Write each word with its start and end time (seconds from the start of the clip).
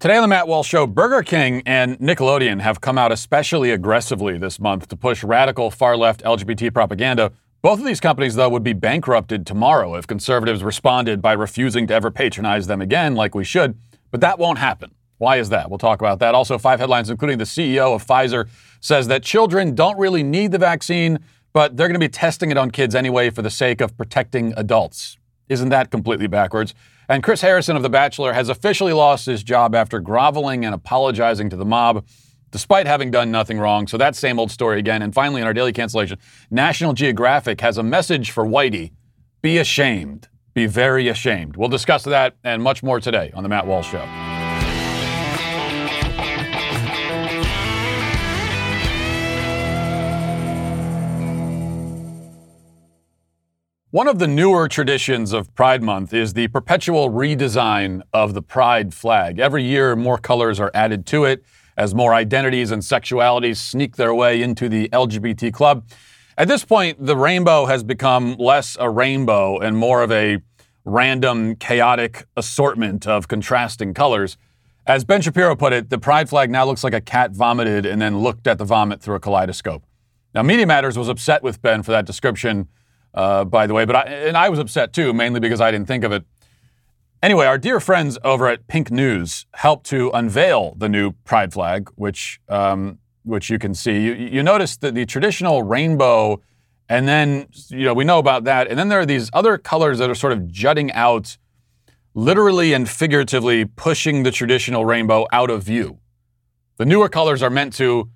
Today 0.00 0.16
on 0.16 0.22
the 0.22 0.28
Matt 0.28 0.48
Walsh 0.48 0.66
Show, 0.66 0.86
Burger 0.86 1.22
King 1.22 1.62
and 1.66 1.98
Nickelodeon 1.98 2.62
have 2.62 2.80
come 2.80 2.96
out 2.96 3.12
especially 3.12 3.70
aggressively 3.70 4.38
this 4.38 4.58
month 4.58 4.88
to 4.88 4.96
push 4.96 5.22
radical 5.22 5.70
far 5.70 5.94
left 5.94 6.22
LGBT 6.22 6.72
propaganda. 6.72 7.32
Both 7.60 7.80
of 7.80 7.84
these 7.84 8.00
companies, 8.00 8.34
though, 8.34 8.48
would 8.48 8.62
be 8.62 8.72
bankrupted 8.72 9.46
tomorrow 9.46 9.96
if 9.96 10.06
conservatives 10.06 10.64
responded 10.64 11.20
by 11.20 11.34
refusing 11.34 11.86
to 11.88 11.92
ever 11.92 12.10
patronize 12.10 12.66
them 12.66 12.80
again, 12.80 13.14
like 13.14 13.34
we 13.34 13.44
should. 13.44 13.78
But 14.10 14.22
that 14.22 14.38
won't 14.38 14.58
happen. 14.58 14.94
Why 15.18 15.36
is 15.36 15.50
that? 15.50 15.68
We'll 15.68 15.78
talk 15.78 16.00
about 16.00 16.18
that. 16.20 16.34
Also, 16.34 16.56
five 16.56 16.80
headlines, 16.80 17.10
including 17.10 17.36
the 17.36 17.44
CEO 17.44 17.94
of 17.94 18.06
Pfizer, 18.06 18.48
says 18.80 19.06
that 19.08 19.22
children 19.22 19.74
don't 19.74 19.98
really 19.98 20.22
need 20.22 20.50
the 20.50 20.58
vaccine, 20.58 21.18
but 21.52 21.76
they're 21.76 21.88
going 21.88 22.00
to 22.00 22.06
be 22.06 22.08
testing 22.08 22.50
it 22.50 22.56
on 22.56 22.70
kids 22.70 22.94
anyway 22.94 23.28
for 23.28 23.42
the 23.42 23.50
sake 23.50 23.82
of 23.82 23.94
protecting 23.98 24.54
adults. 24.56 25.18
Isn't 25.50 25.68
that 25.68 25.90
completely 25.90 26.26
backwards? 26.26 26.74
And 27.10 27.24
Chris 27.24 27.40
Harrison 27.40 27.74
of 27.74 27.82
The 27.82 27.90
Bachelor 27.90 28.32
has 28.34 28.48
officially 28.48 28.92
lost 28.92 29.26
his 29.26 29.42
job 29.42 29.74
after 29.74 29.98
groveling 29.98 30.64
and 30.64 30.72
apologizing 30.72 31.50
to 31.50 31.56
the 31.56 31.64
mob, 31.64 32.06
despite 32.52 32.86
having 32.86 33.10
done 33.10 33.32
nothing 33.32 33.58
wrong. 33.58 33.88
So 33.88 33.96
that 33.98 34.14
same 34.14 34.38
old 34.38 34.52
story 34.52 34.78
again. 34.78 35.02
And 35.02 35.12
finally, 35.12 35.40
in 35.40 35.46
our 35.48 35.52
daily 35.52 35.72
cancellation, 35.72 36.20
National 36.52 36.92
Geographic 36.92 37.60
has 37.62 37.78
a 37.78 37.82
message 37.82 38.30
for 38.30 38.46
Whitey 38.46 38.92
be 39.42 39.58
ashamed. 39.58 40.28
Be 40.54 40.66
very 40.66 41.08
ashamed. 41.08 41.56
We'll 41.56 41.68
discuss 41.68 42.04
that 42.04 42.36
and 42.44 42.62
much 42.62 42.84
more 42.84 43.00
today 43.00 43.32
on 43.34 43.42
The 43.42 43.48
Matt 43.48 43.66
Walsh 43.66 43.90
Show. 43.90 44.29
One 53.92 54.06
of 54.06 54.20
the 54.20 54.28
newer 54.28 54.68
traditions 54.68 55.32
of 55.32 55.52
Pride 55.56 55.82
Month 55.82 56.14
is 56.14 56.34
the 56.34 56.46
perpetual 56.46 57.10
redesign 57.10 58.02
of 58.12 58.34
the 58.34 58.40
Pride 58.40 58.94
flag. 58.94 59.40
Every 59.40 59.64
year, 59.64 59.96
more 59.96 60.16
colors 60.16 60.60
are 60.60 60.70
added 60.72 61.06
to 61.06 61.24
it 61.24 61.44
as 61.76 61.92
more 61.92 62.14
identities 62.14 62.70
and 62.70 62.82
sexualities 62.82 63.56
sneak 63.56 63.96
their 63.96 64.14
way 64.14 64.42
into 64.42 64.68
the 64.68 64.88
LGBT 64.90 65.52
club. 65.52 65.88
At 66.38 66.46
this 66.46 66.64
point, 66.64 67.04
the 67.04 67.16
rainbow 67.16 67.66
has 67.66 67.82
become 67.82 68.36
less 68.36 68.76
a 68.78 68.88
rainbow 68.88 69.58
and 69.58 69.76
more 69.76 70.04
of 70.04 70.12
a 70.12 70.38
random, 70.84 71.56
chaotic 71.56 72.26
assortment 72.36 73.08
of 73.08 73.26
contrasting 73.26 73.92
colors. 73.92 74.36
As 74.86 75.04
Ben 75.04 75.20
Shapiro 75.20 75.56
put 75.56 75.72
it, 75.72 75.90
the 75.90 75.98
pride 75.98 76.28
flag 76.28 76.48
now 76.48 76.64
looks 76.64 76.84
like 76.84 76.94
a 76.94 77.00
cat 77.00 77.32
vomited 77.32 77.84
and 77.86 78.00
then 78.00 78.20
looked 78.20 78.46
at 78.46 78.58
the 78.58 78.64
vomit 78.64 79.02
through 79.02 79.16
a 79.16 79.20
kaleidoscope. 79.20 79.82
Now, 80.32 80.42
Media 80.44 80.64
Matters 80.64 80.96
was 80.96 81.08
upset 81.08 81.42
with 81.42 81.60
Ben 81.60 81.82
for 81.82 81.90
that 81.90 82.06
description 82.06 82.68
uh, 83.14 83.44
by 83.44 83.66
the 83.66 83.74
way. 83.74 83.84
But 83.84 83.96
I, 83.96 84.02
and 84.02 84.36
I 84.36 84.48
was 84.48 84.58
upset 84.58 84.92
too, 84.92 85.12
mainly 85.12 85.40
because 85.40 85.60
I 85.60 85.70
didn't 85.70 85.88
think 85.88 86.04
of 86.04 86.12
it. 86.12 86.24
Anyway, 87.22 87.44
our 87.44 87.58
dear 87.58 87.80
friends 87.80 88.18
over 88.24 88.48
at 88.48 88.66
Pink 88.66 88.90
News 88.90 89.44
helped 89.52 89.84
to 89.86 90.10
unveil 90.14 90.74
the 90.78 90.88
new 90.88 91.12
pride 91.24 91.52
flag, 91.52 91.90
which 91.96 92.40
um, 92.48 92.98
which 93.24 93.50
you 93.50 93.58
can 93.58 93.74
see. 93.74 94.00
You, 94.00 94.14
you 94.14 94.42
notice 94.42 94.76
that 94.78 94.94
the 94.94 95.04
traditional 95.04 95.62
rainbow, 95.62 96.40
and 96.88 97.06
then 97.06 97.46
you 97.68 97.84
know 97.84 97.92
we 97.92 98.04
know 98.04 98.18
about 98.18 98.44
that, 98.44 98.68
and 98.68 98.78
then 98.78 98.88
there 98.88 99.00
are 99.00 99.06
these 99.06 99.28
other 99.34 99.58
colors 99.58 99.98
that 99.98 100.08
are 100.08 100.14
sort 100.14 100.32
of 100.32 100.48
jutting 100.48 100.90
out, 100.92 101.36
literally 102.14 102.72
and 102.72 102.88
figuratively 102.88 103.66
pushing 103.66 104.22
the 104.22 104.30
traditional 104.30 104.86
rainbow 104.86 105.26
out 105.30 105.50
of 105.50 105.62
view. 105.62 105.98
The 106.78 106.86
newer 106.86 107.10
colors 107.10 107.42
are 107.42 107.50
meant 107.50 107.74
to 107.74 108.08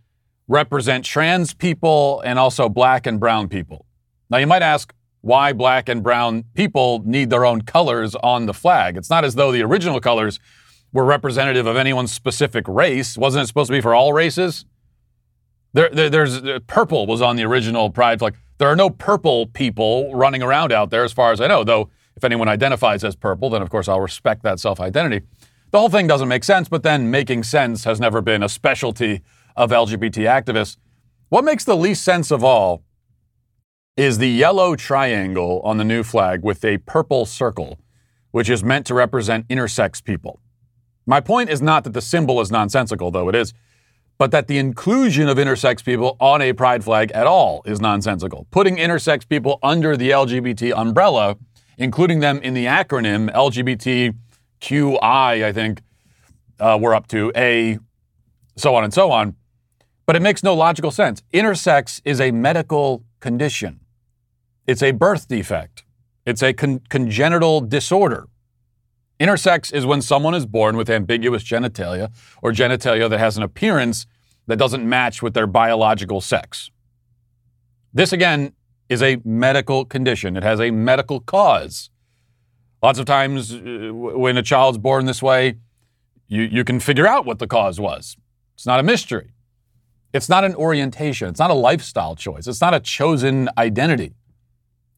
represent 0.48 1.04
trans 1.04 1.52
people 1.52 2.22
and 2.24 2.38
also 2.38 2.70
black 2.70 3.06
and 3.06 3.20
brown 3.20 3.48
people. 3.48 3.83
Now, 4.30 4.38
you 4.38 4.46
might 4.46 4.62
ask 4.62 4.94
why 5.20 5.52
black 5.52 5.88
and 5.88 6.02
brown 6.02 6.44
people 6.54 7.02
need 7.04 7.30
their 7.30 7.46
own 7.46 7.62
colors 7.62 8.14
on 8.16 8.46
the 8.46 8.54
flag. 8.54 8.96
It's 8.96 9.08
not 9.08 9.24
as 9.24 9.34
though 9.34 9.50
the 9.50 9.62
original 9.62 10.00
colors 10.00 10.38
were 10.92 11.04
representative 11.04 11.66
of 11.66 11.76
anyone's 11.76 12.12
specific 12.12 12.68
race. 12.68 13.16
Wasn't 13.16 13.42
it 13.42 13.46
supposed 13.46 13.68
to 13.68 13.72
be 13.72 13.80
for 13.80 13.94
all 13.94 14.12
races? 14.12 14.66
There, 15.72 15.88
there, 15.90 16.10
there's 16.10 16.36
uh, 16.36 16.60
purple 16.66 17.06
was 17.06 17.22
on 17.22 17.36
the 17.36 17.44
original 17.44 17.90
pride 17.90 18.18
flag. 18.18 18.36
There 18.58 18.68
are 18.68 18.76
no 18.76 18.90
purple 18.90 19.46
people 19.46 20.14
running 20.14 20.42
around 20.42 20.72
out 20.72 20.90
there, 20.90 21.04
as 21.04 21.12
far 21.12 21.32
as 21.32 21.40
I 21.40 21.48
know. 21.48 21.64
Though, 21.64 21.90
if 22.16 22.22
anyone 22.22 22.48
identifies 22.48 23.02
as 23.02 23.16
purple, 23.16 23.50
then 23.50 23.60
of 23.62 23.70
course 23.70 23.88
I'll 23.88 24.00
respect 24.00 24.42
that 24.44 24.60
self-identity. 24.60 25.26
The 25.72 25.78
whole 25.78 25.88
thing 25.88 26.06
doesn't 26.06 26.28
make 26.28 26.44
sense, 26.44 26.68
but 26.68 26.84
then 26.84 27.10
making 27.10 27.42
sense 27.42 27.82
has 27.84 27.98
never 27.98 28.20
been 28.20 28.44
a 28.44 28.48
specialty 28.48 29.22
of 29.56 29.70
LGBT 29.70 30.28
activists. 30.28 30.76
What 31.30 31.44
makes 31.44 31.64
the 31.64 31.76
least 31.76 32.04
sense 32.04 32.30
of 32.30 32.44
all 32.44 32.84
is 33.96 34.18
the 34.18 34.28
yellow 34.28 34.74
triangle 34.74 35.60
on 35.62 35.76
the 35.76 35.84
new 35.84 36.02
flag 36.02 36.42
with 36.42 36.64
a 36.64 36.78
purple 36.78 37.24
circle, 37.24 37.78
which 38.32 38.50
is 38.50 38.64
meant 38.64 38.84
to 38.86 38.94
represent 38.94 39.46
intersex 39.46 40.02
people. 40.02 40.40
My 41.06 41.20
point 41.20 41.48
is 41.48 41.62
not 41.62 41.84
that 41.84 41.92
the 41.92 42.00
symbol 42.00 42.40
is 42.40 42.50
nonsensical, 42.50 43.12
though 43.12 43.28
it 43.28 43.36
is, 43.36 43.54
but 44.18 44.32
that 44.32 44.48
the 44.48 44.58
inclusion 44.58 45.28
of 45.28 45.38
intersex 45.38 45.84
people 45.84 46.16
on 46.18 46.42
a 46.42 46.52
pride 46.52 46.82
flag 46.82 47.12
at 47.12 47.26
all 47.26 47.62
is 47.66 47.80
nonsensical. 47.80 48.48
Putting 48.50 48.76
intersex 48.76 49.28
people 49.28 49.60
under 49.62 49.96
the 49.96 50.10
LGBT 50.10 50.76
umbrella, 50.76 51.36
including 51.78 52.18
them 52.18 52.38
in 52.38 52.54
the 52.54 52.66
acronym 52.66 53.32
LGBTQI, 53.32 55.44
I 55.44 55.52
think 55.52 55.82
uh, 56.58 56.76
we're 56.80 56.94
up 56.94 57.06
to, 57.08 57.30
A, 57.36 57.78
so 58.56 58.74
on 58.74 58.82
and 58.82 58.92
so 58.92 59.12
on. 59.12 59.36
But 60.06 60.16
it 60.16 60.22
makes 60.22 60.42
no 60.42 60.54
logical 60.54 60.90
sense. 60.90 61.22
Intersex 61.32 62.00
is 62.04 62.20
a 62.20 62.32
medical 62.32 63.04
condition. 63.20 63.80
It's 64.66 64.82
a 64.82 64.92
birth 64.92 65.28
defect. 65.28 65.84
It's 66.24 66.42
a 66.42 66.52
con- 66.52 66.80
congenital 66.88 67.60
disorder. 67.60 68.28
Intersex 69.20 69.72
is 69.72 69.86
when 69.86 70.02
someone 70.02 70.34
is 70.34 70.46
born 70.46 70.76
with 70.76 70.90
ambiguous 70.90 71.44
genitalia 71.44 72.10
or 72.42 72.52
genitalia 72.52 73.08
that 73.08 73.18
has 73.18 73.36
an 73.36 73.42
appearance 73.42 74.06
that 74.46 74.56
doesn't 74.56 74.88
match 74.88 75.22
with 75.22 75.34
their 75.34 75.46
biological 75.46 76.20
sex. 76.20 76.70
This, 77.92 78.12
again, 78.12 78.54
is 78.88 79.02
a 79.02 79.20
medical 79.24 79.84
condition. 79.84 80.36
It 80.36 80.42
has 80.42 80.60
a 80.60 80.70
medical 80.70 81.20
cause. 81.20 81.90
Lots 82.82 82.98
of 82.98 83.06
times, 83.06 83.54
uh, 83.54 83.90
when 83.92 84.36
a 84.36 84.42
child's 84.42 84.78
born 84.78 85.06
this 85.06 85.22
way, 85.22 85.56
you, 86.26 86.42
you 86.42 86.64
can 86.64 86.80
figure 86.80 87.06
out 87.06 87.24
what 87.24 87.38
the 87.38 87.46
cause 87.46 87.78
was. 87.78 88.16
It's 88.54 88.66
not 88.66 88.80
a 88.80 88.82
mystery. 88.82 89.32
It's 90.12 90.28
not 90.28 90.44
an 90.44 90.54
orientation. 90.54 91.28
It's 91.28 91.38
not 91.38 91.50
a 91.50 91.54
lifestyle 91.54 92.16
choice. 92.16 92.46
It's 92.46 92.60
not 92.60 92.74
a 92.74 92.80
chosen 92.80 93.48
identity. 93.56 94.14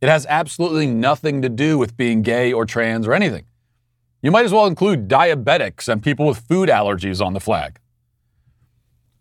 It 0.07 0.11
has 0.11 0.25
absolutely 0.29 0.87
nothing 0.87 1.43
to 1.43 1.49
do 1.49 1.79
with 1.79 1.97
being 1.97 2.23
gay 2.23 2.53
or 2.53 2.65
trans 2.65 3.09
or 3.09 3.13
anything. 3.13 3.45
You 4.23 4.31
might 4.31 4.45
as 4.45 4.53
well 4.53 4.67
include 4.67 5.09
diabetics 5.09 5.89
and 5.89 6.01
people 6.01 6.27
with 6.27 6.39
food 6.39 6.69
allergies 6.69 7.21
on 7.21 7.33
the 7.33 7.41
flag. 7.41 7.81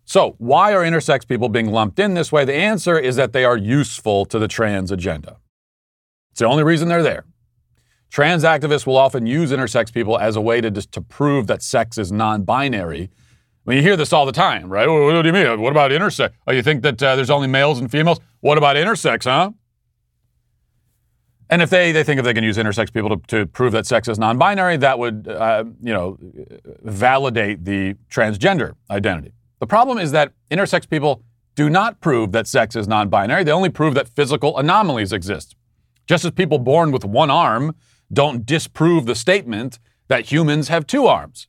So, 0.03 0.35
why 0.38 0.75
are 0.75 0.84
intersex 0.84 1.28
people 1.28 1.50
being 1.50 1.72
lumped 1.72 1.97
in 1.97 2.13
this 2.13 2.31
way? 2.31 2.45
The 2.45 2.53
answer 2.53 3.00
is 3.00 3.16
that 3.16 3.34
they 3.34 3.44
are 3.44 3.57
useful 3.57 4.25
to 4.25 4.38
the 4.38 4.47
trans 4.47 4.91
agenda. 4.91 5.38
It's 6.29 6.41
the 6.41 6.45
only 6.45 6.63
reason 6.63 6.88
they're 6.88 7.01
there. 7.01 7.25
Trans 8.12 8.44
activists 8.44 8.85
will 8.85 8.97
often 8.97 9.25
use 9.25 9.51
intersex 9.51 9.91
people 9.91 10.19
as 10.19 10.35
a 10.35 10.41
way 10.41 10.62
to, 10.62 10.69
to 10.69 11.01
prove 11.01 11.47
that 11.47 11.63
sex 11.63 11.97
is 11.97 12.12
non 12.12 12.44
binary. 12.44 13.09
I 13.66 13.69
mean, 13.72 13.78
you 13.78 13.81
hear 13.81 13.97
this 13.97 14.13
all 14.13 14.28
the 14.28 14.31
time, 14.31 14.69
right? 14.69 14.88
What, 14.88 15.01
what 15.01 15.24
do 15.24 15.28
you 15.28 15.34
mean? 15.34 15.59
What 15.59 15.72
about 15.72 15.90
intersex? 15.90 16.34
Oh, 16.45 16.51
you 16.51 16.62
think 16.62 16.84
that 16.84 17.01
uh, 17.01 17.16
there's 17.16 17.31
only 17.31 17.47
males 17.47 17.79
and 17.79 17.90
females? 17.90 18.19
What 18.41 18.59
about 18.59 18.75
intersex, 18.75 19.24
huh? 19.24 19.50
And 21.50 21.61
if 21.61 21.69
they, 21.69 21.91
they 21.91 22.03
think 22.03 22.19
if 22.19 22.25
they 22.25 22.33
can 22.33 22.44
use 22.44 22.57
intersex 22.57 22.91
people 22.91 23.09
to, 23.09 23.17
to 23.28 23.45
prove 23.45 23.72
that 23.73 23.85
sex 23.85 24.07
is 24.07 24.17
non-binary, 24.17 24.78
that 24.78 24.97
would, 24.97 25.28
uh, 25.28 25.63
you 25.81 25.94
know, 25.94 26.17
validate 26.81 27.66
the 27.66 27.95
transgender 28.09 28.73
identity. 28.89 29.31
The 29.59 29.67
problem 29.67 29.97
is 30.00 30.11
that 30.11 30.33
intersex 30.50 30.89
people 30.89 31.22
do 31.53 31.69
not 31.69 32.01
prove 32.01 32.31
that 32.31 32.47
sex 32.47 32.75
is 32.75 32.88
non-binary. 32.88 33.44
They 33.44 33.51
only 33.51 33.69
prove 33.69 33.94
that 33.94 34.09
physical 34.09 34.57
anomalies 34.57 35.13
exist. 35.13 35.56
Just 36.07 36.25
as 36.25 36.31
people 36.31 36.59
born 36.59 36.91
with 36.91 37.06
one 37.06 37.31
arm 37.31 37.75
don't 38.12 38.45
disprove 38.45 39.06
the 39.06 39.16
statement 39.16 39.79
that 40.07 40.31
humans 40.31 40.67
have 40.67 40.85
two 40.85 41.07
arms. 41.07 41.47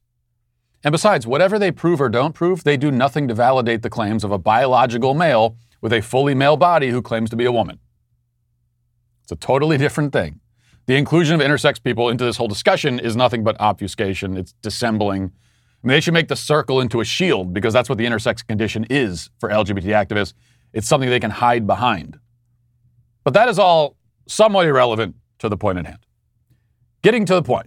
And 0.84 0.92
besides, 0.92 1.26
whatever 1.26 1.58
they 1.58 1.70
prove 1.70 2.00
or 2.00 2.08
don't 2.08 2.34
prove, 2.34 2.64
they 2.64 2.76
do 2.76 2.90
nothing 2.90 3.28
to 3.28 3.34
validate 3.34 3.82
the 3.82 3.90
claims 3.90 4.24
of 4.24 4.30
a 4.30 4.38
biological 4.38 5.14
male 5.14 5.56
with 5.80 5.92
a 5.92 6.00
fully 6.00 6.34
male 6.34 6.56
body 6.56 6.90
who 6.90 7.02
claims 7.02 7.28
to 7.30 7.36
be 7.36 7.44
a 7.44 7.52
woman. 7.52 7.80
It's 9.26 9.32
a 9.32 9.36
totally 9.36 9.76
different 9.76 10.12
thing. 10.12 10.38
The 10.86 10.94
inclusion 10.94 11.40
of 11.40 11.44
intersex 11.44 11.82
people 11.82 12.08
into 12.10 12.24
this 12.24 12.36
whole 12.36 12.46
discussion 12.46 13.00
is 13.00 13.16
nothing 13.16 13.42
but 13.42 13.60
obfuscation. 13.60 14.36
It's 14.36 14.52
dissembling. 14.62 15.24
I 15.24 15.86
mean, 15.86 15.96
they 15.96 16.00
should 16.00 16.14
make 16.14 16.28
the 16.28 16.36
circle 16.36 16.80
into 16.80 17.00
a 17.00 17.04
shield 17.04 17.52
because 17.52 17.74
that's 17.74 17.88
what 17.88 17.98
the 17.98 18.06
intersex 18.06 18.46
condition 18.46 18.86
is 18.88 19.28
for 19.40 19.48
LGBT 19.48 20.06
activists. 20.06 20.34
It's 20.72 20.86
something 20.86 21.10
they 21.10 21.18
can 21.18 21.32
hide 21.32 21.66
behind. 21.66 22.20
But 23.24 23.34
that 23.34 23.48
is 23.48 23.58
all 23.58 23.96
somewhat 24.28 24.68
irrelevant 24.68 25.16
to 25.40 25.48
the 25.48 25.56
point 25.56 25.78
at 25.78 25.86
hand. 25.86 26.06
Getting 27.02 27.26
to 27.26 27.40
the. 27.40 27.62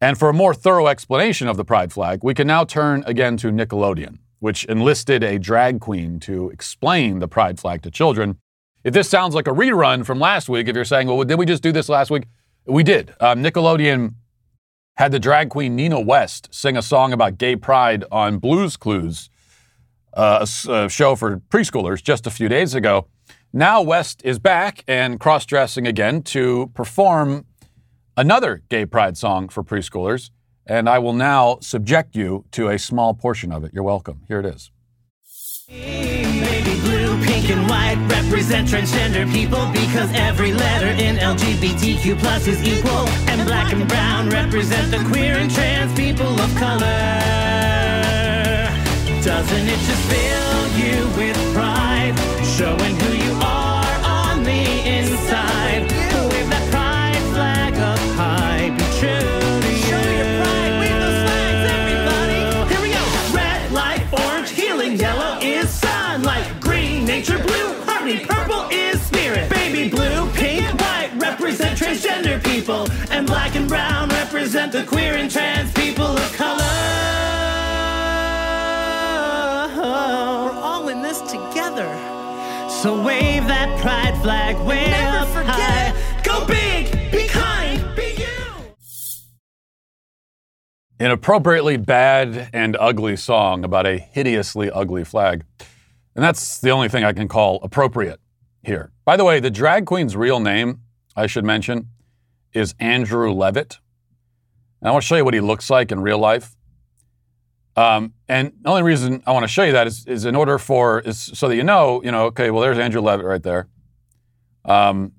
And 0.00 0.18
for 0.18 0.30
a 0.30 0.32
more 0.32 0.54
thorough 0.54 0.86
explanation 0.86 1.48
of 1.48 1.58
the 1.58 1.66
pride 1.66 1.92
flag, 1.92 2.20
we 2.24 2.32
can 2.32 2.46
now 2.46 2.64
turn 2.64 3.04
again 3.06 3.36
to 3.38 3.48
Nickelodeon, 3.48 4.20
which 4.38 4.64
enlisted 4.64 5.22
a 5.22 5.38
drag 5.38 5.80
queen 5.80 6.18
to 6.20 6.48
explain 6.48 7.18
the 7.18 7.28
pride 7.28 7.60
flag 7.60 7.82
to 7.82 7.90
children 7.90 8.38
if 8.86 8.94
this 8.94 9.08
sounds 9.08 9.34
like 9.34 9.48
a 9.48 9.50
rerun 9.50 10.06
from 10.06 10.20
last 10.20 10.48
week, 10.48 10.68
if 10.68 10.76
you're 10.76 10.84
saying, 10.84 11.08
well, 11.08 11.24
did 11.24 11.40
we 11.40 11.44
just 11.44 11.60
do 11.60 11.72
this 11.72 11.88
last 11.88 12.08
week? 12.08 12.22
We 12.66 12.84
did. 12.84 13.12
Um, 13.18 13.42
Nickelodeon 13.42 14.14
had 14.96 15.10
the 15.10 15.18
drag 15.18 15.50
queen 15.50 15.74
Nina 15.74 16.00
West 16.00 16.54
sing 16.54 16.76
a 16.76 16.82
song 16.82 17.12
about 17.12 17.36
gay 17.36 17.56
pride 17.56 18.04
on 18.12 18.38
Blues 18.38 18.76
Clues, 18.76 19.28
uh, 20.14 20.46
a 20.68 20.88
show 20.88 21.16
for 21.16 21.38
preschoolers, 21.50 22.00
just 22.00 22.28
a 22.28 22.30
few 22.30 22.48
days 22.48 22.76
ago. 22.76 23.08
Now 23.52 23.82
West 23.82 24.22
is 24.24 24.38
back 24.38 24.84
and 24.86 25.18
cross 25.18 25.44
dressing 25.46 25.88
again 25.88 26.22
to 26.22 26.70
perform 26.72 27.44
another 28.16 28.62
gay 28.68 28.86
pride 28.86 29.16
song 29.16 29.48
for 29.48 29.64
preschoolers. 29.64 30.30
And 30.64 30.88
I 30.88 31.00
will 31.00 31.12
now 31.12 31.58
subject 31.60 32.14
you 32.14 32.44
to 32.52 32.68
a 32.68 32.78
small 32.78 33.14
portion 33.14 33.50
of 33.50 33.64
it. 33.64 33.72
You're 33.74 33.82
welcome. 33.82 34.22
Here 34.28 34.38
it 34.38 34.46
is. 34.46 34.70
Pink, 37.36 37.50
and 37.50 37.68
white 37.68 37.98
represent 38.08 38.66
transgender 38.66 39.30
people 39.30 39.66
because 39.70 40.10
every 40.14 40.54
letter 40.54 40.88
in 40.88 41.16
LGBTQ 41.16 42.18
plus 42.18 42.46
is 42.46 42.62
equal. 42.62 43.06
And 43.28 43.46
black 43.46 43.74
and 43.74 43.86
brown 43.86 44.30
represent 44.30 44.90
the 44.90 45.04
queer 45.10 45.34
and 45.34 45.50
trans 45.50 45.92
people 45.94 46.40
of 46.40 46.54
color. 46.54 46.86
Doesn't 49.22 49.68
it 49.68 49.80
just 49.88 50.04
fill 50.08 50.66
you 50.80 51.06
with 51.18 51.36
pride, 51.52 52.14
showing 52.56 52.96
who 53.00 53.12
you 53.12 53.32
are 53.42 53.94
on 54.02 54.42
the 54.42 54.62
inside? 54.88 55.65
Transgender 72.16 72.42
people, 72.44 72.90
and 73.10 73.26
black 73.26 73.54
and 73.54 73.68
brown 73.68 74.08
represent 74.08 74.72
the 74.72 74.84
queer 74.84 75.14
and 75.14 75.30
trans 75.30 75.72
people 75.72 76.06
of 76.06 76.32
color. 76.32 76.62
We're 79.76 80.52
all 80.52 80.88
in 80.88 81.02
this 81.02 81.20
together. 81.22 81.86
So 82.68 83.02
wave 83.02 83.46
that 83.46 83.78
pride 83.80 84.20
flag, 84.22 84.56
wave 84.66 84.88
Never 84.88 85.18
up 85.18 85.28
forget 85.28 85.94
high. 85.94 86.22
Go 86.22 86.46
big, 86.46 86.90
be 87.12 87.26
kind, 87.28 87.96
be 87.96 88.14
you. 88.18 88.74
An 90.98 91.10
appropriately 91.10 91.76
bad 91.76 92.50
and 92.52 92.76
ugly 92.78 93.16
song 93.16 93.64
about 93.64 93.86
a 93.86 93.98
hideously 93.98 94.70
ugly 94.70 95.04
flag. 95.04 95.44
And 96.14 96.24
that's 96.24 96.60
the 96.60 96.70
only 96.70 96.88
thing 96.88 97.04
I 97.04 97.12
can 97.12 97.28
call 97.28 97.60
appropriate 97.62 98.20
here. 98.62 98.90
By 99.04 99.16
the 99.16 99.24
way, 99.24 99.38
the 99.38 99.50
drag 99.50 99.86
queen's 99.86 100.16
real 100.16 100.40
name, 100.40 100.80
I 101.14 101.26
should 101.26 101.44
mention, 101.44 101.88
is 102.56 102.74
Andrew 102.80 103.32
Levitt. 103.32 103.78
And 104.80 104.88
I 104.88 104.92
want 104.92 105.02
to 105.02 105.06
show 105.06 105.16
you 105.16 105.24
what 105.24 105.34
he 105.34 105.40
looks 105.40 105.70
like 105.70 105.92
in 105.92 106.00
real 106.00 106.18
life. 106.18 106.56
Um, 107.76 108.14
and 108.26 108.52
the 108.62 108.70
only 108.70 108.82
reason 108.82 109.22
I 109.26 109.32
want 109.32 109.44
to 109.44 109.48
show 109.48 109.62
you 109.62 109.72
that 109.72 109.86
is, 109.86 110.06
is 110.06 110.24
in 110.24 110.34
order 110.34 110.58
for, 110.58 111.00
is 111.00 111.20
so 111.20 111.48
that 111.48 111.56
you 111.56 111.64
know, 111.64 112.02
you 112.02 112.10
know, 112.10 112.24
okay, 112.26 112.50
well, 112.50 112.62
there's 112.62 112.78
Andrew 112.78 113.02
Levitt 113.02 113.26
right 113.26 113.42
there. 113.42 113.68
Um, 114.64 115.12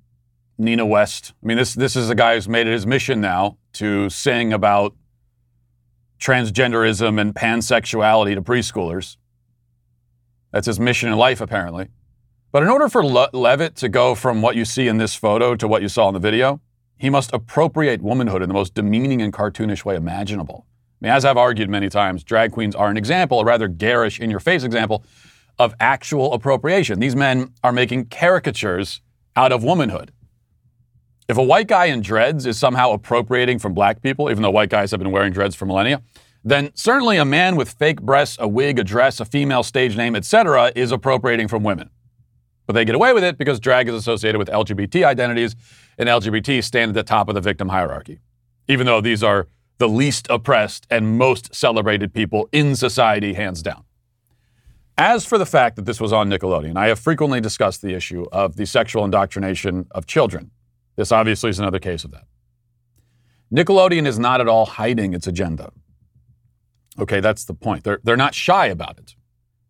Nina 0.57 0.85
West. 0.85 1.33
I 1.43 1.45
mean, 1.45 1.57
this, 1.57 1.75
this 1.75 1.95
is 1.95 2.09
a 2.09 2.15
guy 2.15 2.33
who's 2.33 2.49
made 2.49 2.65
it 2.65 2.71
his 2.71 2.87
mission 2.87 3.21
now 3.21 3.57
to 3.73 4.09
sing 4.09 4.53
about 4.53 4.95
transgenderism 6.19 7.21
and 7.21 7.35
pansexuality 7.35 8.33
to 8.33 8.41
preschoolers. 8.41 9.17
That's 10.51 10.65
his 10.65 10.79
mission 10.79 11.11
in 11.11 11.17
life, 11.17 11.41
apparently. 11.41 11.89
But 12.51 12.63
in 12.63 12.69
order 12.69 12.89
for 12.89 13.05
Le- 13.05 13.29
Levitt 13.33 13.75
to 13.77 13.89
go 13.89 14.15
from 14.15 14.41
what 14.41 14.55
you 14.55 14.65
see 14.65 14.87
in 14.87 14.97
this 14.97 15.13
photo 15.13 15.55
to 15.55 15.67
what 15.67 15.83
you 15.83 15.89
saw 15.89 16.07
in 16.07 16.15
the 16.15 16.19
video, 16.19 16.59
he 16.97 17.09
must 17.09 17.31
appropriate 17.33 18.01
womanhood 18.01 18.41
in 18.41 18.47
the 18.47 18.53
most 18.53 18.73
demeaning 18.73 19.21
and 19.21 19.31
cartoonish 19.31 19.85
way 19.85 19.95
imaginable. 19.95 20.65
I 21.01 21.05
mean, 21.05 21.13
as 21.13 21.25
I've 21.25 21.37
argued 21.37 21.69
many 21.69 21.89
times, 21.89 22.23
drag 22.23 22.51
queens 22.51 22.75
are 22.75 22.89
an 22.89 22.97
example, 22.97 23.39
a 23.39 23.45
rather 23.45 23.67
garish, 23.67 24.19
in 24.19 24.31
your 24.31 24.39
face 24.39 24.63
example, 24.63 25.03
of 25.59 25.75
actual 25.79 26.33
appropriation. 26.33 26.99
These 26.99 27.15
men 27.15 27.53
are 27.63 27.71
making 27.71 28.05
caricatures 28.05 29.01
out 29.35 29.51
of 29.51 29.63
womanhood. 29.63 30.11
If 31.27 31.37
a 31.37 31.43
white 31.43 31.67
guy 31.67 31.85
in 31.85 32.01
dreads 32.01 32.45
is 32.45 32.57
somehow 32.57 32.91
appropriating 32.91 33.59
from 33.59 33.73
black 33.73 34.01
people, 34.01 34.31
even 34.31 34.43
though 34.43 34.51
white 34.51 34.69
guys 34.69 34.91
have 34.91 34.99
been 34.99 35.11
wearing 35.11 35.33
dreads 35.33 35.55
for 35.55 35.65
millennia, 35.65 36.01
then 36.43 36.71
certainly 36.73 37.17
a 37.17 37.25
man 37.25 37.55
with 37.57 37.69
fake 37.69 38.01
breasts, 38.01 38.37
a 38.39 38.47
wig, 38.47 38.79
a 38.79 38.83
dress, 38.83 39.19
a 39.19 39.25
female 39.25 39.63
stage 39.63 39.97
name, 39.97 40.15
etc., 40.15 40.71
is 40.75 40.91
appropriating 40.91 41.47
from 41.47 41.63
women. 41.63 41.89
But 42.65 42.73
they 42.73 42.85
get 42.85 42.95
away 42.95 43.13
with 43.13 43.23
it 43.23 43.37
because 43.37 43.59
drag 43.59 43.89
is 43.89 43.95
associated 43.95 44.39
with 44.39 44.47
LGBT 44.47 45.05
identities, 45.05 45.55
and 45.97 46.07
LGBT 46.09 46.63
stand 46.63 46.89
at 46.89 46.95
the 46.95 47.03
top 47.03 47.27
of 47.29 47.35
the 47.35 47.41
victim 47.41 47.69
hierarchy, 47.69 48.19
even 48.67 48.85
though 48.85 49.01
these 49.01 49.23
are 49.23 49.47
the 49.77 49.89
least 49.89 50.27
oppressed 50.29 50.87
and 50.89 51.17
most 51.17 51.53
celebrated 51.53 52.13
people 52.13 52.49
in 52.51 52.75
society, 52.75 53.33
hands 53.33 53.61
down. 53.61 53.83
As 54.97 55.25
for 55.25 55.37
the 55.37 55.45
fact 55.45 55.75
that 55.75 55.85
this 55.85 56.01
was 56.01 56.11
on 56.11 56.29
Nickelodeon, 56.29 56.75
I 56.75 56.87
have 56.87 56.99
frequently 56.99 57.39
discussed 57.39 57.83
the 57.83 57.93
issue 57.93 58.25
of 58.31 58.55
the 58.55 58.65
sexual 58.65 59.05
indoctrination 59.05 59.87
of 59.91 60.07
children. 60.07 60.49
This 60.95 61.11
obviously 61.11 61.51
is 61.51 61.59
another 61.59 61.79
case 61.79 62.03
of 62.03 62.11
that. 62.11 62.25
Nickelodeon 63.53 64.07
is 64.07 64.17
not 64.17 64.41
at 64.41 64.47
all 64.47 64.65
hiding 64.65 65.13
its 65.13 65.27
agenda. 65.27 65.71
Okay, 66.99 67.19
that's 67.19 67.45
the 67.45 67.53
point. 67.53 67.83
They're, 67.83 67.99
they're 68.03 68.17
not 68.17 68.33
shy 68.33 68.65
about 68.65 68.97
it. 68.97 69.15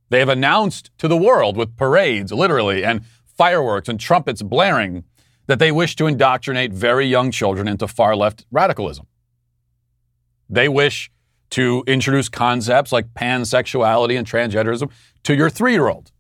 They 0.10 0.20
have 0.20 0.30
announced 0.30 0.92
to 1.00 1.10
the 1.10 1.18
world 1.18 1.58
with 1.58 1.76
parades, 1.76 2.32
literally, 2.32 2.86
and 2.86 3.04
fireworks 3.26 3.90
and 3.90 4.00
trumpets 4.00 4.42
blaring 4.42 5.04
that 5.48 5.60
they 5.60 5.72
wish 5.72 5.96
to 5.96 6.08
indoctrinate 6.08 6.74
very 6.74 7.06
young 7.06 7.32
children 7.32 7.68
into 7.68 7.88
far 7.88 8.16
left 8.16 8.46
radicalism. 8.52 9.08
They 10.50 10.70
wish 10.70 11.12
to 11.52 11.84
introduce 11.88 12.30
concepts 12.30 12.92
like 12.92 13.14
pansexuality 13.14 14.18
and 14.18 14.28
transgenderism 14.28 14.92
to 15.24 15.36
your 15.36 15.50
three 15.50 15.72
year 15.72 15.88
old. 15.88 16.12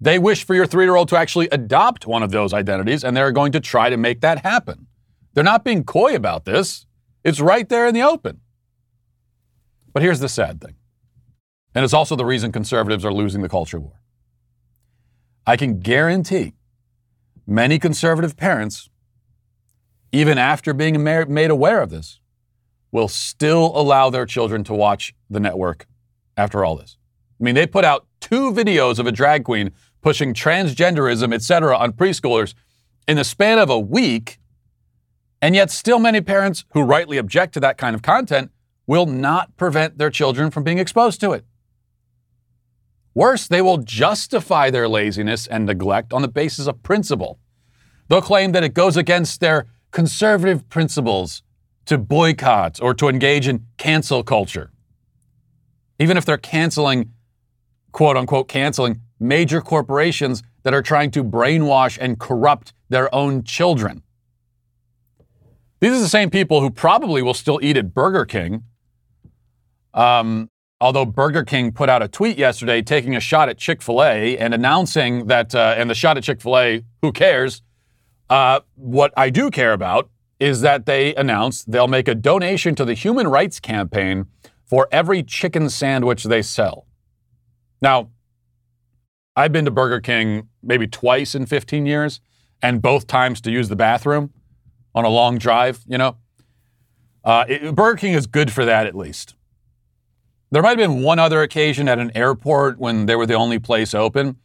They 0.00 0.18
wish 0.18 0.44
for 0.44 0.54
your 0.54 0.66
three 0.66 0.84
year 0.84 0.94
old 0.94 1.08
to 1.08 1.16
actually 1.16 1.48
adopt 1.50 2.06
one 2.06 2.22
of 2.22 2.30
those 2.30 2.52
identities, 2.52 3.02
and 3.02 3.16
they're 3.16 3.32
going 3.32 3.52
to 3.52 3.60
try 3.60 3.90
to 3.90 3.96
make 3.96 4.20
that 4.20 4.44
happen. 4.44 4.86
They're 5.34 5.44
not 5.44 5.64
being 5.64 5.84
coy 5.84 6.14
about 6.14 6.44
this, 6.44 6.86
it's 7.24 7.40
right 7.40 7.68
there 7.68 7.86
in 7.86 7.94
the 7.94 8.02
open. 8.02 8.40
But 9.92 10.02
here's 10.02 10.20
the 10.20 10.28
sad 10.28 10.60
thing, 10.60 10.74
and 11.74 11.84
it's 11.84 11.94
also 11.94 12.14
the 12.14 12.24
reason 12.24 12.52
conservatives 12.52 13.04
are 13.04 13.12
losing 13.12 13.42
the 13.42 13.48
culture 13.48 13.80
war. 13.80 14.00
I 15.46 15.56
can 15.56 15.80
guarantee 15.80 16.57
many 17.48 17.78
conservative 17.78 18.36
parents, 18.36 18.90
even 20.12 20.36
after 20.36 20.74
being 20.74 21.02
made 21.02 21.50
aware 21.50 21.80
of 21.80 21.88
this, 21.90 22.20
will 22.92 23.08
still 23.08 23.72
allow 23.74 24.10
their 24.10 24.26
children 24.26 24.62
to 24.64 24.74
watch 24.74 25.14
the 25.30 25.40
network 25.40 25.86
after 26.36 26.64
all 26.64 26.76
this. 26.76 26.98
I 27.40 27.44
mean, 27.44 27.54
they 27.54 27.66
put 27.66 27.84
out 27.84 28.06
two 28.20 28.52
videos 28.52 28.98
of 28.98 29.06
a 29.06 29.12
drag 29.12 29.44
queen 29.44 29.72
pushing 30.02 30.34
transgenderism, 30.34 31.34
etc., 31.34 31.76
on 31.76 31.92
preschoolers 31.92 32.54
in 33.06 33.16
the 33.16 33.24
span 33.24 33.58
of 33.58 33.70
a 33.70 33.78
week, 33.78 34.38
and 35.40 35.54
yet 35.54 35.70
still 35.70 35.98
many 35.98 36.20
parents 36.20 36.64
who 36.72 36.82
rightly 36.82 37.16
object 37.16 37.54
to 37.54 37.60
that 37.60 37.78
kind 37.78 37.94
of 37.94 38.02
content 38.02 38.50
will 38.86 39.06
not 39.06 39.56
prevent 39.56 39.98
their 39.98 40.10
children 40.10 40.50
from 40.50 40.64
being 40.64 40.78
exposed 40.78 41.20
to 41.20 41.32
it. 41.32 41.44
Worse, 43.18 43.48
they 43.48 43.60
will 43.60 43.78
justify 43.78 44.70
their 44.70 44.88
laziness 44.88 45.48
and 45.48 45.66
neglect 45.66 46.12
on 46.12 46.22
the 46.22 46.28
basis 46.28 46.68
of 46.68 46.84
principle. 46.84 47.40
They'll 48.06 48.22
claim 48.22 48.52
that 48.52 48.62
it 48.62 48.74
goes 48.74 48.96
against 48.96 49.40
their 49.40 49.66
conservative 49.90 50.68
principles 50.68 51.42
to 51.86 51.98
boycott 51.98 52.80
or 52.80 52.94
to 52.94 53.08
engage 53.08 53.48
in 53.48 53.66
cancel 53.76 54.22
culture. 54.22 54.70
Even 55.98 56.16
if 56.16 56.24
they're 56.24 56.38
canceling, 56.38 57.10
quote 57.90 58.16
unquote, 58.16 58.46
canceling 58.46 59.00
major 59.18 59.60
corporations 59.60 60.44
that 60.62 60.72
are 60.72 60.80
trying 60.80 61.10
to 61.10 61.24
brainwash 61.24 61.98
and 62.00 62.20
corrupt 62.20 62.72
their 62.88 63.12
own 63.12 63.42
children. 63.42 64.04
These 65.80 65.90
are 65.90 65.98
the 65.98 66.08
same 66.08 66.30
people 66.30 66.60
who 66.60 66.70
probably 66.70 67.22
will 67.22 67.34
still 67.34 67.58
eat 67.64 67.76
at 67.76 67.92
Burger 67.92 68.24
King. 68.24 68.62
Um, 69.92 70.50
although 70.80 71.04
Burger 71.04 71.44
King 71.44 71.72
put 71.72 71.88
out 71.88 72.02
a 72.02 72.08
tweet 72.08 72.38
yesterday 72.38 72.82
taking 72.82 73.16
a 73.16 73.20
shot 73.20 73.48
at 73.48 73.58
Chick 73.58 73.82
fil 73.82 74.02
A 74.02 74.38
and 74.38 74.54
announcing 74.54 75.26
that, 75.26 75.54
uh, 75.54 75.74
and 75.76 75.90
the 75.90 75.94
shot 75.94 76.16
at 76.16 76.24
Chick 76.24 76.40
fil 76.40 76.58
A, 76.58 76.84
who 77.02 77.12
cares? 77.12 77.62
Uh, 78.30 78.60
what 78.74 79.12
I 79.16 79.30
do 79.30 79.50
care 79.50 79.72
about 79.72 80.10
is 80.38 80.60
that 80.60 80.86
they 80.86 81.14
announced 81.14 81.70
they'll 81.70 81.88
make 81.88 82.06
a 82.06 82.14
donation 82.14 82.74
to 82.76 82.84
the 82.84 82.94
Human 82.94 83.26
Rights 83.26 83.58
Campaign 83.58 84.26
for 84.64 84.86
every 84.92 85.22
chicken 85.22 85.70
sandwich 85.70 86.24
they 86.24 86.42
sell. 86.42 86.86
Now, 87.80 88.10
I've 89.34 89.52
been 89.52 89.64
to 89.64 89.70
Burger 89.70 90.00
King 90.00 90.48
maybe 90.62 90.86
twice 90.86 91.34
in 91.34 91.46
15 91.46 91.86
years, 91.86 92.20
and 92.60 92.82
both 92.82 93.06
times 93.06 93.40
to 93.42 93.50
use 93.50 93.68
the 93.68 93.76
bathroom 93.76 94.32
on 94.94 95.04
a 95.04 95.08
long 95.08 95.38
drive, 95.38 95.80
you 95.86 95.96
know. 95.96 96.16
Uh, 97.24 97.44
it, 97.48 97.74
Burger 97.74 97.96
King 97.96 98.14
is 98.14 98.26
good 98.26 98.52
for 98.52 98.64
that 98.64 98.86
at 98.86 98.94
least. 98.94 99.34
There 100.50 100.62
might 100.62 100.78
have 100.78 100.78
been 100.78 101.02
one 101.02 101.18
other 101.18 101.42
occasion 101.42 101.88
at 101.88 101.98
an 101.98 102.10
airport 102.14 102.78
when 102.78 103.04
they 103.04 103.14
were 103.16 103.26
the 103.26 103.34
only 103.34 103.58
place 103.58 103.92
open, 103.92 104.36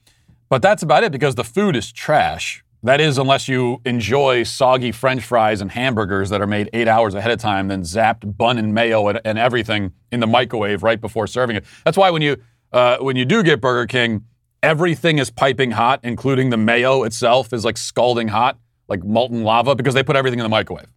but 0.50 0.62
that's 0.62 0.83
about 0.83 1.05
it 1.05 1.13
because 1.13 1.36
the 1.36 1.45
food 1.45 1.77
is 1.77 1.93
trash. 1.93 2.62
That 2.83 3.00
is, 3.00 3.17
unless 3.17 3.48
you 3.48 3.79
enjoy 3.86 4.43
soggy 4.43 4.91
French 4.91 5.24
fries 5.24 5.62
and 5.62 5.72
hamburgers 5.72 6.29
that 6.29 6.41
are 6.41 6.48
made 6.48 6.69
eight 6.74 6.89
hours 6.89 7.15
ahead 7.15 7.31
of 7.31 7.39
time, 7.39 7.69
then 7.69 7.83
zapped 7.83 8.36
bun 8.38 8.57
and 8.57 8.74
mayo 8.74 9.07
and, 9.07 9.22
and 9.24 9.39
everything 9.39 9.93
in 10.12 10.19
the 10.19 10.27
microwave 10.27 10.83
right 10.83 11.00
before 11.00 11.25
serving 11.25 11.55
it. 11.55 11.63
That's 11.86 11.98
why 11.98 12.10
when 12.10 12.22
you 12.22 12.36
uh, 12.74 12.98
when 12.98 13.15
you 13.15 13.24
do 13.24 13.41
get 13.41 13.62
Burger 13.62 13.88
King, 13.88 14.25
everything 14.62 15.19
is 15.19 15.29
piping 15.31 15.72
hot, 15.72 16.01
including 16.03 16.50
the 16.50 16.57
mayo 16.57 17.03
itself 17.03 17.53
is 17.53 17.63
like 17.63 17.77
scalding 17.77 18.27
hot, 18.27 18.57
like 18.89 19.05
molten 19.05 19.43
lava, 19.43 19.75
because 19.75 19.93
they 19.93 20.03
put 20.03 20.17
everything 20.17 20.39
in 20.39 20.43
the 20.43 20.50
microwave. 20.50 20.91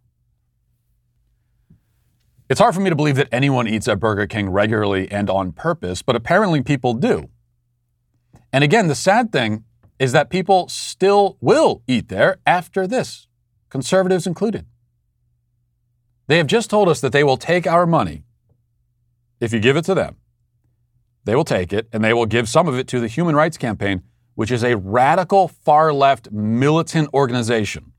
It's 2.49 2.61
hard 2.61 2.73
for 2.73 2.79
me 2.79 2.89
to 2.89 2.95
believe 2.95 3.17
that 3.17 3.27
anyone 3.29 3.67
eats 3.67 3.89
at 3.89 3.99
Burger 3.99 4.25
King 4.25 4.49
regularly 4.49 5.11
and 5.11 5.29
on 5.29 5.51
purpose, 5.51 6.01
but 6.01 6.15
apparently 6.15 6.61
people 6.61 6.93
do. 6.93 7.29
And 8.53 8.63
again, 8.63 8.87
the 8.87 8.95
sad 8.95 9.33
thing 9.33 9.65
is 9.99 10.13
that 10.13 10.29
people 10.29 10.69
still 10.69 11.37
will 11.41 11.83
eat 11.87 12.07
there 12.07 12.37
after 12.45 12.87
this, 12.87 13.27
conservatives 13.69 14.25
included. 14.25 14.65
They 16.27 16.37
have 16.37 16.47
just 16.47 16.69
told 16.69 16.87
us 16.87 17.01
that 17.01 17.11
they 17.11 17.23
will 17.23 17.37
take 17.37 17.67
our 17.67 17.85
money 17.85 18.23
if 19.41 19.51
you 19.51 19.59
give 19.59 19.75
it 19.75 19.85
to 19.85 19.95
them. 19.95 20.15
They 21.25 21.35
will 21.35 21.43
take 21.43 21.73
it 21.73 21.89
and 21.91 22.01
they 22.01 22.13
will 22.13 22.25
give 22.25 22.47
some 22.47 22.69
of 22.69 22.77
it 22.77 22.87
to 22.87 23.01
the 23.01 23.07
Human 23.07 23.35
Rights 23.35 23.57
Campaign, 23.57 24.03
which 24.35 24.51
is 24.51 24.63
a 24.63 24.77
radical 24.77 25.49
far 25.49 25.91
left 25.91 26.31
militant 26.31 27.09
organization. 27.13 27.91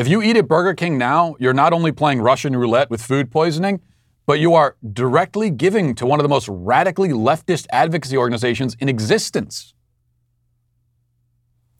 If 0.00 0.08
you 0.08 0.22
eat 0.22 0.38
at 0.38 0.48
Burger 0.48 0.72
King 0.72 0.96
now, 0.96 1.36
you're 1.38 1.52
not 1.52 1.74
only 1.74 1.92
playing 1.92 2.22
Russian 2.22 2.56
roulette 2.56 2.88
with 2.88 3.02
food 3.02 3.30
poisoning, 3.30 3.82
but 4.24 4.40
you 4.40 4.54
are 4.54 4.78
directly 4.94 5.50
giving 5.50 5.94
to 5.96 6.06
one 6.06 6.18
of 6.18 6.22
the 6.24 6.28
most 6.30 6.48
radically 6.48 7.10
leftist 7.10 7.66
advocacy 7.70 8.16
organizations 8.16 8.74
in 8.80 8.88
existence. 8.88 9.74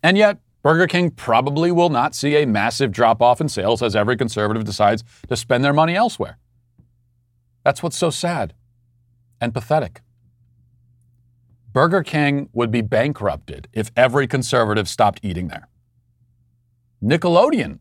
And 0.03 0.19
yet, 0.19 0.37
Burger 0.63 0.87
King 0.87 1.11
probably 1.13 1.73
will 1.73 1.89
not 1.89 2.15
see 2.15 2.37
a 2.37 2.47
massive 2.47 2.93
drop 2.93 3.23
off 3.23 3.41
in 3.41 3.49
sales 3.49 3.81
as 3.81 3.97
every 3.97 4.19
conservative 4.19 4.65
decides 4.65 5.03
to 5.31 5.35
spend 5.35 5.65
their 5.65 5.73
money 5.73 5.97
elsewhere. 5.97 6.37
That's 7.65 7.83
what's 7.83 7.97
so 7.97 8.11
sad 8.11 8.53
and 9.41 9.55
pathetic. 9.55 10.03
Burger 11.73 12.03
King 12.03 12.51
would 12.53 12.71
be 12.71 12.83
bankrupted 12.83 13.67
if 13.73 13.91
every 13.97 14.27
conservative 14.27 14.91
stopped 14.91 15.21
eating 15.23 15.49
there. 15.49 15.69
Nickelodeon 17.03 17.79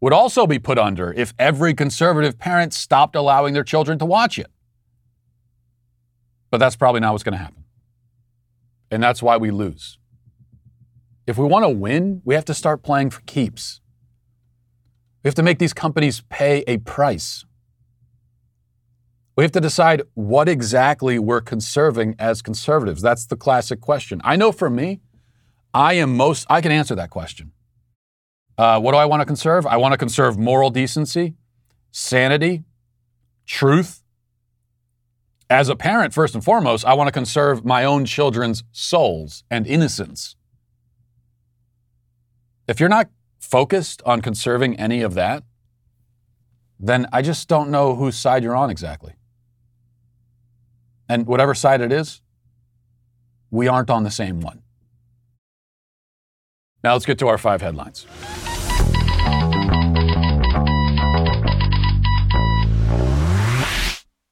would 0.00 0.12
also 0.12 0.46
be 0.46 0.58
put 0.58 0.78
under 0.78 1.12
if 1.12 1.34
every 1.38 1.74
conservative 1.74 2.38
parent 2.38 2.72
stopped 2.72 3.14
allowing 3.14 3.54
their 3.54 3.64
children 3.64 3.98
to 3.98 4.06
watch 4.06 4.38
it. 4.38 4.50
But 6.50 6.58
that's 6.58 6.76
probably 6.76 7.00
not 7.00 7.12
what's 7.12 7.22
going 7.22 7.32
to 7.32 7.38
happen. 7.38 7.64
And 8.90 9.02
that's 9.02 9.22
why 9.22 9.36
we 9.36 9.50
lose. 9.50 9.98
If 11.26 11.38
we 11.38 11.44
want 11.44 11.64
to 11.64 11.68
win, 11.68 12.22
we 12.24 12.34
have 12.34 12.46
to 12.46 12.54
start 12.54 12.82
playing 12.82 13.10
for 13.10 13.20
keeps. 13.22 13.80
We 15.22 15.28
have 15.28 15.34
to 15.36 15.42
make 15.42 15.58
these 15.58 15.74
companies 15.74 16.22
pay 16.28 16.64
a 16.66 16.78
price. 16.78 17.44
We 19.36 19.44
have 19.44 19.52
to 19.52 19.60
decide 19.60 20.02
what 20.14 20.48
exactly 20.48 21.18
we're 21.18 21.40
conserving 21.40 22.16
as 22.18 22.42
conservatives. 22.42 23.00
That's 23.00 23.26
the 23.26 23.36
classic 23.36 23.80
question. 23.80 24.20
I 24.24 24.36
know 24.36 24.50
for 24.50 24.68
me, 24.68 25.00
I 25.72 25.94
am 25.94 26.16
most, 26.16 26.46
I 26.50 26.60
can 26.60 26.72
answer 26.72 26.94
that 26.96 27.10
question. 27.10 27.52
Uh, 28.60 28.78
what 28.78 28.92
do 28.92 28.98
I 28.98 29.06
want 29.06 29.22
to 29.22 29.24
conserve? 29.24 29.64
I 29.64 29.78
want 29.78 29.92
to 29.92 29.96
conserve 29.96 30.36
moral 30.36 30.68
decency, 30.68 31.32
sanity, 31.92 32.64
truth. 33.46 34.02
As 35.48 35.70
a 35.70 35.74
parent, 35.74 36.12
first 36.12 36.34
and 36.34 36.44
foremost, 36.44 36.84
I 36.84 36.92
want 36.92 37.08
to 37.08 37.12
conserve 37.12 37.64
my 37.64 37.84
own 37.84 38.04
children's 38.04 38.62
souls 38.70 39.44
and 39.50 39.66
innocence. 39.66 40.36
If 42.68 42.80
you're 42.80 42.90
not 42.90 43.08
focused 43.38 44.02
on 44.04 44.20
conserving 44.20 44.78
any 44.78 45.00
of 45.00 45.14
that, 45.14 45.42
then 46.78 47.06
I 47.14 47.22
just 47.22 47.48
don't 47.48 47.70
know 47.70 47.94
whose 47.94 48.16
side 48.18 48.42
you're 48.42 48.54
on 48.54 48.68
exactly. 48.68 49.14
And 51.08 51.26
whatever 51.26 51.54
side 51.54 51.80
it 51.80 51.92
is, 51.92 52.20
we 53.50 53.68
aren't 53.68 53.88
on 53.88 54.02
the 54.04 54.10
same 54.10 54.42
one. 54.42 54.60
Now 56.84 56.92
let's 56.92 57.06
get 57.06 57.18
to 57.20 57.28
our 57.28 57.38
five 57.38 57.62
headlines. 57.62 58.06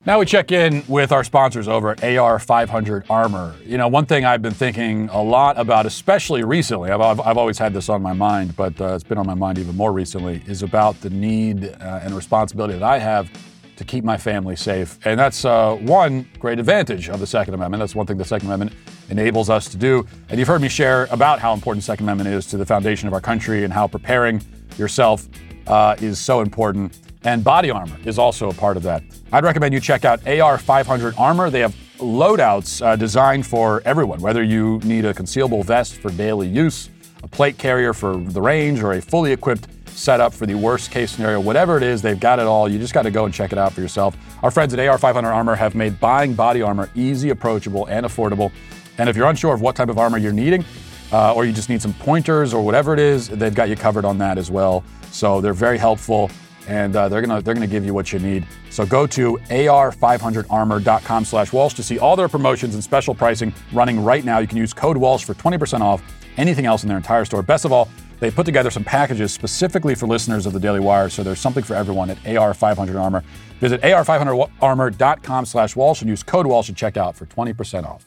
Now 0.09 0.19
we 0.19 0.25
check 0.25 0.53
in 0.53 0.85
with 0.89 1.13
our 1.13 1.23
sponsors 1.23 1.69
over 1.69 1.91
at 1.91 1.99
AR500 1.99 3.11
Armor. 3.11 3.55
You 3.63 3.77
know, 3.77 3.89
one 3.89 4.07
thing 4.07 4.25
I've 4.25 4.41
been 4.41 4.55
thinking 4.55 5.11
a 5.11 5.23
lot 5.23 5.59
about, 5.59 5.85
especially 5.85 6.43
recently, 6.45 6.91
I've, 6.91 7.03
I've, 7.03 7.21
I've 7.21 7.37
always 7.37 7.59
had 7.59 7.75
this 7.75 7.91
on 7.91 8.01
my 8.01 8.15
mind, 8.15 8.57
but 8.57 8.81
uh, 8.81 8.95
it's 8.95 9.05
been 9.05 9.19
on 9.19 9.27
my 9.27 9.35
mind 9.35 9.59
even 9.59 9.77
more 9.77 9.93
recently, 9.93 10.43
is 10.47 10.63
about 10.63 10.99
the 11.03 11.11
need 11.11 11.67
uh, 11.67 12.01
and 12.03 12.15
responsibility 12.15 12.73
that 12.73 12.83
I 12.83 12.99
have 12.99 13.31
to 13.77 13.85
keep 13.85 14.03
my 14.03 14.17
family 14.17 14.57
safe. 14.57 14.99
And 15.05 15.21
that's 15.21 15.45
uh, 15.45 15.75
one 15.75 16.27
great 16.39 16.59
advantage 16.59 17.11
of 17.11 17.21
the 17.21 17.27
Second 17.27 17.53
Amendment. 17.53 17.81
That's 17.81 17.95
one 17.95 18.07
thing 18.07 18.17
the 18.17 18.25
Second 18.25 18.49
Amendment 18.49 18.73
enables 19.11 19.51
us 19.51 19.69
to 19.69 19.77
do. 19.77 20.07
And 20.31 20.39
you've 20.39 20.49
heard 20.49 20.63
me 20.63 20.71
share 20.71 21.07
about 21.11 21.39
how 21.39 21.53
important 21.53 21.83
the 21.83 21.87
Second 21.87 22.07
Amendment 22.07 22.35
is 22.35 22.47
to 22.47 22.57
the 22.57 22.65
foundation 22.65 23.09
of 23.09 23.13
our 23.13 23.21
country 23.21 23.63
and 23.63 23.75
how 23.75 23.87
preparing 23.87 24.41
yourself 24.79 25.29
uh, 25.67 25.97
is 26.01 26.19
so 26.19 26.41
important. 26.41 26.99
And 27.25 27.43
body 27.43 27.71
armor 27.71 27.97
is 28.05 28.19
also 28.19 28.51
a 28.51 28.55
part 28.55 28.77
of 28.77 28.83
that. 28.85 29.03
I'd 29.33 29.45
recommend 29.45 29.75
you 29.75 29.81
check 29.81 30.05
out 30.05 30.21
AR500 30.21 31.19
Armor. 31.19 31.51
They 31.51 31.61
have 31.61 31.75
loadouts 31.99 32.85
uh, 32.85 32.97
designed 32.97 33.47
for 33.47 33.83
everyone, 33.85 34.21
whether 34.21 34.43
you 34.43 34.79
need 34.85 35.05
a 35.05 35.13
concealable 35.13 35.65
vest 35.65 35.97
for 35.97 36.11
daily 36.11 36.47
use, 36.47 36.91
a 37.23 37.29
plate 37.29 37.59
carrier 37.59 37.93
for 37.93 38.17
the 38.17 38.41
range, 38.41 38.83
or 38.83 38.93
a 38.93 39.03
fully 39.03 39.33
equipped 39.33 39.67
setup 39.89 40.33
for 40.33 40.47
the 40.47 40.55
worst 40.55 40.93
case 40.93 41.11
scenario. 41.11 41.41
Whatever 41.41 41.77
it 41.77 41.83
is, 41.83 42.01
they've 42.01 42.21
got 42.21 42.39
it 42.39 42.47
all. 42.47 42.69
You 42.69 42.79
just 42.79 42.95
got 42.95 43.03
to 43.03 43.11
go 43.11 43.25
and 43.25 43.35
check 43.35 43.51
it 43.51 43.59
out 43.59 43.73
for 43.73 43.81
yourself. 43.81 44.17
Our 44.45 44.51
friends 44.53 44.73
at 44.73 44.79
AR500 44.79 45.25
Armor 45.25 45.57
have 45.57 45.75
made 45.75 45.99
buying 45.99 46.35
body 46.35 46.63
armor 46.63 46.89
easy, 46.95 47.31
approachable, 47.31 47.87
and 47.87 48.07
affordable. 48.07 48.53
And 48.99 49.09
if 49.09 49.17
you're 49.17 49.29
unsure 49.29 49.53
of 49.53 49.61
what 49.61 49.75
type 49.75 49.89
of 49.89 49.99
armor 49.99 50.19
you're 50.19 50.33
needing, 50.33 50.65
uh, 51.13 51.35
or 51.35 51.45
you 51.45 51.53
just 51.53 51.69
need 51.69 51.83
some 51.83 51.95
pointers 51.95 52.55
or 52.55 52.65
whatever 52.65 52.95
it 52.95 53.01
is, 53.01 53.29
they've 53.29 53.55
got 53.55 53.69
you 53.69 53.77
covered 53.77 54.05
on 54.05 54.19
that 54.19 54.39
as 54.39 54.51
well. 54.51 54.85
So 55.11 55.41
they're 55.41 55.53
very 55.53 55.79
helpful 55.79 56.31
and 56.69 56.95
uh, 56.95 57.09
they're 57.09 57.23
gonna 57.23 57.43
they're 57.43 57.55
gonna 57.55 57.67
give 57.67 57.85
you 57.85 57.93
what 57.95 58.13
you 58.13 58.21
need. 58.21 58.47
So 58.71 58.87
go 58.87 59.09
to 59.09 59.39
ar500armor.com/walsh 59.49 61.75
to 61.75 61.83
see 61.83 61.99
all 61.99 62.15
their 62.15 62.29
promotions 62.29 62.75
and 62.75 62.85
special 62.85 63.13
pricing 63.15 63.53
running 63.73 64.05
right 64.05 64.25
now. 64.25 64.39
You 64.39 64.47
can 64.47 64.59
use 64.59 64.73
code 64.73 64.97
Walsh 64.97 65.25
for 65.25 65.35
20% 65.35 65.81
off 65.81 66.01
anything 66.37 66.67
else 66.67 66.85
in 66.85 66.89
their 66.89 66.99
entire 66.99 67.25
store. 67.25 67.43
Best 67.43 67.65
of 67.65 67.73
all, 67.73 67.89
they 68.21 68.31
put 68.31 68.47
together 68.47 68.71
some 68.71 68.85
packages 68.85 69.33
specifically 69.33 69.97
for 69.97 70.07
listeners 70.07 70.47
of 70.47 70.53
the 70.53 70.61
Daily 70.61 70.79
Wire, 70.81 71.09
so 71.09 71.25
there's 71.25 71.41
something 71.41 71.65
for 71.65 71.75
everyone 71.75 72.11
at 72.11 72.19
AR500armor. 72.19 73.25
Visit 73.61 73.83
ar500armor.com/walsh 73.83 76.01
and 76.03 76.11
use 76.11 76.23
code 76.23 76.47
Walsh 76.47 76.71
at 76.71 76.77
checkout 76.77 77.17
for 77.17 77.27
20% 77.27 77.87
off. 77.87 78.05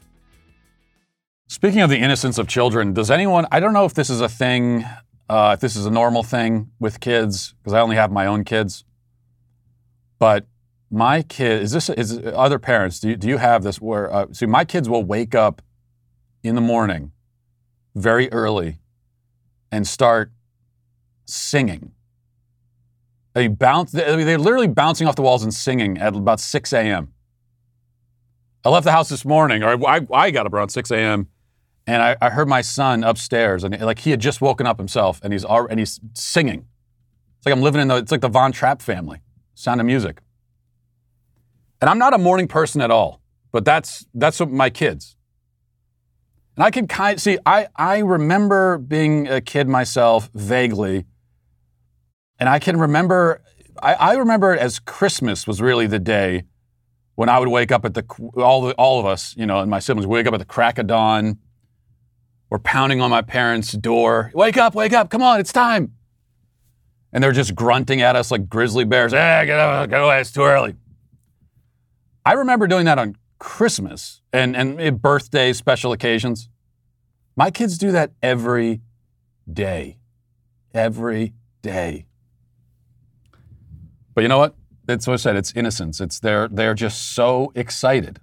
Speaking 1.48 1.82
of 1.82 1.90
the 1.90 1.98
innocence 1.98 2.38
of 2.38 2.48
children, 2.48 2.94
does 2.94 3.12
anyone? 3.12 3.46
I 3.52 3.60
don't 3.60 3.74
know 3.74 3.84
if 3.86 3.94
this 3.94 4.10
is 4.10 4.22
a 4.22 4.30
thing 4.30 4.86
uh, 5.32 5.54
if 5.54 5.62
this 5.62 5.78
is 5.78 5.86
a 5.86 5.90
normal 5.90 6.24
thing 6.24 6.72
with 6.78 7.00
kids, 7.00 7.56
because 7.64 7.72
I 7.72 7.80
only 7.80 7.96
have 7.96 8.12
my 8.12 8.26
own 8.26 8.44
kids. 8.44 8.84
But 10.20 10.46
my 10.90 11.22
kid 11.22 11.62
is 11.62 11.72
this 11.72 11.90
is 11.90 12.20
other 12.26 12.60
parents. 12.60 13.00
Do 13.00 13.12
you, 13.12 13.16
do 13.16 13.30
you 13.30 13.38
have 13.38 13.64
this 13.64 13.80
where 13.80 14.14
uh, 14.14 14.26
see 14.34 14.46
my 14.46 14.66
kids 14.66 14.90
will 14.90 15.06
wake 15.06 15.34
up 15.34 15.62
in 16.44 16.56
the 16.56 16.62
morning 16.62 17.14
very 17.96 18.30
early 18.34 18.80
and 19.72 19.88
start 19.88 20.34
singing. 21.24 21.94
They 23.34 23.48
bounce. 23.48 23.94
They're 23.94 24.38
literally 24.38 24.68
bouncing 24.68 25.08
off 25.08 25.16
the 25.16 25.22
walls 25.22 25.44
and 25.44 25.54
singing 25.54 25.98
at 25.98 26.14
about 26.14 26.42
6 26.42 26.74
a.m. 26.74 27.14
I 28.66 28.70
left 28.70 28.84
the 28.84 28.92
house 28.92 29.08
this 29.08 29.24
morning, 29.24 29.64
or 29.64 29.88
I, 29.88 30.06
I 30.12 30.32
got 30.32 30.46
up 30.46 30.52
around 30.52 30.70
6 30.70 30.92
a.m 30.92 31.30
and 31.92 32.02
I, 32.02 32.16
I, 32.22 32.30
heard 32.30 32.48
my 32.48 32.62
son 32.62 33.04
upstairs, 33.04 33.66
and 33.66 33.78
like 33.82 34.00
he 34.00 34.12
had 34.12 34.22
just 34.22 34.40
woken 34.40 34.66
up 34.66 34.78
himself, 34.78 35.20
and 35.24 35.34
he's 35.34 35.44
already, 35.44 35.72
and 35.72 35.80
he's 35.80 36.00
singing. 36.14 36.66
It's 37.38 37.46
like 37.46 37.54
I'm 37.54 37.62
living 37.62 37.82
in 37.82 37.90
the 37.90 37.98
it's 37.98 38.14
like 38.14 38.22
the 38.22 38.30
Von 38.30 38.54
Trapp 38.54 38.82
family, 38.82 39.22
Sound 39.56 39.82
of 39.82 39.86
Music. 39.86 40.22
And 41.82 41.90
I'm 41.90 41.98
not 41.98 42.14
a 42.14 42.18
morning 42.18 42.48
person 42.48 42.80
at 42.80 42.92
all, 42.92 43.22
but 43.52 43.66
that's 43.66 44.06
that's 44.14 44.40
what 44.40 44.50
my 44.50 44.70
kids. 44.70 45.18
And 46.56 46.64
I 46.64 46.72
can 46.72 46.88
kind 46.88 47.20
see 47.20 47.38
I 47.46 47.68
I 47.76 47.98
remember 47.98 48.78
being 48.78 49.28
a 49.28 49.42
kid 49.42 49.68
myself 49.68 50.30
vaguely, 50.34 51.04
and 52.40 52.48
I 52.48 52.60
can 52.60 52.80
remember 52.80 53.42
I, 53.84 53.96
I 53.96 54.14
remember 54.14 54.56
as 54.56 54.80
Christmas 54.80 55.46
was 55.46 55.62
really 55.62 55.88
the 55.88 56.00
day 56.00 56.44
when 57.16 57.28
I 57.28 57.38
would 57.38 57.50
wake 57.50 57.74
up 57.74 57.84
at 57.84 57.96
the 57.96 58.06
all 58.38 58.62
the 58.62 58.74
all 58.76 58.98
of 59.02 59.06
us, 59.06 59.36
you 59.36 59.46
know, 59.46 59.60
and 59.60 59.70
my 59.70 59.80
siblings 59.80 60.08
would 60.08 60.16
wake 60.16 60.28
up 60.28 60.34
at 60.34 60.40
the 60.40 60.46
crack 60.46 60.78
of 60.78 60.88
dawn 60.88 61.38
were 62.52 62.60
pounding 62.60 63.02
on 63.02 63.10
my 63.10 63.22
parents' 63.22 63.72
door. 63.72 64.30
Wake 64.36 64.58
up, 64.58 64.76
wake 64.76 64.94
up, 64.94 65.10
come 65.10 65.24
on, 65.24 65.40
it's 65.40 65.54
time. 65.54 65.94
And 67.14 67.24
they're 67.24 67.32
just 67.32 67.56
grunting 67.56 68.02
at 68.02 68.16
us 68.16 68.30
like 68.30 68.48
grizzly 68.50 68.84
bears. 68.84 69.14
Hey, 69.14 69.44
get 69.48 69.58
up, 69.58 69.90
go 69.90 70.06
away, 70.06 70.20
it's 70.20 70.32
too 70.32 70.44
early. 70.44 70.76
I 72.26 72.34
remember 72.34 72.68
doing 72.68 72.86
that 72.86 73.00
on 73.00 73.16
Christmas 73.40 74.22
and, 74.32 74.56
and 74.56 74.80
eh, 74.80 74.92
birthday 74.92 75.54
special 75.54 75.94
occasions. 75.94 76.50
My 77.36 77.50
kids 77.50 77.78
do 77.78 77.92
that 77.94 78.12
every 78.22 78.82
day. 79.52 79.98
Every 80.74 81.34
day. 81.62 82.06
But 84.14 84.22
you 84.22 84.28
know 84.28 84.38
what? 84.38 84.56
It's 84.90 85.08
what 85.08 85.14
I 85.14 85.18
said, 85.18 85.36
it's 85.38 85.54
innocence. 85.54 86.02
It's 86.02 86.20
they're 86.20 86.50
they're 86.50 86.74
just 86.74 87.14
so 87.14 87.54
excited. 87.56 88.20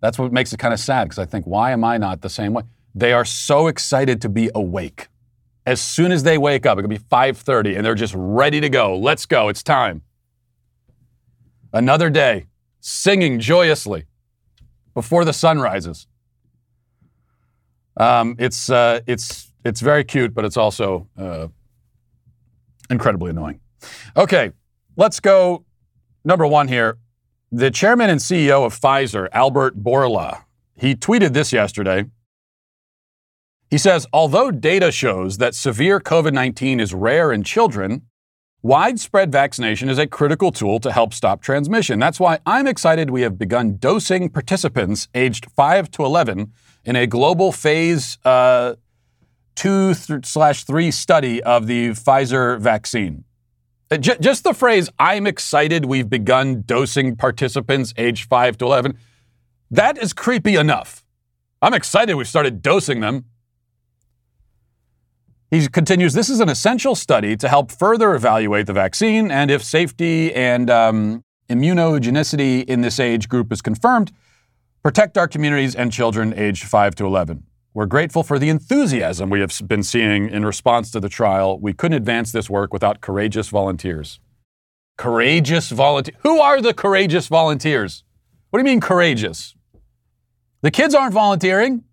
That's 0.00 0.18
what 0.18 0.32
makes 0.32 0.52
it 0.52 0.58
kind 0.58 0.72
of 0.72 0.80
sad 0.80 1.04
because 1.04 1.18
I 1.18 1.26
think, 1.26 1.46
why 1.46 1.72
am 1.72 1.84
I 1.84 1.98
not 1.98 2.22
the 2.22 2.30
same 2.30 2.54
way? 2.54 2.62
They 2.94 3.12
are 3.12 3.24
so 3.24 3.66
excited 3.66 4.20
to 4.22 4.28
be 4.28 4.50
awake. 4.54 5.08
As 5.66 5.80
soon 5.80 6.10
as 6.10 6.22
they 6.22 6.38
wake 6.38 6.66
up, 6.66 6.78
it 6.78 6.82
could 6.82 6.90
be 6.90 6.98
5:30 6.98 7.76
and 7.76 7.84
they're 7.84 7.94
just 7.94 8.14
ready 8.16 8.60
to 8.60 8.68
go. 8.68 8.96
Let's 8.96 9.26
go. 9.26 9.48
It's 9.48 9.62
time. 9.62 10.02
Another 11.72 12.10
day, 12.10 12.46
singing 12.80 13.38
joyously 13.38 14.06
before 14.94 15.24
the 15.24 15.32
sun 15.32 15.60
rises. 15.60 16.06
Um, 17.96 18.36
it's 18.38 18.70
uh, 18.70 19.00
it's 19.06 19.52
it's 19.64 19.80
very 19.80 20.04
cute, 20.04 20.34
but 20.34 20.44
it's 20.44 20.56
also 20.56 21.06
uh, 21.18 21.48
incredibly 22.88 23.30
annoying. 23.30 23.60
Okay, 24.16 24.52
let's 24.96 25.20
go. 25.20 25.64
Number 26.24 26.46
one 26.46 26.68
here, 26.68 26.98
the 27.52 27.70
chairman 27.70 28.10
and 28.10 28.20
CEO 28.20 28.64
of 28.64 28.78
Pfizer, 28.78 29.28
Albert 29.32 29.82
Bourla, 29.82 30.44
he 30.76 30.94
tweeted 30.94 31.32
this 31.32 31.52
yesterday. 31.52 32.04
He 33.68 33.78
says, 33.78 34.06
although 34.12 34.50
data 34.50 34.90
shows 34.90 35.38
that 35.38 35.54
severe 35.54 36.00
COVID 36.00 36.32
19 36.32 36.80
is 36.80 36.94
rare 36.94 37.32
in 37.32 37.42
children, 37.42 38.02
widespread 38.62 39.32
vaccination 39.32 39.88
is 39.88 39.98
a 39.98 40.06
critical 40.06 40.52
tool 40.52 40.80
to 40.80 40.92
help 40.92 41.14
stop 41.14 41.42
transmission. 41.42 41.98
That's 41.98 42.20
why 42.20 42.38
I'm 42.46 42.66
excited 42.66 43.10
we 43.10 43.22
have 43.22 43.38
begun 43.38 43.76
dosing 43.76 44.28
participants 44.28 45.08
aged 45.14 45.50
5 45.52 45.90
to 45.92 46.04
11 46.04 46.52
in 46.84 46.96
a 46.96 47.06
global 47.06 47.52
phase 47.52 48.18
uh, 48.24 48.74
2 49.56 49.94
slash 49.94 50.64
3 50.64 50.90
study 50.90 51.42
of 51.42 51.66
the 51.66 51.90
Pfizer 51.90 52.58
vaccine. 52.60 53.24
Uh, 53.90 53.96
just 53.96 54.44
the 54.44 54.54
phrase, 54.54 54.88
I'm 55.00 55.26
excited 55.26 55.84
we've 55.84 56.08
begun 56.08 56.62
dosing 56.64 57.16
participants 57.16 57.92
age 57.96 58.28
5 58.28 58.56
to 58.58 58.64
11, 58.66 58.96
that 59.72 59.98
is 59.98 60.12
creepy 60.12 60.54
enough. 60.54 61.04
I'm 61.60 61.74
excited 61.74 62.14
we've 62.14 62.28
started 62.28 62.62
dosing 62.62 63.00
them. 63.00 63.24
He 65.50 65.66
continues 65.66 66.14
This 66.14 66.30
is 66.30 66.38
an 66.38 66.48
essential 66.48 66.94
study 66.94 67.36
to 67.36 67.48
help 67.48 67.72
further 67.72 68.14
evaluate 68.14 68.66
the 68.66 68.72
vaccine, 68.72 69.32
and 69.32 69.50
if 69.50 69.64
safety 69.64 70.32
and 70.32 70.70
um, 70.70 71.24
immunogenicity 71.48 72.64
in 72.64 72.82
this 72.82 73.00
age 73.00 73.28
group 73.28 73.52
is 73.52 73.60
confirmed, 73.60 74.12
protect 74.84 75.18
our 75.18 75.26
communities 75.26 75.74
and 75.74 75.90
children 75.90 76.32
aged 76.36 76.62
5 76.62 76.94
to 76.94 77.06
11. 77.06 77.42
We're 77.72 77.86
grateful 77.86 78.24
for 78.24 78.38
the 78.38 78.48
enthusiasm 78.48 79.30
we 79.30 79.40
have 79.40 79.56
been 79.66 79.84
seeing 79.84 80.28
in 80.28 80.44
response 80.44 80.90
to 80.90 81.00
the 81.00 81.08
trial. 81.08 81.58
We 81.58 81.72
couldn't 81.72 81.96
advance 81.96 82.32
this 82.32 82.50
work 82.50 82.72
without 82.72 83.00
courageous 83.00 83.48
volunteers. 83.48 84.18
Courageous 84.98 85.70
volunteers. 85.70 86.18
Who 86.22 86.40
are 86.40 86.60
the 86.60 86.74
courageous 86.74 87.28
volunteers? 87.28 88.02
What 88.50 88.58
do 88.58 88.68
you 88.68 88.72
mean 88.72 88.80
courageous? 88.80 89.54
The 90.62 90.70
kids 90.72 90.94
aren't 90.94 91.14
volunteering. 91.14 91.84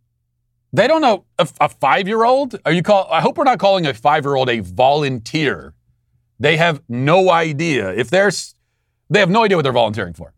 They 0.74 0.88
don't 0.88 1.01
know 1.01 1.25
a, 1.38 1.48
a 1.62 1.69
five-year-old. 1.69 2.60
Are 2.65 2.72
you 2.72 2.81
call? 2.81 3.07
I 3.12 3.22
hope 3.22 3.38
we're 3.38 3.43
not 3.43 3.60
calling 3.60 3.86
a 3.86 3.93
five-year-old 3.93 4.50
a 4.50 4.60
volunteer. 4.60 5.74
They 6.39 6.57
have 6.57 6.81
no 6.89 7.29
idea 7.29 7.93
if 7.93 8.10
they're. 8.10 8.31
They 9.10 9.19
have 9.19 9.29
no 9.29 9.43
idea 9.43 9.57
what 9.57 9.63
they're 9.63 9.72
volunteering 9.72 10.13
for. 10.13 10.34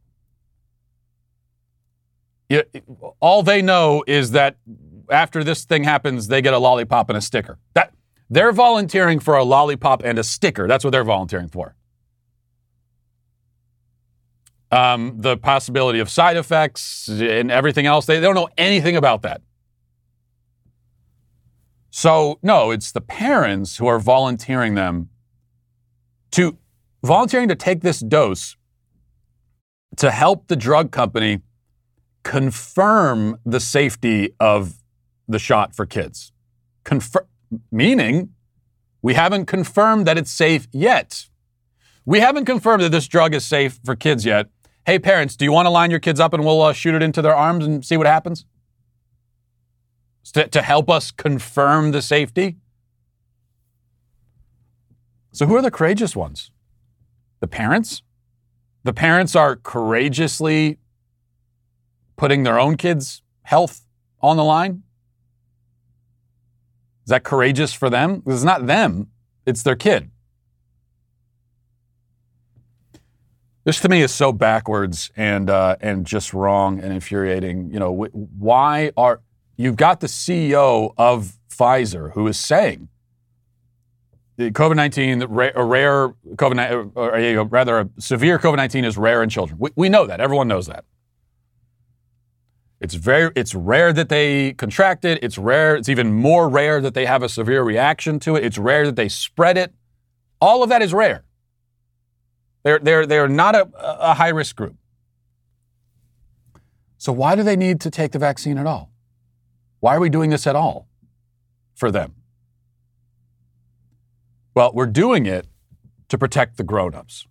All 3.19 3.41
they 3.41 3.61
know 3.61 4.03
is 4.05 4.31
that 4.31 4.57
after 5.11 5.43
this 5.43 5.65
thing 5.65 5.83
happens, 5.83 6.27
they 6.27 6.41
get 6.41 6.53
a 6.53 6.59
lollipop 6.59 7.09
and 7.09 7.17
a 7.17 7.21
sticker. 7.21 7.59
That 7.73 7.93
they're 8.29 8.51
volunteering 8.51 9.19
for 9.19 9.35
a 9.35 9.43
lollipop 9.43 10.03
and 10.03 10.19
a 10.19 10.23
sticker. 10.23 10.67
That's 10.67 10.83
what 10.83 10.91
they're 10.91 11.03
volunteering 11.03 11.49
for. 11.49 11.75
Um, 14.71 15.15
the 15.17 15.35
possibility 15.35 15.99
of 15.99 16.09
side 16.09 16.37
effects 16.37 17.07
and 17.09 17.49
everything 17.49 17.87
else, 17.87 18.05
they, 18.05 18.15
they 18.15 18.21
don't 18.21 18.35
know 18.35 18.49
anything 18.57 18.95
about 18.95 19.23
that. 19.23 19.41
So, 21.89 22.37
no, 22.43 22.69
it's 22.69 22.91
the 22.91 23.01
parents 23.01 23.77
who 23.77 23.87
are 23.87 23.97
volunteering 23.97 24.75
them 24.75 25.09
to 26.31 26.57
volunteering 27.03 27.47
to 27.47 27.55
take 27.55 27.81
this 27.81 27.99
dose 27.99 28.55
to 29.97 30.11
help 30.11 30.47
the 30.47 30.55
drug 30.55 30.91
company 30.91 31.41
confirm 32.23 33.39
the 33.43 33.59
safety 33.59 34.35
of 34.39 34.78
the 35.29 35.39
shot 35.39 35.75
for 35.75 35.85
kids. 35.85 36.33
Confirm, 36.83 37.25
meaning 37.71 38.29
we 39.01 39.13
haven't 39.13 39.45
confirmed 39.45 40.05
that 40.05 40.17
it's 40.17 40.31
safe 40.31 40.67
yet. 40.73 41.27
We 42.05 42.19
haven't 42.19 42.45
confirmed 42.45 42.83
that 42.83 42.91
this 42.91 43.07
drug 43.07 43.33
is 43.33 43.45
safe 43.45 43.79
for 43.85 43.95
kids 43.95 44.25
yet. 44.25 44.47
Hey, 44.85 44.99
parents, 44.99 45.35
do 45.35 45.45
you 45.45 45.51
want 45.51 45.67
to 45.67 45.69
line 45.69 45.91
your 45.91 45.99
kids 45.99 46.19
up 46.19 46.33
and 46.33 46.43
we'll 46.43 46.61
uh, 46.61 46.73
shoot 46.73 46.95
it 46.95 47.03
into 47.03 47.21
their 47.21 47.35
arms 47.35 47.65
and 47.65 47.85
see 47.85 47.95
what 47.95 48.07
happens? 48.07 48.45
to, 50.33 50.47
to 50.47 50.61
help 50.61 50.89
us 50.89 51.11
confirm 51.11 51.91
the 51.91 52.01
safety. 52.01 52.57
So, 55.31 55.45
who 55.45 55.55
are 55.55 55.61
the 55.61 55.71
courageous 55.71 56.15
ones? 56.15 56.51
The 57.39 57.47
parents? 57.47 58.01
The 58.83 58.93
parents 58.93 59.35
are 59.35 59.55
courageously 59.55 60.77
putting 62.15 62.43
their 62.43 62.59
own 62.59 62.75
kids' 62.75 63.21
health 63.43 63.85
on 64.21 64.37
the 64.37 64.43
line? 64.43 64.83
Is 67.09 67.11
that 67.11 67.23
courageous 67.23 67.73
for 67.73 67.89
them? 67.89 68.21
It's 68.27 68.43
not 68.43 68.67
them, 68.67 69.07
it's 69.43 69.63
their 69.63 69.75
kid. 69.75 70.11
This 73.63 73.79
to 73.79 73.89
me 73.89 74.03
is 74.03 74.13
so 74.13 74.31
backwards 74.31 75.09
and 75.15 75.49
uh, 75.49 75.77
and 75.81 76.05
just 76.05 76.35
wrong 76.35 76.79
and 76.79 76.93
infuriating. 76.93 77.73
You 77.73 77.79
know, 77.79 77.91
why 78.13 78.91
are 78.95 79.21
you've 79.57 79.75
got 79.75 80.01
the 80.01 80.05
CEO 80.05 80.93
of 80.99 81.39
Pfizer 81.49 82.13
who 82.13 82.27
is 82.27 82.37
saying 82.37 82.89
the 84.37 84.51
COVID 84.51 84.75
19, 84.75 85.23
a 85.23 85.27
rare 85.27 86.09
COVID 86.09 86.91
or 86.95 87.43
rather 87.45 87.79
a 87.79 87.89
severe 87.97 88.37
COVID 88.37 88.57
19 88.57 88.85
is 88.85 88.99
rare 88.99 89.23
in 89.23 89.29
children. 89.29 89.57
We, 89.59 89.71
we 89.75 89.89
know 89.89 90.05
that. 90.05 90.21
Everyone 90.21 90.47
knows 90.47 90.67
that. 90.67 90.85
It's 92.81 92.93
very 92.93 93.31
it's 93.35 93.53
rare 93.53 93.91
that 93.91 94.07
they 94.09 94.53
contract 94.53 95.03
it. 95.03 95.21
It's 95.21 95.37
rare. 95.37 95.75
It's 95.75 95.89
even 95.89 96.13
more 96.13 96.47
rare 96.47 96.79
that 96.79 96.93
they 96.93 97.05
have 97.05 97.23
a 97.23 97.29
severe 97.29 97.61
reaction 97.61 98.19
to 98.21 98.35
it. 98.35 98.45
It's 98.45 98.57
rare 98.57 98.85
that 98.85 98.95
they 98.95 99.09
spread 99.09 99.57
it. 99.57 99.73
All 100.39 100.63
of 100.63 100.69
that 100.69 100.81
is 100.81 100.93
rare. 100.93 101.25
They're 102.63 102.79
they're 102.79 103.05
they're 103.05 103.27
not 103.27 103.55
a, 103.55 103.69
a 104.11 104.13
high 104.13 104.29
risk 104.29 104.55
group. 104.55 104.75
So 106.97 107.11
why 107.11 107.35
do 107.35 107.43
they 107.43 107.55
need 107.55 107.81
to 107.81 107.91
take 107.91 108.11
the 108.11 108.19
vaccine 108.19 108.57
at 108.57 108.65
all? 108.65 108.91
Why 109.79 109.95
are 109.95 109.99
we 109.99 110.09
doing 110.09 110.29
this 110.29 110.47
at 110.47 110.55
all 110.55 110.87
for 111.75 111.91
them? 111.91 112.15
Well, 114.53 114.71
we're 114.73 114.85
doing 114.85 115.25
it 115.25 115.47
to 116.09 116.17
protect 116.17 116.57
the 116.57 116.63
grown-ups. 116.63 117.25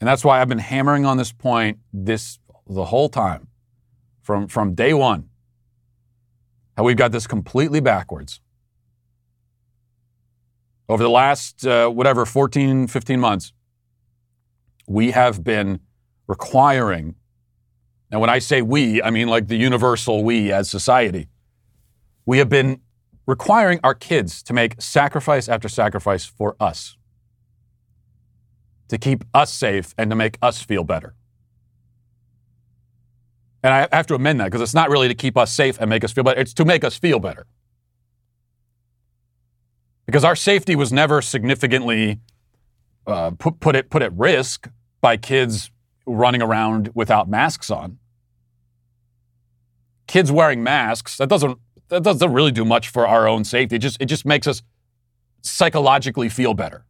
And 0.00 0.08
that's 0.08 0.24
why 0.24 0.40
I've 0.40 0.48
been 0.48 0.58
hammering 0.58 1.04
on 1.04 1.18
this 1.18 1.32
point 1.32 1.78
this 1.92 2.38
the 2.66 2.86
whole 2.86 3.10
time 3.10 3.48
from, 4.22 4.48
from 4.48 4.74
day 4.74 4.94
one. 4.94 5.28
How 6.76 6.84
we've 6.84 6.96
got 6.96 7.12
this 7.12 7.26
completely 7.26 7.80
backwards. 7.80 8.40
Over 10.88 11.02
the 11.02 11.10
last, 11.10 11.66
uh, 11.66 11.88
whatever, 11.88 12.24
14, 12.24 12.86
15 12.86 13.20
months, 13.20 13.52
we 14.86 15.10
have 15.10 15.44
been 15.44 15.80
requiring 16.26 17.14
and 18.12 18.20
when 18.20 18.28
I 18.28 18.40
say 18.40 18.60
we, 18.60 19.02
I 19.02 19.10
mean 19.10 19.28
like 19.28 19.48
the 19.48 19.56
universal 19.56 20.22
we 20.22 20.52
as 20.52 20.68
society. 20.68 21.28
We 22.26 22.38
have 22.38 22.50
been 22.50 22.82
requiring 23.26 23.80
our 23.82 23.94
kids 23.94 24.42
to 24.44 24.52
make 24.52 24.80
sacrifice 24.80 25.48
after 25.48 25.68
sacrifice 25.68 26.26
for 26.26 26.54
us, 26.60 26.98
to 28.88 28.98
keep 28.98 29.24
us 29.32 29.52
safe 29.52 29.94
and 29.96 30.10
to 30.10 30.16
make 30.16 30.36
us 30.42 30.60
feel 30.62 30.84
better. 30.84 31.14
And 33.62 33.72
I 33.72 33.96
have 33.96 34.06
to 34.08 34.14
amend 34.14 34.40
that 34.40 34.46
because 34.46 34.60
it's 34.60 34.74
not 34.74 34.90
really 34.90 35.08
to 35.08 35.14
keep 35.14 35.36
us 35.36 35.52
safe 35.52 35.80
and 35.80 35.88
make 35.88 36.02
us 36.04 36.12
feel 36.12 36.24
better, 36.24 36.40
it's 36.40 36.54
to 36.54 36.64
make 36.64 36.84
us 36.84 36.96
feel 36.96 37.18
better. 37.18 37.46
Because 40.06 40.24
our 40.24 40.34
safety 40.36 40.74
was 40.74 40.92
never 40.92 41.22
significantly 41.22 42.18
uh, 43.06 43.30
put, 43.30 43.60
put, 43.60 43.88
put 43.88 44.02
at 44.02 44.12
risk 44.14 44.68
by 45.00 45.16
kids 45.16 45.70
running 46.06 46.42
around 46.42 46.90
without 46.94 47.28
masks 47.28 47.70
on 47.70 47.98
kids 50.12 50.30
wearing 50.30 50.62
masks, 50.62 51.16
that 51.16 51.28
doesn't 51.28 51.58
that 51.88 52.02
doesn't 52.02 52.32
really 52.32 52.52
do 52.52 52.64
much 52.64 52.88
for 52.88 53.06
our 53.06 53.26
own 53.26 53.44
safety. 53.44 53.76
It 53.76 53.80
just 53.80 54.00
it 54.00 54.06
just 54.06 54.26
makes 54.26 54.46
us 54.46 54.62
psychologically 55.40 56.28
feel 56.28 56.52
better. 56.52 56.84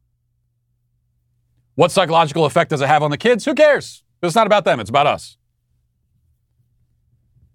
What 1.77 1.93
psychological 1.93 2.45
effect 2.45 2.71
does 2.71 2.81
it 2.81 2.89
have 2.89 3.03
on 3.03 3.13
the 3.13 3.17
kids? 3.17 3.45
Who 3.45 3.55
cares? 3.55 4.03
It's 4.23 4.35
not 4.35 4.47
about 4.47 4.65
them, 4.65 4.81
it's 4.81 4.91
about 4.91 5.07
us. 5.07 5.37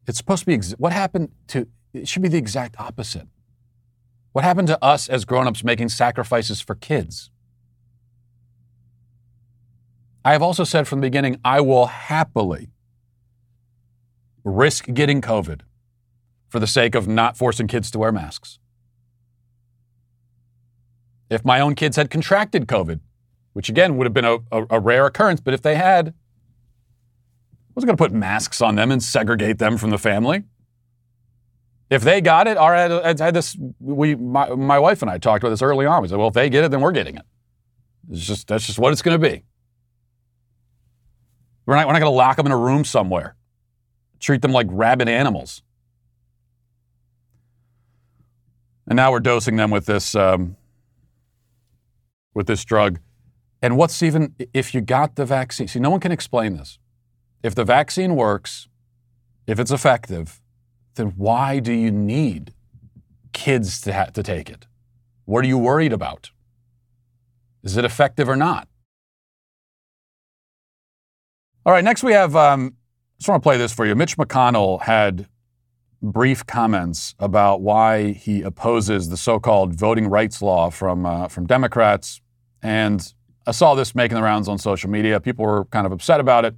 It's 0.08 0.17
supposed 0.17 0.41
to 0.41 0.46
be 0.46 0.54
ex- 0.54 0.72
what 0.78 0.93
happened 0.93 1.30
to 1.48 1.67
it 1.93 2.08
should 2.08 2.22
be 2.22 2.30
the 2.30 2.38
exact 2.38 2.80
opposite. 2.80 3.28
What 4.32 4.43
happened 4.43 4.67
to 4.67 4.84
us 4.84 5.10
as 5.10 5.26
grown-ups 5.26 5.63
making 5.63 5.89
sacrifices 5.89 6.62
for 6.62 6.76
kids? 6.76 7.32
I 10.24 10.34
have 10.34 10.41
also 10.41 10.63
said 10.63 10.88
from 10.88 11.00
the 11.00 11.08
beginning, 11.08 11.39
I 11.43 11.62
will 11.62 11.88
happily 11.88 12.70
risk 14.43 14.86
getting 14.93 15.22
COVID 15.22 15.62
for 16.48 16.60
the 16.60 16.67
sake 16.67 16.96
of 16.96 17.08
not 17.08 17.38
forcing 17.38 17.67
kids 17.67 17.89
to 17.91 18.00
wear 18.00 18.12
masks. 18.12 18.60
If 21.30 21.43
my 21.43 21.60
own 21.60 21.76
kids 21.76 21.96
had 21.96 22.10
contracted 22.10 22.67
COVID, 22.67 23.00
which 23.54 23.70
again 23.70 23.98
would 23.98 24.06
have 24.06 24.13
been 24.13 24.26
a, 24.26 24.38
a, 24.52 24.65
a 24.72 24.80
rare 24.80 25.06
occurrence, 25.06 25.39
but 25.39 25.54
if 25.54 25.62
they 25.62 25.76
had, 25.76 26.13
wasn't 27.78 27.90
going 27.90 27.98
to 27.98 28.04
put 28.06 28.12
masks 28.12 28.60
on 28.60 28.74
them 28.74 28.92
and 28.92 29.04
segregate 29.04 29.60
them 29.60 29.78
from 29.78 29.92
the 29.92 30.00
family. 30.00 30.44
If 31.92 32.02
they 32.02 32.22
got 32.22 32.48
it, 32.48 32.58
all 32.58 32.72
right, 32.72 32.90
I 32.90 33.24
had 33.24 33.36
this. 33.36 33.56
We, 33.80 34.16
my, 34.16 34.50
my 34.56 34.80
wife 34.80 35.04
and 35.04 35.12
I 35.12 35.20
talked 35.20 35.44
about 35.44 35.52
this 35.52 35.62
early 35.62 35.86
on. 35.86 36.02
We 36.02 36.08
said, 36.08 36.18
well, 36.18 36.30
if 36.30 36.34
they 36.34 36.50
get 36.50 36.63
it, 36.63 36.72
then 36.72 36.82
we're 36.82 36.92
getting 36.92 37.18
it. 37.18 37.26
It's 38.10 38.26
just 38.26 38.48
that's 38.48 38.66
just 38.66 38.80
what 38.80 38.94
it's 38.94 39.04
going 39.04 39.22
to 39.22 39.30
be. 39.30 39.44
We're 41.68 41.76
not, 41.76 41.86
we're 41.86 41.94
not 41.94 42.00
going 42.00 42.12
to 42.12 42.16
lock 42.16 42.38
them 42.38 42.48
in 42.48 42.52
a 42.52 42.58
room 42.58 42.84
somewhere, 42.84 43.36
treat 44.20 44.42
them 44.42 44.54
like 44.54 44.66
rabid 44.72 45.08
animals. 45.08 45.62
And 48.88 48.98
now 48.98 49.12
we're 49.12 49.20
dosing 49.20 49.56
them 49.58 49.70
with 49.70 49.86
this 49.86 50.16
um, 50.16 50.56
with 52.34 52.48
this 52.48 52.66
drug. 52.66 53.02
And 53.62 53.78
what's 53.78 54.02
even 54.02 54.34
if 54.52 54.74
you 54.74 54.82
got 54.82 55.16
the 55.16 55.26
vaccine? 55.26 55.68
See, 55.68 55.80
no 55.80 55.92
one 55.92 56.00
can 56.00 56.12
explain 56.12 56.58
this. 56.58 56.80
If 57.43 57.56
the 57.56 57.63
vaccine 57.63 58.15
works, 58.15 58.67
if 59.45 59.60
it's 59.60 59.71
effective, 59.71 60.41
then 60.95 61.13
why 61.15 61.60
do 61.60 61.71
you 61.71 61.91
need 61.91 62.54
kids 63.34 63.80
to, 63.82 63.93
ha- 63.93 64.06
to 64.06 64.23
take 64.23 64.50
it? 64.50 64.67
What 65.26 65.43
are 65.45 65.47
you 65.47 65.58
worried 65.58 65.93
about? 65.93 66.32
Is 67.63 67.78
it 67.78 67.86
effective 67.86 68.28
or 68.28 68.36
not? 68.36 68.67
All 71.65 71.73
right, 71.73 71.84
next 71.84 72.02
we 72.02 72.13
have, 72.13 72.36
um, 72.36 72.76
I 72.76 73.19
just 73.19 73.30
want 73.30 73.43
to 73.43 73.43
play 73.43 73.58
this 73.58 73.73
for 73.73 73.86
you. 73.86 73.93
Mitch 73.93 74.17
McConnell 74.17 74.82
had 74.84 75.28
brief 76.02 76.45
comments 76.45 77.13
about 77.19 77.62
why 77.62 78.13
he 78.13 78.41
opposes 78.41 79.10
the 79.10 79.17
so 79.17 79.39
called 79.39 79.76
voting 79.76 80.08
rights 80.08 80.41
law 80.41 80.69
from, 80.69 81.06
uh, 81.06 81.28
from 81.28 81.45
Democrats. 81.45 82.21
And 82.62 83.13
I 83.45 83.52
saw 83.52 83.76
this 83.76 83.93
making 83.95 84.15
the 84.15 84.23
rounds 84.23 84.47
on 84.47 84.58
social 84.58 84.89
media. 84.89 85.19
People 85.19 85.45
were 85.45 85.65
kind 85.65 85.86
of 85.86 85.91
upset 85.91 86.19
about 86.19 86.45
it, 86.45 86.56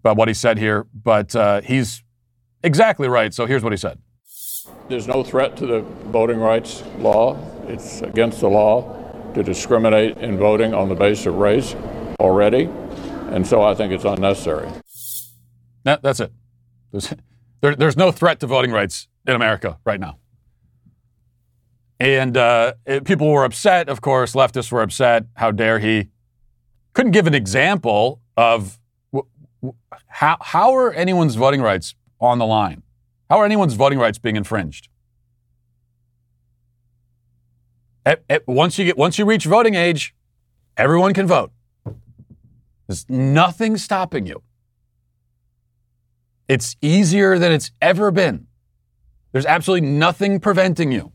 about 0.00 0.16
what 0.16 0.28
he 0.28 0.34
said 0.34 0.58
here, 0.58 0.86
but 0.94 1.34
uh, 1.36 1.60
he's 1.60 2.02
exactly 2.62 3.08
right. 3.08 3.32
So 3.32 3.46
here's 3.46 3.62
what 3.62 3.72
he 3.72 3.76
said. 3.76 3.98
There's 4.88 5.06
no 5.06 5.22
threat 5.22 5.56
to 5.58 5.66
the 5.66 5.80
voting 6.10 6.38
rights 6.38 6.82
law. 6.98 7.38
It's 7.68 8.02
against 8.02 8.40
the 8.40 8.48
law 8.48 8.96
to 9.34 9.42
discriminate 9.42 10.18
in 10.18 10.36
voting 10.36 10.74
on 10.74 10.88
the 10.88 10.94
basis 10.94 11.26
of 11.26 11.36
race 11.36 11.74
already. 12.18 12.68
And 13.30 13.46
so 13.46 13.62
I 13.62 13.74
think 13.74 13.92
it's 13.92 14.04
unnecessary. 14.04 14.68
That, 15.84 16.02
that's 16.02 16.20
it. 16.20 16.32
There's, 16.90 17.14
there, 17.60 17.76
there's 17.76 17.96
no 17.96 18.10
threat 18.10 18.40
to 18.40 18.46
voting 18.46 18.72
rights 18.72 19.06
in 19.26 19.34
America 19.34 19.78
right 19.84 20.00
now. 20.00 20.18
And 22.00 22.36
uh, 22.36 22.72
it, 22.86 23.04
people 23.04 23.30
were 23.30 23.44
upset, 23.44 23.88
of 23.88 24.00
course, 24.00 24.32
leftists 24.32 24.72
were 24.72 24.82
upset. 24.82 25.26
How 25.34 25.50
dare 25.50 25.78
he? 25.78 26.08
Couldn't 26.94 27.12
give 27.12 27.26
an 27.26 27.34
example 27.34 28.20
of 28.36 28.79
how, 30.06 30.36
how 30.40 30.74
are 30.74 30.92
anyone's 30.92 31.34
voting 31.34 31.62
rights 31.62 31.94
on 32.20 32.38
the 32.38 32.46
line? 32.46 32.82
How 33.28 33.38
are 33.38 33.44
anyone's 33.44 33.74
voting 33.74 33.98
rights 33.98 34.18
being 34.18 34.36
infringed? 34.36 34.88
At, 38.04 38.22
at, 38.28 38.46
once 38.48 38.78
you 38.78 38.84
get 38.84 38.96
once 38.96 39.18
you 39.18 39.24
reach 39.24 39.44
voting 39.44 39.74
age, 39.74 40.14
everyone 40.76 41.12
can 41.14 41.26
vote. 41.26 41.52
There's 42.86 43.08
nothing 43.08 43.76
stopping 43.76 44.26
you. 44.26 44.42
It's 46.48 46.76
easier 46.82 47.38
than 47.38 47.52
it's 47.52 47.70
ever 47.80 48.10
been. 48.10 48.48
There's 49.32 49.46
absolutely 49.46 49.88
nothing 49.88 50.40
preventing 50.40 50.90
you. 50.90 51.12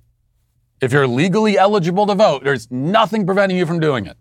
If 0.80 0.94
you're 0.94 1.08
legally 1.08 1.58
eligible 1.58 2.06
to 2.06 2.16
vote, 2.16 2.44
there's 2.44 2.72
nothing 2.72 3.26
preventing 3.26 3.58
you 3.58 3.66
from 3.66 3.80
doing 3.80 4.06
it. 4.06 4.18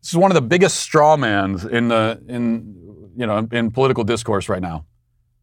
This 0.00 0.10
is 0.10 0.16
one 0.16 0.30
of 0.30 0.34
the 0.34 0.42
biggest 0.42 0.78
straw 0.78 1.16
mans 1.16 1.64
in 1.64 1.88
the 1.88 2.22
in 2.26 3.10
you 3.16 3.26
know 3.26 3.46
in 3.52 3.70
political 3.70 4.04
discourse 4.04 4.48
right 4.48 4.62
now. 4.62 4.86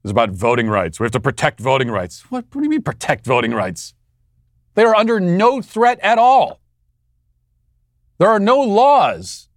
It's 0.04 0.12
about 0.12 0.30
voting 0.32 0.70
rights. 0.70 1.00
We 1.00 1.06
have 1.06 1.12
to 1.12 1.20
protect 1.20 1.60
voting 1.60 1.92
rights. 1.92 2.32
What, 2.32 2.46
what 2.52 2.62
do 2.62 2.64
you 2.64 2.70
mean 2.70 2.82
protect 2.82 3.26
voting 3.26 3.54
rights? 3.54 3.94
They 4.76 4.84
are 4.84 4.96
under 4.96 5.20
no 5.20 5.62
threat 5.62 6.00
at 6.02 6.18
all. 6.18 6.62
There 8.20 8.30
are 8.30 8.40
no 8.40 8.60
laws 8.60 9.50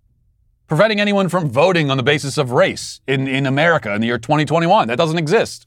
preventing 0.66 1.00
anyone 1.00 1.28
from 1.28 1.50
voting 1.50 1.90
on 1.90 1.96
the 1.96 2.02
basis 2.02 2.38
of 2.38 2.52
race 2.52 3.00
in, 3.06 3.26
in 3.26 3.46
America 3.46 3.94
in 3.94 4.00
the 4.00 4.06
year 4.06 4.18
2021. 4.18 4.88
That 4.88 4.96
doesn't 4.96 5.18
exist. 5.18 5.66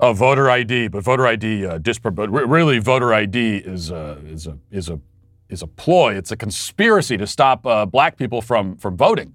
Oh, 0.00 0.12
voter 0.12 0.50
ID, 0.50 0.88
but 0.88 1.04
voter 1.04 1.26
ID 1.26 1.66
uh, 1.66 1.78
but 1.78 2.30
re- 2.30 2.44
really 2.44 2.78
voter 2.78 3.14
ID 3.14 3.58
is 3.58 3.90
a, 3.90 4.18
is 4.26 4.46
a 4.48 4.58
is 4.70 4.88
a 4.88 5.00
is 5.52 5.62
a 5.62 5.66
ploy. 5.66 6.14
It's 6.14 6.32
a 6.32 6.36
conspiracy 6.36 7.16
to 7.16 7.26
stop 7.26 7.66
uh, 7.66 7.86
black 7.86 8.16
people 8.16 8.40
from 8.40 8.76
from 8.76 8.96
voting. 8.96 9.34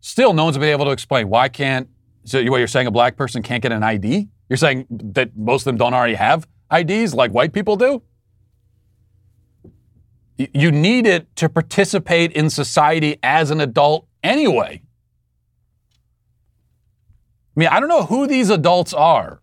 Still, 0.00 0.32
no 0.32 0.44
one's 0.44 0.58
been 0.58 0.68
able 0.68 0.84
to 0.86 0.92
explain 0.92 1.28
why 1.28 1.48
can't. 1.48 1.88
So, 2.24 2.42
what 2.44 2.58
you're 2.58 2.66
saying, 2.66 2.86
a 2.86 2.90
black 2.90 3.16
person 3.16 3.42
can't 3.42 3.62
get 3.62 3.72
an 3.72 3.82
ID? 3.82 4.28
You're 4.48 4.56
saying 4.56 4.86
that 4.90 5.36
most 5.36 5.62
of 5.62 5.64
them 5.66 5.76
don't 5.76 5.94
already 5.94 6.14
have 6.14 6.46
IDs 6.72 7.14
like 7.14 7.32
white 7.32 7.52
people 7.52 7.76
do? 7.76 8.02
You 10.36 10.70
need 10.70 11.06
it 11.06 11.34
to 11.36 11.48
participate 11.48 12.32
in 12.32 12.48
society 12.48 13.18
as 13.22 13.50
an 13.50 13.60
adult 13.60 14.06
anyway. 14.22 14.82
I 17.56 17.60
mean, 17.60 17.68
I 17.68 17.78
don't 17.78 17.90
know 17.90 18.04
who 18.04 18.26
these 18.26 18.48
adults 18.48 18.94
are 18.94 19.39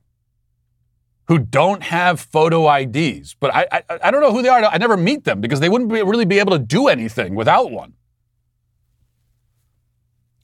who 1.28 1.38
don't 1.40 1.84
have 1.84 2.20
photo 2.20 2.74
IDs, 2.74 3.36
but 3.40 3.54
I, 3.54 3.68
I, 3.72 3.84
I 4.06 4.12
don't 4.12 4.22
know 4.22 4.32
who 4.32 4.42
they 4.42 4.50
are. 4.50 4.64
I 4.64 4.78
never 4.78 4.96
meet 4.96 5.26
them 5.26 5.42
because 5.42 5.60
they 5.60 5.70
wouldn't 5.70 5.92
be, 5.92 6.02
really 6.02 6.26
be 6.26 6.40
able 6.40 6.54
to 6.54 6.60
do 6.60 6.88
anything 6.88 7.36
without 7.36 7.70
one. 7.70 7.94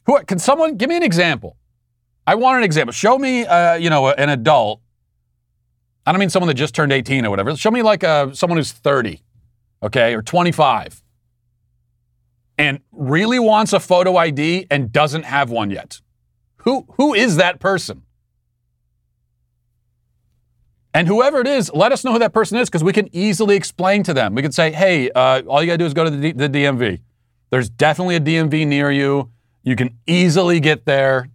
Who 0.06 0.22
can 0.24 0.39
someone 0.39 0.76
give 0.76 0.89
me 0.89 0.98
an 0.98 1.04
example? 1.04 1.58
I 2.28 2.36
want 2.36 2.58
an 2.58 2.63
example. 2.63 2.91
Show 2.91 3.17
me, 3.17 3.46
uh, 3.46 3.76
you 3.76 3.89
know, 3.89 4.10
an 4.10 4.30
adult. 4.30 4.82
I 6.06 6.12
don't 6.12 6.19
mean 6.19 6.30
someone 6.30 6.50
that 6.50 6.56
just 6.56 6.76
turned 6.76 6.91
18 6.91 7.26
or 7.26 7.30
whatever. 7.30 7.56
Show 7.56 7.72
me 7.72 7.82
like 7.82 8.04
uh, 8.04 8.34
someone 8.34 8.58
who's 8.58 8.74
30, 8.74 9.24
okay, 9.82 10.13
or 10.13 10.22
25, 10.22 11.02
and 12.58 12.80
really 12.91 13.39
wants 13.39 13.72
a 13.72 13.80
photo 13.80 14.17
ID 14.17 14.67
and 14.69 14.91
doesn't 14.91 15.24
have 15.24 15.50
one 15.50 15.72
yet. 15.72 16.02
Who 16.58 16.86
who 16.98 17.13
is 17.13 17.38
that 17.38 17.62
person? 17.62 18.04
And 20.93 21.08
whoever 21.08 21.39
it 21.39 21.47
is, 21.47 21.71
let 21.73 21.91
us 21.91 22.03
know 22.03 22.13
who 22.13 22.19
that 22.19 22.34
person 22.34 22.58
is 22.58 22.69
because 22.69 22.84
we 22.84 22.93
can 22.93 23.10
easily 23.15 23.56
explain 23.56 24.03
to 24.03 24.13
them. 24.13 24.36
We 24.36 24.43
can 24.43 24.51
say, 24.51 24.71
hey, 24.71 25.10
uh, 25.12 25.41
all 25.47 25.62
you 25.62 25.67
got 25.67 25.73
to 25.73 25.77
do 25.79 25.86
is 25.86 25.93
go 25.93 26.03
to 26.03 26.12
the, 26.12 26.32
D- 26.32 26.47
the 26.47 26.49
DMV. 26.49 26.99
There's 27.49 27.69
definitely 27.69 28.15
a 28.15 28.19
DMV 28.19 28.67
near 28.67 28.91
you. 28.91 29.32
You 29.63 29.75
can 29.75 29.97
easily 30.06 30.60
get 30.60 30.86
there. 30.86 31.29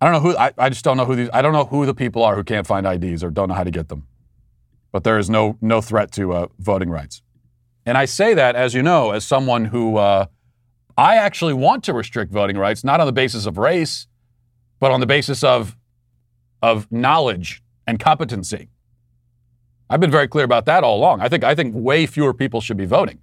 I 0.00 0.06
don't 0.06 0.14
know 0.14 0.20
who, 0.30 0.36
I, 0.36 0.52
I 0.58 0.68
just 0.68 0.84
don't 0.84 0.96
know 0.96 1.04
who 1.04 1.14
these, 1.14 1.30
I 1.32 1.42
don't 1.42 1.52
know 1.52 1.64
who 1.64 1.86
the 1.86 1.94
people 1.94 2.24
are 2.24 2.34
who 2.34 2.42
can't 2.42 2.66
find 2.66 2.84
IDs 2.84 3.22
or 3.22 3.30
don't 3.30 3.48
know 3.48 3.54
how 3.54 3.62
to 3.62 3.70
get 3.70 3.88
them. 3.88 4.08
But 4.90 5.04
there 5.04 5.16
is 5.16 5.30
no, 5.30 5.58
no 5.60 5.80
threat 5.80 6.10
to 6.12 6.32
uh, 6.32 6.46
voting 6.58 6.90
rights. 6.90 7.22
And 7.86 7.96
I 7.96 8.06
say 8.06 8.34
that, 8.34 8.56
as 8.56 8.74
you 8.74 8.82
know, 8.82 9.12
as 9.12 9.24
someone 9.24 9.66
who, 9.66 9.96
uh, 9.98 10.26
I 10.96 11.16
actually 11.16 11.54
want 11.54 11.84
to 11.84 11.92
restrict 11.92 12.32
voting 12.32 12.58
rights, 12.58 12.82
not 12.82 13.00
on 13.00 13.06
the 13.06 13.12
basis 13.12 13.46
of 13.46 13.58
race, 13.58 14.08
but 14.82 14.90
on 14.90 14.98
the 14.98 15.06
basis 15.06 15.44
of, 15.44 15.76
of 16.60 16.90
knowledge 16.90 17.62
and 17.86 18.00
competency. 18.00 18.68
I've 19.88 20.00
been 20.00 20.10
very 20.10 20.26
clear 20.26 20.44
about 20.44 20.64
that 20.64 20.82
all 20.82 20.96
along. 20.98 21.20
I 21.20 21.28
think, 21.28 21.44
I 21.44 21.54
think 21.54 21.72
way 21.72 22.04
fewer 22.04 22.34
people 22.34 22.60
should 22.60 22.76
be 22.76 22.84
voting. 22.84 23.20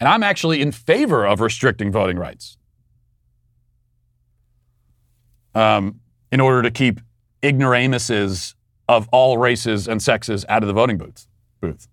And 0.00 0.08
I'm 0.08 0.22
actually 0.22 0.62
in 0.62 0.72
favor 0.72 1.26
of 1.26 1.42
restricting 1.42 1.92
voting 1.92 2.16
rights 2.16 2.56
um, 5.54 6.00
in 6.32 6.40
order 6.40 6.62
to 6.62 6.70
keep 6.70 7.00
ignoramuses 7.42 8.54
of 8.88 9.06
all 9.12 9.36
races 9.36 9.86
and 9.86 10.02
sexes 10.02 10.46
out 10.48 10.62
of 10.62 10.66
the 10.66 10.72
voting 10.72 10.96
booth. 10.96 11.26
booth. 11.60 11.88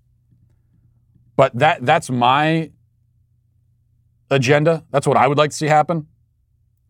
But 1.36 1.60
that, 1.60 1.86
that's 1.86 2.10
my 2.10 2.72
agenda. 4.32 4.86
That's 4.92 5.06
what 5.06 5.18
I 5.18 5.28
would 5.28 5.38
like 5.38 5.50
to 5.50 5.56
see 5.58 5.66
happen. 5.66 6.08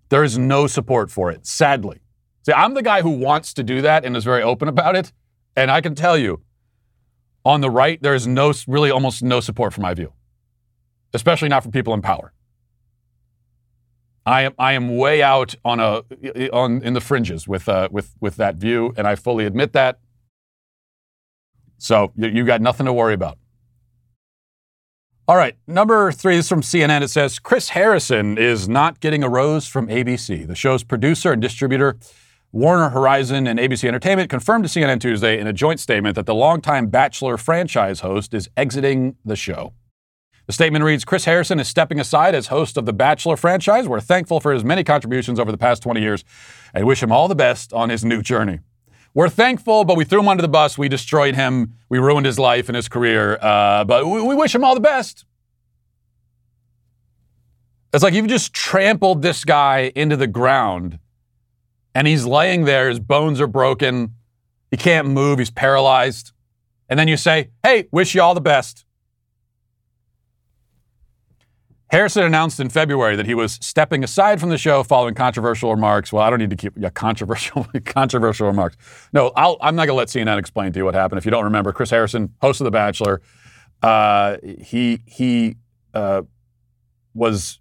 There 0.10 0.24
is 0.24 0.38
no 0.38 0.68
support 0.68 1.12
for 1.12 1.32
it, 1.32 1.46
sadly. 1.46 2.00
See, 2.46 2.54
I'm 2.54 2.74
the 2.74 2.84
guy 2.84 3.02
who 3.02 3.10
wants 3.10 3.54
to 3.56 3.64
do 3.64 3.82
that 3.82 4.06
and 4.06 4.16
is 4.16 4.24
very 4.24 4.42
open 4.42 4.68
about 4.68 4.96
it. 4.96 5.12
And 5.56 5.70
I 5.70 5.82
can 5.82 5.96
tell 5.96 6.18
you, 6.18 6.42
on 7.44 7.62
the 7.62 7.70
right, 7.70 8.02
there 8.02 8.14
is 8.14 8.28
no, 8.28 8.54
really 8.68 8.92
almost 8.92 9.24
no 9.24 9.40
support 9.40 9.74
for 9.74 9.82
my 9.82 9.94
view, 9.94 10.14
especially 11.14 11.50
not 11.50 11.64
from 11.64 11.72
people 11.72 11.94
in 11.94 12.02
power. 12.02 12.34
I 14.26 14.42
am 14.42 14.54
I 14.60 14.74
am 14.74 14.98
way 14.98 15.24
out 15.24 15.56
on 15.64 15.80
a 15.80 16.04
on 16.52 16.82
in 16.84 16.94
the 16.94 17.00
fringes 17.00 17.48
with 17.48 17.70
uh, 17.70 17.88
with 17.90 18.14
with 18.20 18.36
that 18.36 18.56
view, 18.56 18.94
and 18.98 19.08
I 19.08 19.16
fully 19.16 19.46
admit 19.46 19.72
that. 19.72 20.00
So 21.78 22.12
you, 22.18 22.28
you 22.28 22.44
got 22.44 22.60
nothing 22.60 22.86
to 22.88 22.94
worry 22.94 23.14
about. 23.14 23.38
All 25.30 25.36
right, 25.36 25.58
number 25.68 26.14
three 26.14 26.38
is 26.38 26.48
from 26.48 26.62
CNN. 26.62 27.02
It 27.02 27.10
says 27.10 27.38
Chris 27.38 27.68
Harrison 27.68 28.38
is 28.38 28.70
not 28.70 29.02
getting 29.02 29.26
a 29.26 29.30
rose 29.30 29.68
from 29.68 29.88
ABC. 29.90 30.48
The 30.48 30.56
show's 30.56 30.86
producer 30.86 31.34
and 31.34 31.42
distributor, 31.42 31.98
Warner 32.54 32.88
Horizon 32.88 33.46
and 33.46 33.60
ABC 33.60 33.90
Entertainment, 33.90 34.30
confirmed 34.30 34.64
to 34.64 34.70
CNN 34.70 35.02
Tuesday 35.02 35.38
in 35.38 35.46
a 35.46 35.52
joint 35.52 35.82
statement 35.82 36.16
that 36.16 36.28
the 36.28 36.34
longtime 36.34 36.88
Bachelor 36.88 37.36
franchise 37.36 38.00
host 38.00 38.34
is 38.34 38.50
exiting 38.56 39.18
the 39.26 39.36
show. 39.36 39.74
The 40.46 40.54
statement 40.54 40.86
reads 40.86 41.04
Chris 41.04 41.26
Harrison 41.26 41.60
is 41.60 41.68
stepping 41.68 42.00
aside 42.00 42.34
as 42.34 42.48
host 42.48 42.78
of 42.78 42.86
the 42.86 42.94
Bachelor 42.94 43.36
franchise. 43.36 43.86
We're 43.86 44.00
thankful 44.00 44.40
for 44.40 44.54
his 44.54 44.64
many 44.64 44.86
contributions 44.86 45.42
over 45.42 45.52
the 45.52 45.58
past 45.58 45.84
20 45.84 46.00
years 46.00 46.24
and 46.74 46.88
wish 46.88 47.04
him 47.04 47.12
all 47.12 47.28
the 47.28 47.36
best 47.36 47.74
on 47.74 47.90
his 47.90 48.06
new 48.06 48.22
journey. 48.22 48.60
We're 49.14 49.30
thankful, 49.30 49.84
but 49.84 49.98
we 49.98 50.06
threw 50.06 50.20
him 50.20 50.28
under 50.28 50.42
the 50.42 50.48
bus. 50.48 50.78
We 50.78 50.90
destroyed 50.90 51.36
him. 51.36 51.74
We 51.90 51.98
ruined 51.98 52.26
his 52.26 52.38
life 52.38 52.70
and 52.70 52.76
his 52.76 52.88
career. 52.88 53.38
Uh, 53.42 53.84
but 53.84 54.06
we, 54.06 54.22
we 54.22 54.36
wish 54.36 54.54
him 54.54 54.64
all 54.64 54.76
the 54.76 54.80
best. 54.80 55.26
It's 57.94 58.04
like 58.04 58.14
you've 58.14 58.28
just 58.28 58.54
trampled 58.54 59.22
this 59.22 59.44
guy 59.44 59.92
into 59.96 60.18
the 60.18 60.28
ground 60.28 61.00
and 61.96 62.06
he's 62.06 62.26
laying 62.26 62.66
there. 62.66 62.90
His 62.90 63.00
bones 63.00 63.42
are 63.42 63.48
broken. 63.48 64.14
He 64.70 64.78
can't 64.78 65.08
move. 65.08 65.40
He's 65.40 65.50
paralyzed. 65.50 66.32
And 66.90 67.00
then 67.00 67.08
you 67.08 67.18
say, 67.18 67.50
hey, 67.64 67.88
wish 67.92 68.14
you 68.14 68.22
all 68.22 68.36
the 68.36 68.42
best. 68.42 68.86
Harrison 71.90 72.24
announced 72.24 72.60
in 72.60 72.70
February 72.70 73.16
that 73.16 73.26
he 73.26 73.34
was 73.34 73.58
stepping 73.62 74.04
aside 74.04 74.40
from 74.40 74.50
the 74.50 74.58
show 74.58 74.84
following 74.84 75.16
controversial 75.16 75.72
remarks. 75.72 76.12
Well, 76.12 76.22
I 76.22 76.30
don't 76.30 76.40
need 76.40 76.50
to 76.50 76.56
keep 76.56 76.74
yeah, 76.78 76.90
controversial 76.90 77.66
controversial 77.86 78.48
remarks. 78.48 78.76
No, 79.14 79.32
i 79.36 79.68
am 79.68 79.76
not 79.76 79.86
going 79.86 79.90
to 79.90 79.94
let 79.94 80.10
CNN 80.10 80.38
explain 80.38 80.74
to 80.74 80.80
you 80.80 80.86
what 80.86 80.96
happened. 80.96 81.18
If 81.18 81.26
you 81.26 81.32
don't 81.32 81.46
remember, 81.46 81.72
Chris 81.72 81.90
Harrison, 81.90 82.34
host 82.42 82.60
of 82.60 82.66
The 82.66 82.72
Bachelor, 82.72 83.22
uh, 83.82 84.38
he 84.44 85.02
he 85.06 85.56
uh, 85.94 86.24
was 87.14 87.60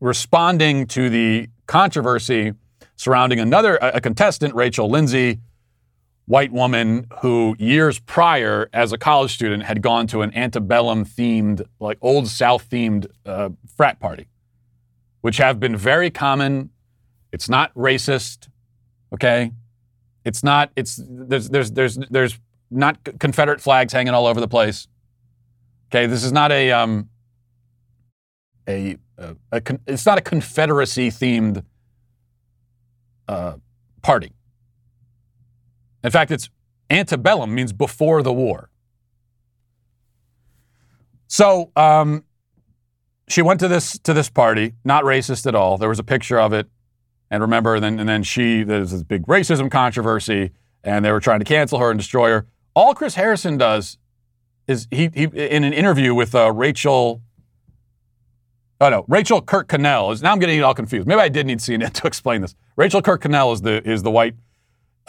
responding 0.00 0.86
to 0.86 1.10
the 1.10 1.48
controversy 1.66 2.54
surrounding 2.96 3.40
another 3.40 3.76
a 3.76 4.00
contestant, 4.00 4.54
Rachel 4.54 4.88
Lindsay, 4.88 5.40
white 6.30 6.52
woman 6.52 7.08
who 7.22 7.56
years 7.58 7.98
prior 7.98 8.70
as 8.72 8.92
a 8.92 8.96
college 8.96 9.34
student 9.34 9.64
had 9.64 9.82
gone 9.82 10.06
to 10.06 10.22
an 10.22 10.32
antebellum 10.36 11.04
themed 11.04 11.60
like 11.80 11.98
old 12.00 12.28
south 12.28 12.70
themed 12.70 13.04
uh, 13.26 13.48
frat 13.76 13.98
party 13.98 14.28
which 15.22 15.38
have 15.38 15.58
been 15.58 15.76
very 15.76 16.08
common. 16.08 16.70
It's 17.32 17.48
not 17.48 17.74
racist 17.74 18.48
okay? 19.12 19.50
It's 20.24 20.44
not 20.44 20.70
it's 20.76 21.00
there's 21.04 21.48
there's 21.48 21.72
there's 21.72 21.98
there's 22.10 22.38
not 22.70 22.96
confederate 23.18 23.60
flags 23.60 23.92
hanging 23.92 24.14
all 24.14 24.28
over 24.28 24.38
the 24.38 24.46
place 24.46 24.86
okay? 25.88 26.06
This 26.06 26.22
is 26.22 26.30
not 26.30 26.52
a 26.52 26.70
um 26.70 27.08
a, 28.68 28.96
a, 29.18 29.34
a 29.50 29.62
it's 29.88 30.06
not 30.06 30.16
a 30.16 30.20
confederacy 30.20 31.10
themed 31.10 31.64
uh, 33.26 33.56
party 34.00 34.32
in 36.02 36.10
fact, 36.10 36.30
it's 36.30 36.50
antebellum 36.88 37.54
means 37.54 37.72
before 37.72 38.22
the 38.22 38.32
war. 38.32 38.70
So 41.26 41.70
um, 41.76 42.24
she 43.28 43.42
went 43.42 43.60
to 43.60 43.68
this 43.68 43.98
to 44.00 44.12
this 44.12 44.28
party, 44.28 44.74
not 44.84 45.04
racist 45.04 45.46
at 45.46 45.54
all. 45.54 45.78
There 45.78 45.88
was 45.88 46.00
a 46.00 46.04
picture 46.04 46.40
of 46.40 46.52
it, 46.52 46.68
and 47.30 47.40
remember, 47.40 47.76
and 47.76 47.84
then 47.84 48.00
and 48.00 48.08
then 48.08 48.22
she 48.22 48.64
there's 48.64 48.90
this 48.90 49.04
big 49.04 49.26
racism 49.26 49.70
controversy, 49.70 50.50
and 50.82 51.04
they 51.04 51.12
were 51.12 51.20
trying 51.20 51.38
to 51.38 51.44
cancel 51.44 51.78
her 51.78 51.90
and 51.90 51.98
destroy 51.98 52.30
her. 52.30 52.46
All 52.74 52.94
Chris 52.94 53.14
Harrison 53.14 53.56
does 53.56 53.98
is 54.66 54.88
he, 54.90 55.10
he 55.14 55.24
in 55.24 55.64
an 55.64 55.72
interview 55.72 56.14
with 56.14 56.34
uh, 56.34 56.50
Rachel. 56.52 57.22
Oh 58.80 58.88
no, 58.88 59.04
Rachel 59.06 59.40
Kirkconnell 59.40 60.12
is 60.12 60.22
now 60.22 60.32
I'm 60.32 60.40
getting 60.40 60.58
it 60.58 60.62
all 60.62 60.74
confused. 60.74 61.06
Maybe 61.06 61.20
I 61.20 61.28
did 61.28 61.46
need 61.46 61.58
CNN 61.58 61.92
to 62.00 62.06
explain 62.08 62.40
this. 62.40 62.56
Rachel 62.76 63.02
Kirkconnell 63.02 63.54
is 63.54 63.60
the 63.60 63.88
is 63.88 64.02
the 64.02 64.10
white 64.10 64.34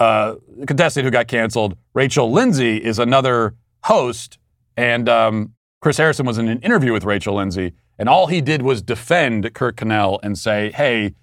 uh, 0.02 0.36
contestant 0.66 1.06
who 1.06 1.12
got 1.12 1.28
canceled. 1.28 1.78
Rachel 1.94 2.32
Lindsay 2.32 2.78
is 2.78 2.98
another 2.98 3.54
host, 3.84 4.40
and 4.76 5.08
um, 5.08 5.54
Chris 5.80 5.98
Harrison 5.98 6.26
was 6.26 6.40
in 6.40 6.48
an 6.48 6.60
interview 6.62 6.92
with 6.92 7.04
Rachel 7.04 7.36
Lindsay, 7.36 7.74
and 8.00 8.10
all 8.10 8.26
he 8.26 8.42
did 8.42 8.64
was 8.64 8.82
defend 8.82 9.54
Kirkconnell 9.54 10.18
and 10.24 10.36
say, 10.40 10.72
"Hey, 10.72 11.14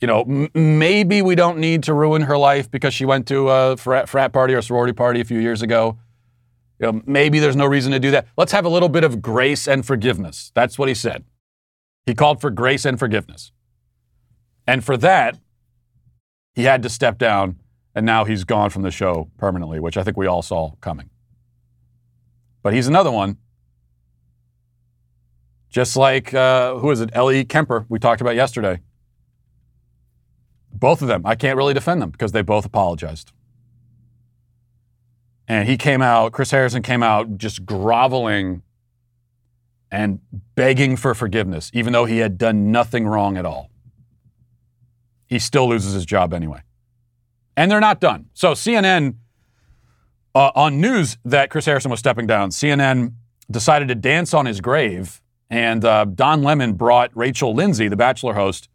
you 0.00 0.06
know, 0.06 0.22
m- 0.22 0.48
maybe 0.54 1.20
we 1.20 1.34
don't 1.34 1.58
need 1.58 1.82
to 1.82 1.92
ruin 1.92 2.22
her 2.22 2.38
life 2.38 2.70
because 2.70 2.94
she 2.94 3.04
went 3.04 3.28
to 3.28 3.50
a 3.50 3.76
frat, 3.76 4.08
frat 4.08 4.32
party 4.32 4.54
or 4.54 4.62
sorority 4.62 4.94
party 4.94 5.20
a 5.20 5.26
few 5.26 5.38
years 5.38 5.60
ago. 5.60 5.98
You 6.80 6.86
know, 6.86 7.02
maybe 7.04 7.38
there's 7.38 7.54
no 7.54 7.66
reason 7.66 7.92
to 7.92 8.00
do 8.00 8.10
that. 8.12 8.28
Let's 8.38 8.52
have 8.52 8.64
a 8.64 8.70
little 8.70 8.88
bit 8.88 9.04
of 9.04 9.20
grace 9.20 9.68
and 9.68 9.84
forgiveness." 9.84 10.52
That's 10.54 10.78
what 10.78 10.88
he 10.88 10.94
said. 10.94 11.24
He 12.06 12.14
called 12.14 12.40
for 12.40 12.48
grace 12.48 12.86
and 12.86 12.98
forgiveness, 12.98 13.52
and 14.66 14.82
for 14.82 14.96
that, 14.96 15.38
he 16.54 16.62
had 16.62 16.82
to 16.82 16.88
step 16.88 17.18
down 17.18 17.56
and 17.94 18.06
now 18.06 18.24
he's 18.24 18.44
gone 18.44 18.70
from 18.70 18.82
the 18.82 18.90
show 18.90 19.30
permanently, 19.36 19.80
which 19.80 19.96
I 19.96 20.02
think 20.02 20.16
we 20.16 20.26
all 20.26 20.42
saw 20.42 20.72
coming. 20.80 21.10
But 22.62 22.74
he's 22.74 22.86
another 22.86 23.10
one. 23.10 23.36
Just 25.68 25.96
like, 25.96 26.32
uh, 26.34 26.76
who 26.76 26.90
is 26.90 27.00
it? 27.00 27.10
Ellie 27.12 27.44
Kemper, 27.44 27.86
we 27.88 27.98
talked 27.98 28.20
about 28.20 28.34
yesterday. 28.34 28.80
Both 30.72 31.02
of 31.02 31.08
them, 31.08 31.22
I 31.24 31.34
can't 31.34 31.56
really 31.56 31.74
defend 31.74 32.02
them 32.02 32.10
because 32.10 32.32
they 32.32 32.42
both 32.42 32.64
apologized. 32.64 33.32
And 35.48 35.68
he 35.68 35.76
came 35.76 36.02
out, 36.02 36.32
Chris 36.32 36.50
Harrison 36.50 36.82
came 36.82 37.02
out 37.02 37.36
just 37.36 37.66
groveling 37.66 38.62
and 39.90 40.20
begging 40.54 40.96
for 40.96 41.14
forgiveness, 41.14 41.70
even 41.74 41.92
though 41.92 42.06
he 42.06 42.18
had 42.18 42.38
done 42.38 42.70
nothing 42.72 43.06
wrong 43.06 43.36
at 43.36 43.44
all. 43.44 43.70
He 45.26 45.38
still 45.38 45.68
loses 45.68 45.92
his 45.92 46.06
job 46.06 46.32
anyway. 46.32 46.62
And 47.56 47.70
they're 47.70 47.80
not 47.80 48.00
done. 48.00 48.26
So 48.34 48.52
CNN, 48.52 49.16
uh, 50.34 50.50
on 50.54 50.80
news 50.80 51.18
that 51.24 51.50
Chris 51.50 51.66
Harrison 51.66 51.90
was 51.90 52.00
stepping 52.00 52.26
down, 52.26 52.50
CNN 52.50 53.14
decided 53.50 53.88
to 53.88 53.94
dance 53.94 54.32
on 54.32 54.46
his 54.46 54.60
grave. 54.60 55.20
And 55.50 55.84
uh, 55.84 56.06
Don 56.06 56.42
Lemon 56.42 56.74
brought 56.74 57.10
Rachel 57.14 57.54
Lindsay, 57.54 57.88
the 57.88 57.96
Bachelor 57.96 58.34
host, 58.34 58.68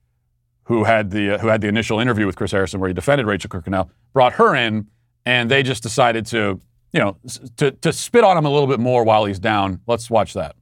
who 0.65 0.83
had 0.83 1.11
the 1.11 1.35
uh, 1.35 1.37
who 1.39 1.47
had 1.47 1.61
the 1.61 1.67
initial 1.67 1.99
interview 1.99 2.25
with 2.25 2.35
Chris 2.35 2.51
Harrison, 2.51 2.79
where 2.79 2.89
he 2.89 2.93
defended 2.93 3.25
Rachel 3.25 3.49
Kirkconnell, 3.49 3.89
brought 4.13 4.33
her 4.33 4.53
in, 4.53 4.87
and 5.25 5.49
they 5.49 5.63
just 5.63 5.81
decided 5.81 6.25
to, 6.27 6.59
you 6.91 6.99
know, 6.99 7.17
to 7.55 7.71
to 7.71 7.93
spit 7.93 8.23
on 8.23 8.37
him 8.37 8.45
a 8.45 8.49
little 8.49 8.67
bit 8.67 8.79
more 8.79 9.03
while 9.03 9.25
he's 9.25 9.39
down. 9.39 9.79
Let's 9.87 10.09
watch 10.09 10.33
that. 10.33 10.56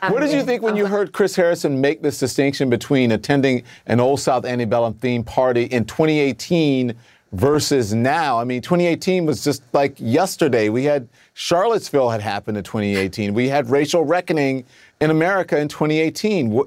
What 0.00 0.20
did 0.20 0.32
you 0.32 0.42
think 0.42 0.62
when 0.62 0.76
you 0.76 0.86
heard 0.86 1.12
Chris 1.12 1.34
Harrison 1.34 1.80
make 1.80 2.02
this 2.02 2.18
distinction 2.18 2.68
between 2.68 3.12
attending 3.12 3.62
an 3.86 3.98
Old 3.98 4.20
South 4.20 4.44
Antebellum 4.44 4.94
themed 4.94 5.24
party 5.24 5.64
in 5.64 5.86
2018 5.86 6.94
versus 7.32 7.94
now? 7.94 8.38
I 8.38 8.44
mean, 8.44 8.60
2018 8.60 9.24
was 9.24 9.42
just 9.42 9.62
like 9.72 9.94
yesterday. 9.98 10.68
We 10.68 10.84
had 10.84 11.08
Charlottesville 11.32 12.10
had 12.10 12.20
happened 12.20 12.58
in 12.58 12.64
2018. 12.64 13.32
We 13.32 13.48
had 13.48 13.70
racial 13.70 14.04
reckoning 14.04 14.64
in 15.00 15.10
America 15.10 15.58
in 15.58 15.68
2018, 15.68 16.60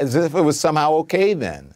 as 0.00 0.16
if 0.16 0.34
it 0.34 0.42
was 0.42 0.58
somehow 0.58 0.92
okay 0.94 1.34
then. 1.34 1.72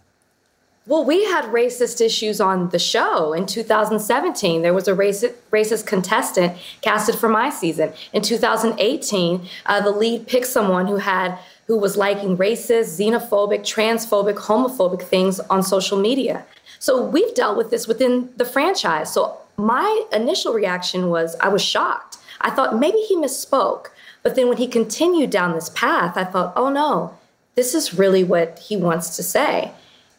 Well, 0.90 1.04
we 1.04 1.24
had 1.24 1.44
racist 1.44 2.00
issues 2.04 2.40
on 2.40 2.70
the 2.70 2.78
show 2.80 3.32
in 3.32 3.46
2017. 3.46 4.62
There 4.62 4.74
was 4.74 4.88
a 4.88 4.92
racist, 4.92 5.34
racist 5.52 5.86
contestant 5.86 6.58
casted 6.80 7.14
for 7.14 7.28
my 7.28 7.48
season. 7.48 7.92
In 8.12 8.22
2018, 8.22 9.48
uh, 9.66 9.80
the 9.82 9.92
lead 9.92 10.26
picked 10.26 10.48
someone 10.48 10.88
who 10.88 10.96
had 10.96 11.38
who 11.68 11.78
was 11.78 11.96
liking 11.96 12.36
racist, 12.36 12.98
xenophobic, 12.98 13.60
transphobic, 13.60 14.34
homophobic 14.34 15.02
things 15.02 15.38
on 15.48 15.62
social 15.62 15.96
media. 15.96 16.44
So 16.80 17.00
we've 17.04 17.36
dealt 17.36 17.56
with 17.56 17.70
this 17.70 17.86
within 17.86 18.28
the 18.36 18.44
franchise. 18.44 19.14
So 19.14 19.38
my 19.56 20.06
initial 20.12 20.52
reaction 20.52 21.08
was 21.08 21.36
I 21.36 21.50
was 21.50 21.62
shocked. 21.62 22.18
I 22.40 22.50
thought 22.50 22.80
maybe 22.80 22.98
he 22.98 23.14
misspoke. 23.14 23.90
But 24.24 24.34
then 24.34 24.48
when 24.48 24.56
he 24.56 24.66
continued 24.66 25.30
down 25.30 25.54
this 25.54 25.68
path, 25.68 26.16
I 26.16 26.24
thought, 26.24 26.52
oh 26.56 26.68
no, 26.68 27.16
this 27.54 27.76
is 27.76 27.94
really 27.94 28.24
what 28.24 28.58
he 28.58 28.76
wants 28.76 29.14
to 29.14 29.22
say. 29.22 29.70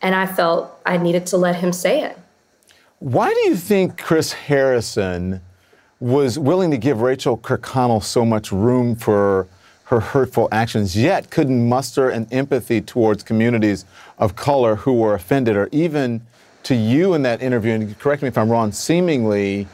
And 0.01 0.15
I 0.15 0.25
felt 0.25 0.79
I 0.85 0.97
needed 0.97 1.25
to 1.27 1.37
let 1.37 1.55
him 1.55 1.71
say 1.71 2.03
it. 2.03 2.17
Why 2.99 3.33
do 3.33 3.39
you 3.49 3.55
think 3.55 3.97
Chris 3.97 4.33
Harrison 4.33 5.41
was 5.99 6.37
willing 6.37 6.71
to 6.71 6.77
give 6.77 7.01
Rachel 7.01 7.37
Kirkconnell 7.37 8.03
so 8.03 8.25
much 8.25 8.51
room 8.51 8.95
for 8.95 9.47
her 9.85 9.99
hurtful 9.99 10.47
actions, 10.53 10.95
yet 10.95 11.29
couldn't 11.29 11.67
muster 11.67 12.09
an 12.09 12.25
empathy 12.31 12.79
towards 12.79 13.23
communities 13.23 13.83
of 14.17 14.35
color 14.35 14.75
who 14.75 14.93
were 14.93 15.13
offended, 15.13 15.57
or 15.57 15.67
even 15.73 16.21
to 16.63 16.73
you 16.73 17.13
in 17.13 17.23
that 17.23 17.41
interview, 17.41 17.73
and 17.73 17.99
correct 17.99 18.21
me 18.21 18.29
if 18.29 18.37
I'm 18.37 18.49
wrong, 18.49 18.71
seemingly 18.71 19.67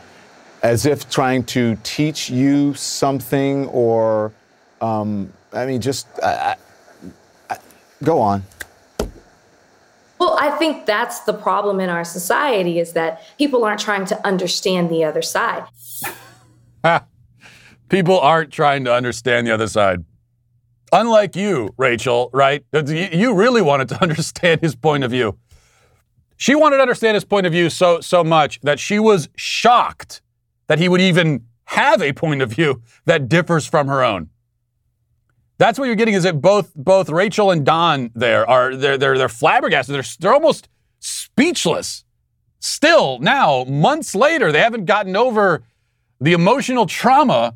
as 0.64 0.88
if 0.88 1.08
trying 1.10 1.44
to 1.44 1.78
teach 1.84 2.32
you 2.32 2.74
something, 2.74 3.68
or 3.68 4.34
um, 4.82 5.32
I 5.54 5.68
mean, 5.68 5.82
just 5.82 6.08
I, 6.24 6.56
I, 7.50 7.58
go 8.04 8.20
on. 8.20 8.44
Well, 10.20 10.38
I 10.40 10.52
think 10.52 10.86
that's 10.86 11.22
the 11.22 11.34
problem 11.34 11.80
in 11.80 11.90
our 11.90 12.04
society 12.04 12.80
is 12.80 12.94
that 12.94 13.22
people 13.38 13.64
aren't 13.64 13.80
trying 13.80 14.06
to 14.06 14.28
understand 14.28 14.90
the 14.90 15.04
other 15.04 15.22
side. 15.22 15.66
People 17.90 18.20
aren't 18.20 18.52
trying 18.52 18.84
to 18.84 18.94
understand 18.94 19.48
the 19.48 19.52
other 19.52 19.68
side. 19.68 20.04
Unlike 20.92 21.36
you, 21.36 21.70
Rachel, 21.78 22.30
right? 22.34 22.66
Uh, 22.74 22.84
you 22.86 23.34
really 23.34 23.62
wanted 23.62 23.90
to 23.90 24.02
understand 24.02 24.62
his 24.62 24.76
point 24.76 25.04
of 25.04 25.12
view. 25.12 25.38
She 26.38 26.54
wanted 26.54 26.78
to 26.78 26.82
understand 26.82 27.16
his 27.16 27.26
point 27.26 27.46
of 27.46 27.52
view 27.52 27.70
so 27.70 28.00
so 28.00 28.24
much 28.24 28.60
that 28.62 28.80
she 28.80 29.00
was 29.00 29.28
shocked 29.36 30.22
that 30.68 30.80
he 30.80 30.88
would 30.88 31.02
even 31.02 31.46
have 31.66 32.02
a 32.02 32.14
point 32.14 32.42
of 32.42 32.52
view 32.52 32.82
that 33.06 33.28
differs 33.28 33.66
from 33.66 33.88
her 33.88 34.04
own. 34.04 34.30
That's 35.58 35.80
what 35.80 35.86
you're 35.86 35.96
getting 35.96 36.14
is 36.14 36.24
that 36.24 36.40
both 36.40 36.74
both 36.76 37.10
Rachel 37.10 37.52
and 37.52 37.66
Don 37.66 38.12
there 38.14 38.48
are 38.50 38.76
they're 38.76 38.98
they're 38.98 39.18
they're 39.18 39.30
flabbergasted. 39.30 39.96
They're 39.96 40.04
they're 40.20 40.34
almost 40.34 40.70
speechless. 41.00 42.04
Still 42.60 43.20
now, 43.20 43.64
months 43.66 44.16
later, 44.16 44.52
they 44.52 44.60
haven't 44.60 44.86
gotten 44.86 45.16
over 45.16 45.64
the 46.20 46.34
emotional 46.34 46.86
trauma 46.86 47.56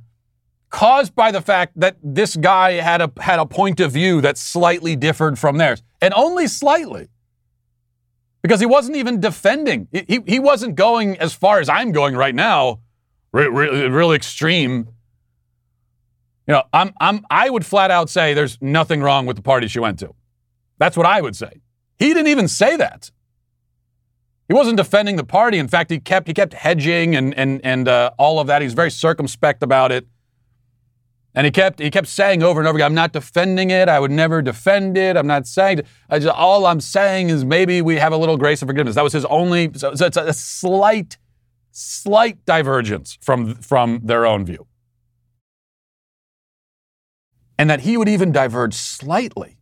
caused 0.69 1.13
by 1.15 1.31
the 1.31 1.41
fact 1.41 1.73
that 1.79 1.97
this 2.01 2.35
guy 2.35 2.73
had 2.73 3.01
a 3.01 3.11
had 3.19 3.39
a 3.39 3.45
point 3.45 3.79
of 3.79 3.91
view 3.91 4.21
that 4.21 4.37
slightly 4.37 4.95
differed 4.95 5.37
from 5.37 5.57
theirs, 5.57 5.83
and 6.01 6.13
only 6.15 6.47
slightly. 6.47 7.09
Because 8.41 8.59
he 8.59 8.65
wasn't 8.65 8.97
even 8.97 9.19
defending. 9.19 9.87
He, 9.91 10.19
he 10.25 10.39
wasn't 10.39 10.73
going 10.73 11.15
as 11.19 11.31
far 11.31 11.59
as 11.59 11.69
I'm 11.69 11.91
going 11.91 12.15
right 12.15 12.33
now, 12.33 12.79
really, 13.31 13.87
really 13.87 14.15
extreme. 14.15 14.87
You 16.51 16.57
know, 16.57 16.63
I'm, 16.73 16.93
I'm, 16.99 17.25
I 17.31 17.49
would 17.49 17.65
flat 17.65 17.91
out 17.91 18.09
say 18.09 18.33
there's 18.33 18.57
nothing 18.59 19.01
wrong 19.01 19.25
with 19.25 19.37
the 19.37 19.41
party 19.41 19.69
she 19.69 19.79
went 19.79 19.99
to. 19.99 20.13
That's 20.79 20.97
what 20.97 21.05
I 21.05 21.21
would 21.21 21.33
say. 21.33 21.61
He 21.97 22.07
didn't 22.07 22.27
even 22.27 22.49
say 22.49 22.75
that. 22.75 23.09
He 24.49 24.53
wasn't 24.53 24.75
defending 24.75 25.15
the 25.15 25.23
party. 25.23 25.59
In 25.59 25.69
fact, 25.69 25.89
he 25.89 25.97
kept 26.01 26.27
he 26.27 26.33
kept 26.33 26.53
hedging 26.53 27.15
and 27.15 27.33
and 27.35 27.61
and 27.63 27.87
uh, 27.87 28.11
all 28.19 28.37
of 28.37 28.47
that. 28.47 28.61
He's 28.61 28.73
very 28.73 28.91
circumspect 28.91 29.63
about 29.63 29.93
it. 29.93 30.07
And 31.33 31.45
he 31.45 31.51
kept 31.51 31.79
he 31.79 31.89
kept 31.89 32.09
saying 32.09 32.43
over 32.43 32.59
and 32.59 32.67
over 32.67 32.77
again, 32.77 32.87
"I'm 32.87 32.95
not 32.95 33.13
defending 33.13 33.69
it. 33.69 33.87
I 33.87 34.01
would 34.01 34.11
never 34.11 34.41
defend 34.41 34.97
it. 34.97 35.15
I'm 35.15 35.27
not 35.27 35.47
saying. 35.47 35.83
Just, 36.11 36.27
all 36.27 36.65
I'm 36.65 36.81
saying 36.81 37.29
is 37.29 37.45
maybe 37.45 37.81
we 37.81 37.95
have 37.95 38.11
a 38.11 38.17
little 38.17 38.35
grace 38.35 38.61
and 38.61 38.67
forgiveness." 38.67 38.95
That 38.95 39.05
was 39.05 39.13
his 39.13 39.23
only. 39.23 39.71
So, 39.77 39.95
so 39.95 40.05
it's 40.05 40.17
a 40.17 40.33
slight, 40.33 41.17
slight 41.71 42.43
divergence 42.43 43.17
from 43.21 43.55
from 43.55 44.01
their 44.03 44.25
own 44.25 44.43
view, 44.43 44.67
and 47.61 47.69
that 47.69 47.81
he 47.81 47.95
would 47.95 48.09
even 48.09 48.31
diverge 48.31 48.73
slightly. 48.73 49.59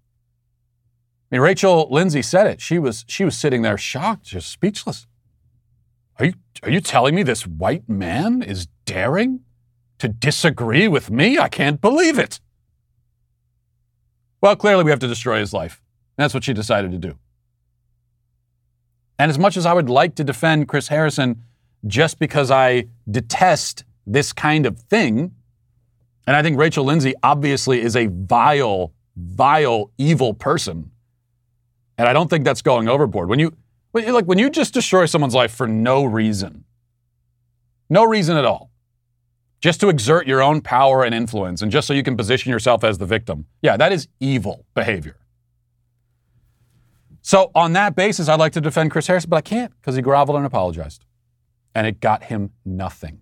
I 1.32 1.36
mean, 1.36 1.42
Rachel 1.42 1.90
Lindsay 1.92 2.22
said 2.22 2.48
it. 2.48 2.62
She 2.62 2.80
was 2.80 3.04
she 3.08 3.26
was 3.26 3.38
sitting 3.38 3.62
there 3.62 3.78
shocked, 3.78 4.24
just 4.24 4.50
speechless. 4.50 5.06
Are 6.18 6.26
you 6.26 6.34
are 6.64 6.70
you 6.70 6.80
telling 6.80 7.14
me 7.14 7.24
this 7.24 7.46
white 7.46 7.90
man 7.90 8.42
is 8.42 8.68
daring? 8.86 9.42
to 10.00 10.08
disagree 10.08 10.88
with 10.88 11.12
me? 11.12 11.38
I 11.38 11.50
can't 11.50 11.80
believe 11.80 12.18
it. 12.18 12.40
Well, 14.42 14.56
clearly 14.56 14.84
we 14.84 14.92
have 14.92 15.00
to 15.00 15.08
destroy 15.08 15.40
his 15.40 15.54
life. 15.54 15.82
That's 16.18 16.34
what 16.34 16.44
she 16.44 16.54
decided 16.54 16.92
to 16.92 16.98
do. 16.98 17.18
And 19.20 19.30
as 19.30 19.38
much 19.38 19.58
as 19.58 19.66
I 19.66 19.74
would 19.74 19.90
like 19.90 20.16
to 20.16 20.24
defend 20.24 20.70
Chris 20.70 20.88
Harrison 20.88 21.44
just 21.86 22.20
because 22.20 22.50
I 22.50 22.86
detest 23.10 23.84
this 24.08 24.32
kind 24.32 24.66
of 24.66 24.80
thing, 24.80 25.36
and 26.28 26.36
I 26.36 26.42
think 26.42 26.58
Rachel 26.58 26.86
Lindsay 26.86 27.14
obviously 27.24 27.82
is 27.82 27.96
a 27.96 28.08
vile, 28.08 28.94
vile, 29.16 29.92
evil 29.98 30.34
person. 30.34 30.92
And 31.98 32.08
I 32.08 32.14
don't 32.14 32.30
think 32.30 32.46
that's 32.46 32.62
going 32.62 32.88
overboard. 32.88 33.30
When 33.30 33.40
you 33.40 33.56
like 33.94 34.26
when 34.26 34.38
you 34.38 34.50
just 34.50 34.74
destroy 34.74 35.06
someone's 35.06 35.36
life 35.36 35.54
for 35.54 35.68
no 35.68 36.06
reason, 36.06 36.64
no 37.90 38.06
reason 38.06 38.38
at 38.38 38.46
all, 38.46 38.70
just 39.60 39.80
to 39.82 39.90
exert 39.90 40.28
your 40.28 40.42
own 40.42 40.62
power 40.62 41.04
and 41.04 41.14
influence 41.14 41.62
and 41.62 41.72
just 41.72 41.88
so 41.88 41.94
you 41.94 42.04
can 42.04 42.16
position 42.16 42.52
yourself 42.52 42.84
as 42.84 42.98
the 42.98 43.06
victim. 43.06 43.46
Yeah, 43.62 43.76
that 43.78 43.92
is 43.92 44.08
evil 44.20 44.66
behavior. 44.74 45.18
So, 47.22 47.52
on 47.54 47.74
that 47.74 47.96
basis, 47.96 48.30
I'd 48.30 48.40
like 48.40 48.54
to 48.54 48.62
defend 48.62 48.92
Chris 48.92 49.08
Harris, 49.08 49.26
but 49.26 49.36
I 49.38 49.42
can't 49.42 49.74
because 49.80 49.96
he 49.96 50.02
groveled 50.02 50.38
and 50.38 50.46
apologized. 50.46 51.06
And 51.76 51.86
it 51.86 52.00
got 52.00 52.24
him 52.24 52.52
nothing. 52.66 53.22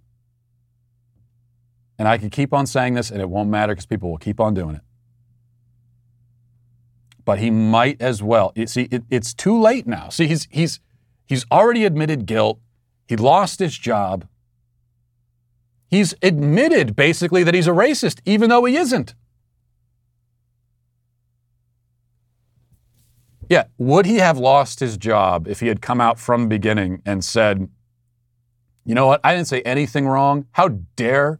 And 2.00 2.08
I 2.08 2.18
can 2.18 2.30
keep 2.30 2.54
on 2.54 2.68
saying 2.68 2.94
this 2.94 3.10
and 3.10 3.22
it 3.22 3.30
won't 3.30 3.50
matter 3.50 3.74
because 3.74 3.86
people 3.86 4.10
will 4.10 4.18
keep 4.18 4.40
on 4.40 4.54
doing 4.54 4.76
it. 4.76 4.82
But 7.26 7.40
he 7.40 7.50
might 7.50 8.02
as 8.02 8.24
well. 8.24 8.54
You 8.56 8.68
See, 8.68 8.88
it, 8.92 9.04
it's 9.10 9.34
too 9.34 9.60
late 9.60 9.88
now. 9.88 10.10
See, 10.10 10.28
he's, 10.28 10.48
he's, 10.50 10.80
he's 11.26 11.46
already 11.52 11.86
admitted 11.86 12.26
guilt. 12.26 12.60
He 13.08 13.16
lost 13.16 13.60
his 13.60 13.78
job. 13.78 14.28
He's 15.90 16.14
admitted 16.22 16.96
basically 16.96 17.44
that 17.44 17.54
he's 17.54 17.68
a 17.68 17.72
racist, 17.72 18.20
even 18.26 18.50
though 18.50 18.66
he 18.66 18.76
isn't. 18.78 19.16
Yeah, 23.50 23.66
would 23.78 24.06
he 24.06 24.18
have 24.18 24.38
lost 24.38 24.82
his 24.82 24.98
job 24.98 25.48
if 25.48 25.62
he 25.62 25.68
had 25.68 25.82
come 25.82 26.02
out 26.02 26.20
from 26.20 26.44
the 26.44 26.48
beginning 26.50 27.02
and 27.06 27.24
said, 27.24 27.70
you 28.86 28.94
know 28.94 29.08
what, 29.08 29.22
I 29.24 29.34
didn't 29.34 29.48
say 29.48 29.62
anything 29.62 30.08
wrong. 30.08 30.48
How 30.52 30.70
dare 30.98 31.40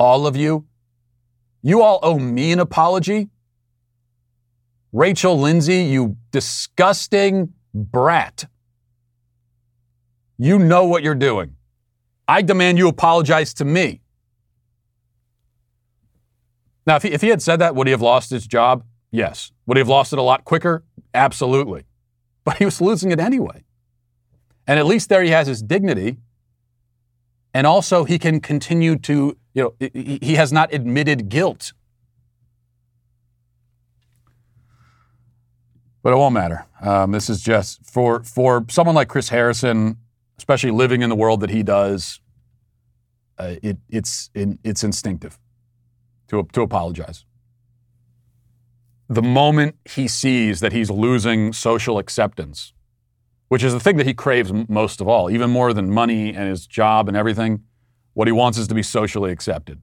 all 0.00 0.26
of 0.26 0.34
you? 0.34 0.66
You 1.62 1.82
all 1.82 2.00
owe 2.02 2.18
me 2.18 2.52
an 2.52 2.58
apology. 2.58 3.28
Rachel 4.92 5.38
Lindsay, 5.38 5.82
you 5.82 6.16
disgusting 6.30 7.52
brat. 7.74 8.46
You 10.38 10.58
know 10.58 10.86
what 10.86 11.02
you're 11.02 11.14
doing. 11.14 11.54
I 12.26 12.40
demand 12.42 12.78
you 12.78 12.88
apologize 12.88 13.52
to 13.54 13.64
me. 13.64 14.00
Now, 16.86 16.96
if 16.96 17.02
he, 17.02 17.10
if 17.10 17.20
he 17.20 17.28
had 17.28 17.42
said 17.42 17.58
that, 17.58 17.74
would 17.74 17.86
he 17.86 17.90
have 17.90 18.00
lost 18.00 18.30
his 18.30 18.46
job? 18.46 18.84
Yes. 19.10 19.52
Would 19.66 19.76
he 19.76 19.80
have 19.80 19.88
lost 19.88 20.14
it 20.14 20.18
a 20.18 20.22
lot 20.22 20.44
quicker? 20.44 20.82
Absolutely. 21.12 21.84
But 22.44 22.56
he 22.56 22.64
was 22.64 22.80
losing 22.80 23.12
it 23.12 23.20
anyway. 23.20 23.64
And 24.66 24.78
at 24.78 24.86
least 24.86 25.10
there 25.10 25.22
he 25.22 25.30
has 25.30 25.46
his 25.46 25.62
dignity. 25.62 26.16
And 27.52 27.66
also, 27.66 28.04
he 28.04 28.18
can 28.18 28.40
continue 28.40 28.96
to, 28.96 29.36
you 29.54 29.74
know, 29.80 29.88
he 29.92 30.34
has 30.34 30.52
not 30.52 30.72
admitted 30.72 31.28
guilt. 31.28 31.72
But 36.02 36.12
it 36.12 36.16
won't 36.16 36.34
matter. 36.34 36.66
Um, 36.80 37.12
this 37.12 37.28
is 37.28 37.42
just 37.42 37.84
for 37.84 38.22
for 38.22 38.64
someone 38.68 38.94
like 38.94 39.08
Chris 39.08 39.28
Harrison 39.28 39.98
especially 40.40 40.70
living 40.70 41.02
in 41.02 41.10
the 41.10 41.14
world 41.14 41.40
that 41.40 41.50
he 41.50 41.62
does, 41.62 42.18
uh, 43.38 43.56
it, 43.62 43.76
it's, 43.90 44.30
it, 44.32 44.58
it's 44.64 44.82
instinctive 44.82 45.38
to, 46.28 46.48
to 46.54 46.62
apologize. 46.62 47.26
The 49.10 49.20
moment 49.20 49.76
he 49.84 50.08
sees 50.08 50.60
that 50.60 50.72
he's 50.72 50.90
losing 50.90 51.52
social 51.52 51.98
acceptance, 51.98 52.72
which 53.48 53.62
is 53.62 53.74
the 53.74 53.80
thing 53.80 53.98
that 53.98 54.06
he 54.06 54.14
craves 54.14 54.50
most 54.66 55.02
of 55.02 55.08
all, 55.08 55.30
even 55.30 55.50
more 55.50 55.74
than 55.74 55.90
money 55.90 56.32
and 56.32 56.48
his 56.48 56.66
job 56.66 57.06
and 57.06 57.18
everything, 57.18 57.64
what 58.14 58.28
he 58.28 58.32
wants 58.32 58.58
is 58.58 58.68
to 58.68 58.74
be 58.74 58.82
socially 58.82 59.32
accepted. 59.32 59.80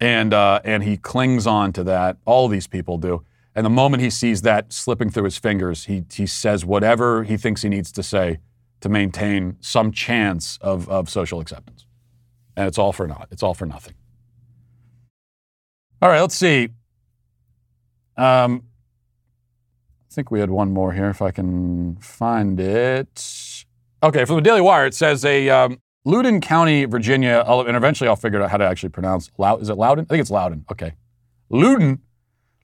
And, 0.00 0.32
uh, 0.32 0.60
and 0.64 0.82
he 0.82 0.96
clings 0.96 1.46
on 1.46 1.72
to 1.74 1.84
that. 1.84 2.16
All 2.24 2.48
these 2.48 2.66
people 2.66 2.96
do. 2.98 3.24
And 3.54 3.66
the 3.66 3.70
moment 3.70 4.02
he 4.02 4.10
sees 4.10 4.42
that 4.42 4.72
slipping 4.72 5.10
through 5.10 5.24
his 5.24 5.36
fingers, 5.36 5.84
he, 5.84 6.04
he 6.12 6.26
says 6.26 6.64
whatever 6.64 7.24
he 7.24 7.36
thinks 7.36 7.62
he 7.62 7.68
needs 7.68 7.92
to 7.92 8.02
say 8.02 8.38
to 8.80 8.88
maintain 8.88 9.56
some 9.60 9.92
chance 9.92 10.58
of, 10.62 10.88
of 10.88 11.10
social 11.10 11.40
acceptance. 11.40 11.86
And 12.56 12.66
it's 12.66 12.78
all 12.78 12.92
for 12.92 13.06
naught. 13.06 13.28
It's 13.30 13.42
all 13.42 13.54
for 13.54 13.66
nothing. 13.66 13.94
All 16.00 16.08
right, 16.08 16.20
let's 16.20 16.34
see. 16.34 16.70
Um, 18.16 18.64
I 20.10 20.14
think 20.14 20.30
we 20.30 20.40
had 20.40 20.50
one 20.50 20.72
more 20.72 20.92
here, 20.92 21.10
if 21.10 21.20
I 21.20 21.30
can 21.30 21.96
find 21.96 22.58
it. 22.58 23.64
Okay, 24.02 24.24
from 24.24 24.36
the 24.36 24.42
Daily 24.42 24.60
Wire, 24.60 24.86
it 24.86 24.94
says 24.94 25.24
a 25.24 25.50
um, 25.50 25.78
Loudoun 26.04 26.40
County, 26.40 26.86
Virginia, 26.86 27.44
and 27.46 27.76
eventually 27.76 28.08
I'll 28.08 28.16
figure 28.16 28.42
out 28.42 28.50
how 28.50 28.56
to 28.56 28.64
actually 28.64 28.88
pronounce. 28.88 29.30
Loud, 29.36 29.60
is 29.60 29.68
it 29.68 29.74
Loudon? 29.74 30.06
I 30.08 30.08
think 30.08 30.20
it's 30.20 30.30
Loudon. 30.30 30.64
Okay, 30.70 30.94
Loudoun 31.50 32.00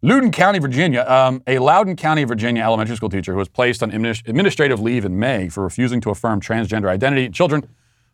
Loudoun 0.02 0.30
County, 0.30 0.58
Virginia, 0.58 1.04
um, 1.08 1.42
a 1.46 1.58
Loudoun 1.58 1.96
County, 1.96 2.24
Virginia 2.24 2.62
elementary 2.62 2.96
school 2.96 3.08
teacher 3.08 3.32
who 3.32 3.38
was 3.38 3.48
placed 3.48 3.82
on 3.82 3.90
administrative 3.90 4.78
leave 4.78 5.04
in 5.04 5.18
May 5.18 5.48
for 5.48 5.62
refusing 5.62 6.00
to 6.02 6.10
affirm 6.10 6.40
transgender 6.40 6.88
identity 6.88 7.24
in 7.24 7.32
children 7.32 7.66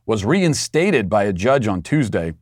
was 0.06 0.24
reinstated 0.24 1.08
by 1.08 1.24
a 1.24 1.32
judge 1.32 1.66
on 1.66 1.82
Tuesday. 1.82 2.34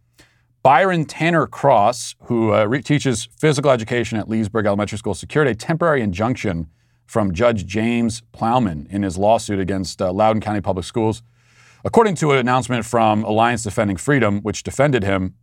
Byron 0.62 1.06
Tanner 1.06 1.46
Cross, 1.46 2.16
who 2.24 2.52
uh, 2.52 2.64
re- 2.64 2.82
teaches 2.82 3.28
physical 3.36 3.70
education 3.70 4.18
at 4.18 4.28
Leesburg 4.28 4.66
Elementary 4.66 4.98
School, 4.98 5.14
secured 5.14 5.46
a 5.48 5.54
temporary 5.54 6.02
injunction 6.02 6.68
from 7.06 7.32
Judge 7.32 7.66
James 7.66 8.22
Plowman 8.32 8.86
in 8.90 9.02
his 9.02 9.16
lawsuit 9.16 9.58
against 9.58 10.00
uh, 10.02 10.12
Loudoun 10.12 10.40
County 10.40 10.60
Public 10.60 10.84
Schools. 10.84 11.22
According 11.84 12.14
to 12.16 12.32
an 12.32 12.38
announcement 12.38 12.84
from 12.84 13.24
Alliance 13.24 13.62
Defending 13.62 13.96
Freedom, 13.96 14.40
which 14.40 14.62
defended 14.62 15.02
him, 15.02 15.34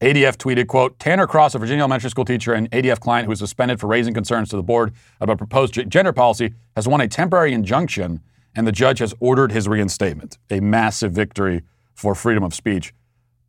ADF 0.00 0.36
tweeted, 0.36 0.66
quote, 0.68 0.98
Tanner 0.98 1.26
Cross, 1.26 1.54
a 1.54 1.58
Virginia 1.58 1.82
elementary 1.82 2.10
school 2.10 2.24
teacher 2.24 2.52
and 2.54 2.70
ADF 2.70 3.00
client 3.00 3.26
who 3.26 3.30
was 3.30 3.40
suspended 3.40 3.80
for 3.80 3.86
raising 3.86 4.14
concerns 4.14 4.48
to 4.50 4.56
the 4.56 4.62
board 4.62 4.92
about 5.20 5.38
proposed 5.38 5.74
gender 5.88 6.12
policy, 6.12 6.54
has 6.76 6.86
won 6.86 7.00
a 7.00 7.08
temporary 7.08 7.52
injunction 7.52 8.20
and 8.54 8.66
the 8.66 8.72
judge 8.72 8.98
has 8.98 9.14
ordered 9.20 9.52
his 9.52 9.68
reinstatement. 9.68 10.38
A 10.50 10.60
massive 10.60 11.12
victory 11.12 11.62
for 11.94 12.14
freedom 12.14 12.44
of 12.44 12.54
speech. 12.54 12.92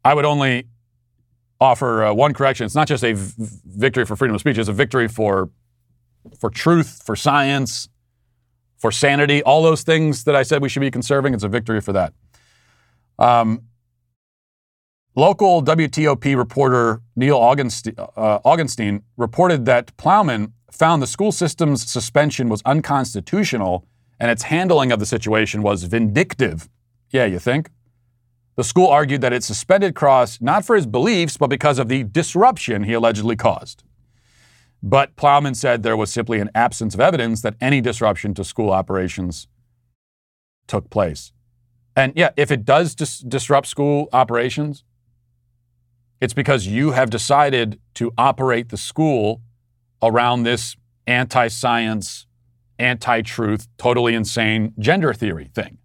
I 0.03 0.13
would 0.13 0.25
only 0.25 0.67
offer 1.59 2.05
uh, 2.05 2.13
one 2.13 2.33
correction. 2.33 2.65
It's 2.65 2.75
not 2.75 2.87
just 2.87 3.03
a 3.03 3.13
v- 3.13 3.33
victory 3.65 4.05
for 4.05 4.15
freedom 4.15 4.35
of 4.35 4.41
speech, 4.41 4.57
it's 4.57 4.69
a 4.69 4.73
victory 4.73 5.07
for, 5.07 5.49
for 6.39 6.49
truth, 6.49 7.03
for 7.05 7.15
science, 7.15 7.89
for 8.79 8.91
sanity, 8.91 9.43
all 9.43 9.61
those 9.61 9.83
things 9.83 10.23
that 10.23 10.35
I 10.35 10.43
said 10.43 10.61
we 10.61 10.69
should 10.69 10.79
be 10.79 10.91
conserving. 10.91 11.33
It's 11.33 11.43
a 11.43 11.49
victory 11.49 11.81
for 11.81 11.93
that. 11.93 12.13
Um, 13.19 13.63
Local 15.15 15.61
WTOP 15.61 16.37
reporter 16.37 17.01
Neal 17.15 17.37
Augenstein, 17.37 17.93
uh, 18.15 18.39
Augenstein 18.45 19.01
reported 19.17 19.65
that 19.65 19.95
Plowman 19.97 20.53
found 20.71 21.01
the 21.01 21.07
school 21.07 21.33
system's 21.33 21.89
suspension 21.91 22.47
was 22.47 22.61
unconstitutional 22.63 23.85
and 24.19 24.31
its 24.31 24.43
handling 24.43 24.91
of 24.91 24.99
the 24.99 25.05
situation 25.05 25.61
was 25.61 25.83
vindictive. 25.83 26.69
Yeah, 27.11 27.25
you 27.25 27.39
think? 27.39 27.69
The 28.55 28.63
school 28.63 28.87
argued 28.87 29.21
that 29.21 29.33
it 29.33 29.43
suspended 29.43 29.95
Cross 29.95 30.41
not 30.41 30.63
for 30.63 30.75
his 30.75 30.85
beliefs, 30.85 31.37
but 31.37 31.47
because 31.47 31.79
of 31.79 31.89
the 31.89 32.03
disruption 32.03 32.83
he 32.83 32.93
allegedly 32.93 33.35
caused. 33.35 33.83
But 34.81 35.15
Plowman 35.15 35.55
said 35.55 35.83
there 35.83 35.97
was 35.97 36.11
simply 36.11 36.39
an 36.39 36.49
absence 36.55 36.93
of 36.93 36.99
evidence 36.99 37.41
that 37.41 37.55
any 37.59 37.81
disruption 37.81 38.33
to 38.35 38.43
school 38.43 38.71
operations 38.71 39.47
took 40.67 40.89
place. 40.89 41.33
And 41.95 42.13
yeah, 42.15 42.29
if 42.37 42.51
it 42.51 42.63
does 42.63 42.95
dis- 42.95 43.19
disrupt 43.19 43.67
school 43.67 44.07
operations, 44.13 44.83
it's 46.21 46.33
because 46.33 46.67
you 46.67 46.91
have 46.91 47.09
decided 47.09 47.79
to 47.95 48.11
operate 48.17 48.69
the 48.69 48.77
school 48.77 49.41
around 50.01 50.43
this 50.43 50.77
anti 51.07 51.47
science, 51.49 52.25
anti 52.77 53.21
truth, 53.21 53.67
totally 53.77 54.15
insane 54.15 54.73
gender 54.79 55.13
theory 55.13 55.49
thing. 55.53 55.77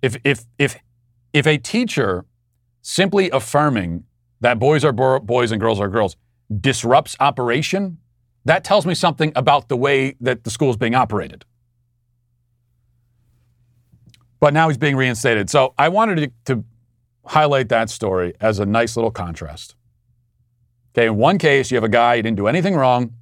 If, 0.00 0.16
if, 0.24 0.46
if, 0.58 0.76
if 1.32 1.46
a 1.46 1.58
teacher 1.58 2.24
simply 2.80 3.30
affirming 3.30 4.04
that 4.40 4.58
boys 4.58 4.84
are 4.84 4.92
bo- 4.92 5.20
boys 5.20 5.52
and 5.52 5.60
girls 5.60 5.78
are 5.78 5.88
girls 5.88 6.16
disrupts 6.60 7.16
operation, 7.20 7.98
that 8.44 8.64
tells 8.64 8.86
me 8.86 8.94
something 8.94 9.32
about 9.36 9.68
the 9.68 9.76
way 9.76 10.16
that 10.20 10.44
the 10.44 10.50
school 10.50 10.70
is 10.70 10.76
being 10.76 10.94
operated. 10.94 11.44
But 14.40 14.52
now 14.52 14.68
he's 14.68 14.78
being 14.78 14.96
reinstated. 14.96 15.48
So 15.48 15.72
I 15.78 15.88
wanted 15.88 16.16
to, 16.46 16.54
to 16.54 16.64
highlight 17.26 17.68
that 17.68 17.88
story 17.90 18.34
as 18.40 18.58
a 18.58 18.66
nice 18.66 18.96
little 18.96 19.12
contrast. 19.12 19.76
Okay, 20.94 21.06
in 21.06 21.16
one 21.16 21.38
case, 21.38 21.70
you 21.70 21.76
have 21.76 21.84
a 21.84 21.88
guy 21.88 22.16
who 22.16 22.22
didn't 22.22 22.36
do 22.36 22.48
anything 22.48 22.74
wrong, 22.74 23.14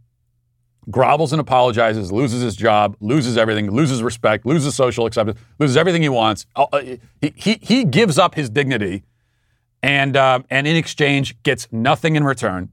grovels 0.90 1.32
and 1.32 1.40
apologizes, 1.40 2.10
loses 2.10 2.42
his 2.42 2.56
job, 2.56 2.96
loses 3.00 3.36
everything, 3.36 3.70
loses 3.70 4.02
respect, 4.02 4.46
loses 4.46 4.74
social 4.74 5.06
acceptance, 5.06 5.38
loses 5.58 5.76
everything 5.76 6.02
he 6.02 6.08
wants. 6.08 6.46
Uh, 6.56 6.66
uh, 6.72 6.80
He, 7.20 7.32
he, 7.36 7.58
he 7.60 7.84
gives 7.84 8.18
up 8.18 8.34
his 8.34 8.48
dignity 8.48 9.04
and, 9.82 10.16
uh, 10.16 10.40
and 10.48 10.66
in 10.66 10.74
exchange 10.74 11.40
gets 11.42 11.68
nothing 11.70 12.16
in 12.16 12.24
return. 12.24 12.70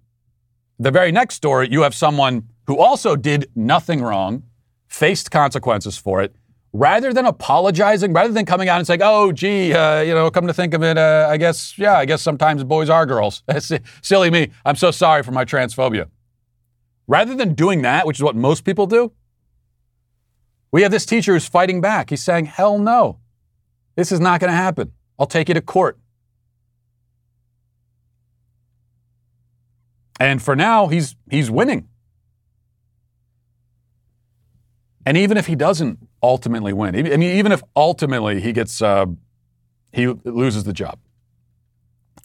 The 0.79 0.91
very 0.91 1.11
next 1.11 1.35
story, 1.35 1.69
you 1.71 1.81
have 1.81 1.95
someone 1.95 2.49
who 2.67 2.77
also 2.77 3.15
did 3.15 3.49
nothing 3.55 4.01
wrong, 4.01 4.43
faced 4.87 5.31
consequences 5.31 5.97
for 5.97 6.21
it, 6.21 6.35
rather 6.71 7.13
than 7.13 7.25
apologizing, 7.25 8.13
rather 8.13 8.31
than 8.31 8.45
coming 8.45 8.69
out 8.69 8.77
and 8.77 8.85
saying, 8.85 9.01
"Oh, 9.03 9.31
gee, 9.31 9.73
uh, 9.73 10.01
you 10.01 10.13
know, 10.13 10.29
come 10.29 10.45
to 10.45 10.53
think 10.53 10.75
of 10.75 10.83
it, 10.83 10.97
uh, 10.97 11.27
I 11.29 11.37
guess, 11.37 11.77
yeah, 11.79 11.97
I 11.97 12.05
guess 12.05 12.21
sometimes 12.21 12.63
boys 12.63 12.89
are 12.89 13.07
girls." 13.07 13.41
Silly 14.01 14.29
me. 14.29 14.51
I'm 14.65 14.75
so 14.75 14.91
sorry 14.91 15.23
for 15.23 15.31
my 15.31 15.45
transphobia. 15.45 16.07
Rather 17.07 17.33
than 17.33 17.55
doing 17.55 17.81
that, 17.81 18.05
which 18.05 18.17
is 18.17 18.23
what 18.23 18.35
most 18.35 18.63
people 18.63 18.85
do, 18.85 19.11
we 20.71 20.83
have 20.83 20.91
this 20.91 21.05
teacher 21.05 21.33
who's 21.33 21.47
fighting 21.47 21.81
back. 21.81 22.11
He's 22.11 22.23
saying, 22.23 22.45
"Hell 22.45 22.77
no, 22.77 23.17
this 23.95 24.11
is 24.11 24.19
not 24.19 24.39
going 24.41 24.51
to 24.51 24.57
happen. 24.57 24.91
I'll 25.17 25.25
take 25.25 25.47
you 25.47 25.55
to 25.55 25.61
court." 25.61 25.97
And 30.19 30.41
for 30.41 30.55
now, 30.55 30.87
he's 30.87 31.15
he's 31.29 31.51
winning. 31.51 31.87
And 35.05 35.15
even 35.15 35.37
if 35.37 35.47
he 35.47 35.55
doesn't 35.55 35.99
ultimately 36.21 36.73
win, 36.73 36.93
I 36.93 37.15
mean, 37.15 37.37
even 37.37 37.53
if 37.53 37.63
ultimately 37.77 38.41
he 38.41 38.51
gets, 38.51 38.81
uh, 38.81 39.05
he 39.93 40.07
loses 40.07 40.65
the 40.65 40.73
job, 40.73 40.99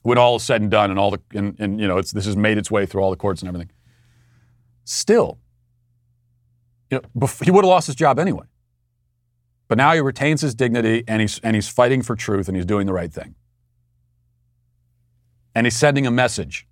when 0.03 0.19
all 0.19 0.35
is 0.35 0.43
said 0.43 0.63
and 0.63 0.71
done, 0.71 0.91
and 0.91 0.99
all 0.99 1.13
the, 1.13 1.21
and, 1.33 1.55
and 1.61 1.81
you 1.81 1.87
know, 1.87 1.99
it's 1.99 2.11
this 2.11 2.25
has 2.27 2.37
made 2.37 2.59
its 2.59 2.73
way 2.73 2.85
through 2.85 3.03
all 3.03 3.11
the 3.11 3.17
courts 3.17 3.41
and 3.41 3.49
everything. 3.49 3.71
Still, 4.85 5.39
you 6.91 6.99
know, 6.99 7.03
bef- 7.17 7.45
he 7.45 7.53
would 7.53 7.65
have 7.65 7.71
lost 7.71 7.87
his 7.87 7.95
job 7.95 8.19
anyway. 8.19 8.47
But 9.69 9.79
now 9.79 9.93
he 9.93 10.01
retains 10.01 10.41
his 10.41 10.55
dignity, 10.55 11.05
and 11.07 11.21
he's 11.21 11.39
and 11.39 11.55
he's 11.55 11.69
fighting 11.69 12.03
for 12.03 12.17
truth, 12.17 12.49
and 12.49 12.57
he's 12.57 12.67
doing 12.67 12.89
the 12.89 12.93
right 12.93 13.13
thing. 13.13 13.37
And 15.55 15.67
he's 15.67 15.77
sending 15.77 16.05
a 16.05 16.11
message 16.11 16.67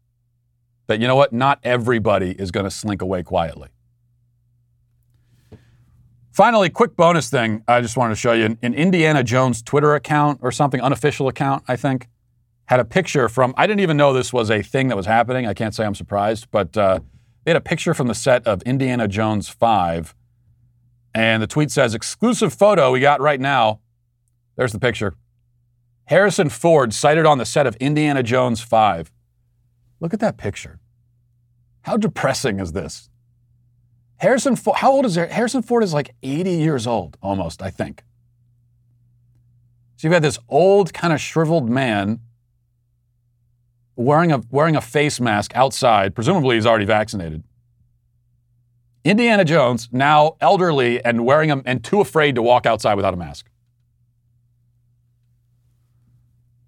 that 0.90 1.00
you 1.00 1.06
know 1.06 1.14
what, 1.14 1.32
not 1.32 1.60
everybody 1.62 2.32
is 2.32 2.50
going 2.50 2.64
to 2.64 2.70
slink 2.70 3.00
away 3.00 3.22
quietly. 3.22 3.68
Finally, 6.32 6.68
quick 6.68 6.96
bonus 6.96 7.30
thing 7.30 7.62
I 7.68 7.80
just 7.80 7.96
wanted 7.96 8.14
to 8.14 8.20
show 8.20 8.32
you. 8.32 8.44
An, 8.44 8.58
an 8.60 8.74
Indiana 8.74 9.22
Jones 9.22 9.62
Twitter 9.62 9.94
account 9.94 10.40
or 10.42 10.50
something, 10.50 10.80
unofficial 10.80 11.28
account, 11.28 11.62
I 11.68 11.76
think, 11.76 12.08
had 12.66 12.80
a 12.80 12.84
picture 12.84 13.28
from, 13.28 13.54
I 13.56 13.68
didn't 13.68 13.80
even 13.80 13.96
know 13.96 14.12
this 14.12 14.32
was 14.32 14.50
a 14.50 14.62
thing 14.62 14.88
that 14.88 14.96
was 14.96 15.06
happening. 15.06 15.46
I 15.46 15.54
can't 15.54 15.72
say 15.72 15.84
I'm 15.84 15.94
surprised, 15.94 16.48
but 16.50 16.76
uh, 16.76 16.98
they 17.44 17.52
had 17.52 17.56
a 17.56 17.60
picture 17.60 17.94
from 17.94 18.08
the 18.08 18.14
set 18.14 18.44
of 18.44 18.60
Indiana 18.62 19.06
Jones 19.06 19.48
5. 19.48 20.12
And 21.14 21.40
the 21.40 21.46
tweet 21.46 21.70
says, 21.70 21.94
exclusive 21.94 22.52
photo 22.52 22.90
we 22.90 22.98
got 22.98 23.20
right 23.20 23.40
now. 23.40 23.78
There's 24.56 24.72
the 24.72 24.80
picture. 24.80 25.14
Harrison 26.06 26.48
Ford 26.48 26.92
sighted 26.92 27.26
on 27.26 27.38
the 27.38 27.46
set 27.46 27.68
of 27.68 27.76
Indiana 27.76 28.24
Jones 28.24 28.60
5. 28.60 29.12
Look 30.00 30.12
at 30.14 30.18
that 30.18 30.36
picture. 30.36 30.79
How 31.82 31.96
depressing 31.96 32.60
is 32.60 32.72
this? 32.72 33.08
Harrison 34.16 34.54
Ford, 34.54 34.76
how 34.78 34.92
old 34.92 35.06
is 35.06 35.16
Har- 35.16 35.26
Harrison 35.26 35.62
Ford? 35.62 35.82
Is 35.82 35.94
like 35.94 36.14
80 36.22 36.50
years 36.50 36.86
old, 36.86 37.16
almost, 37.22 37.62
I 37.62 37.70
think. 37.70 38.02
So 39.96 40.06
you've 40.06 40.12
got 40.12 40.22
this 40.22 40.38
old, 40.48 40.92
kind 40.92 41.12
of 41.12 41.20
shriveled 41.20 41.68
man 41.68 42.20
wearing 43.96 44.32
a 44.32 44.40
wearing 44.50 44.76
a 44.76 44.80
face 44.80 45.20
mask 45.20 45.52
outside. 45.54 46.14
Presumably, 46.14 46.56
he's 46.56 46.66
already 46.66 46.86
vaccinated. 46.86 47.42
Indiana 49.04 49.44
Jones, 49.44 49.88
now 49.92 50.36
elderly 50.40 51.02
and 51.04 51.24
wearing 51.24 51.50
a, 51.50 51.62
and 51.64 51.82
too 51.82 52.00
afraid 52.00 52.34
to 52.34 52.42
walk 52.42 52.66
outside 52.66 52.94
without 52.94 53.14
a 53.14 53.16
mask. 53.16 53.49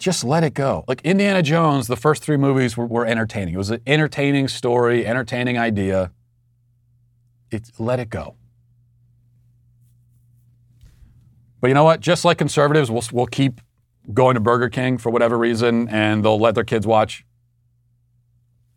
Just 0.03 0.25
let 0.25 0.43
it 0.43 0.53
go. 0.53 0.85
Like 0.89 1.01
Indiana 1.03 1.45
Jones, 1.45 1.87
the 1.87 1.95
first 1.95 2.25
three 2.25 2.37
movies 2.37 2.77
were, 2.77 2.87
were 2.87 3.07
entertaining. 3.07 3.55
It 3.55 3.59
was 3.59 3.71
an 3.71 3.83
entertaining 3.87 4.49
story, 4.49 5.07
entertaining 5.07 5.59
idea 5.59 6.11
it's 7.53 7.79
let 7.79 8.01
it 8.01 8.11
go. 8.11 8.35
But 11.61 11.69
you 11.69 11.75
know 11.75 11.85
what? 11.85 12.01
Just 12.01 12.25
like 12.25 12.37
conservatives, 12.37 12.91
we'll, 12.91 13.05
we'll 13.13 13.27
keep 13.27 13.61
going 14.13 14.35
to 14.35 14.41
Burger 14.41 14.69
King 14.69 14.99
for 14.99 15.11
whatever 15.11 15.39
reason, 15.39 15.89
and 15.89 16.25
they'll 16.25 16.41
let 16.41 16.57
their 16.57 16.65
kids 16.65 16.85
watch 16.85 17.25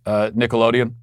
uh, 0.06 0.30
Nickelodeon. 0.30 0.94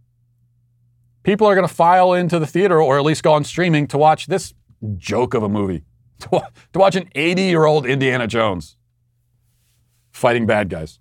People 1.24 1.48
are 1.48 1.56
going 1.56 1.66
to 1.66 1.74
file 1.74 2.12
into 2.12 2.38
the 2.38 2.46
theater 2.46 2.80
or 2.80 2.96
at 2.96 3.04
least 3.04 3.24
go 3.24 3.32
on 3.32 3.42
streaming 3.42 3.88
to 3.88 3.98
watch 3.98 4.28
this 4.28 4.54
joke 4.96 5.34
of 5.34 5.42
a 5.42 5.48
movie, 5.48 5.82
to, 6.20 6.42
to 6.74 6.78
watch 6.78 6.94
an 6.94 7.08
80 7.16 7.42
year 7.42 7.64
old 7.64 7.86
Indiana 7.86 8.28
Jones 8.28 8.76
fighting 10.12 10.46
bad 10.46 10.68
guys. 10.68 10.98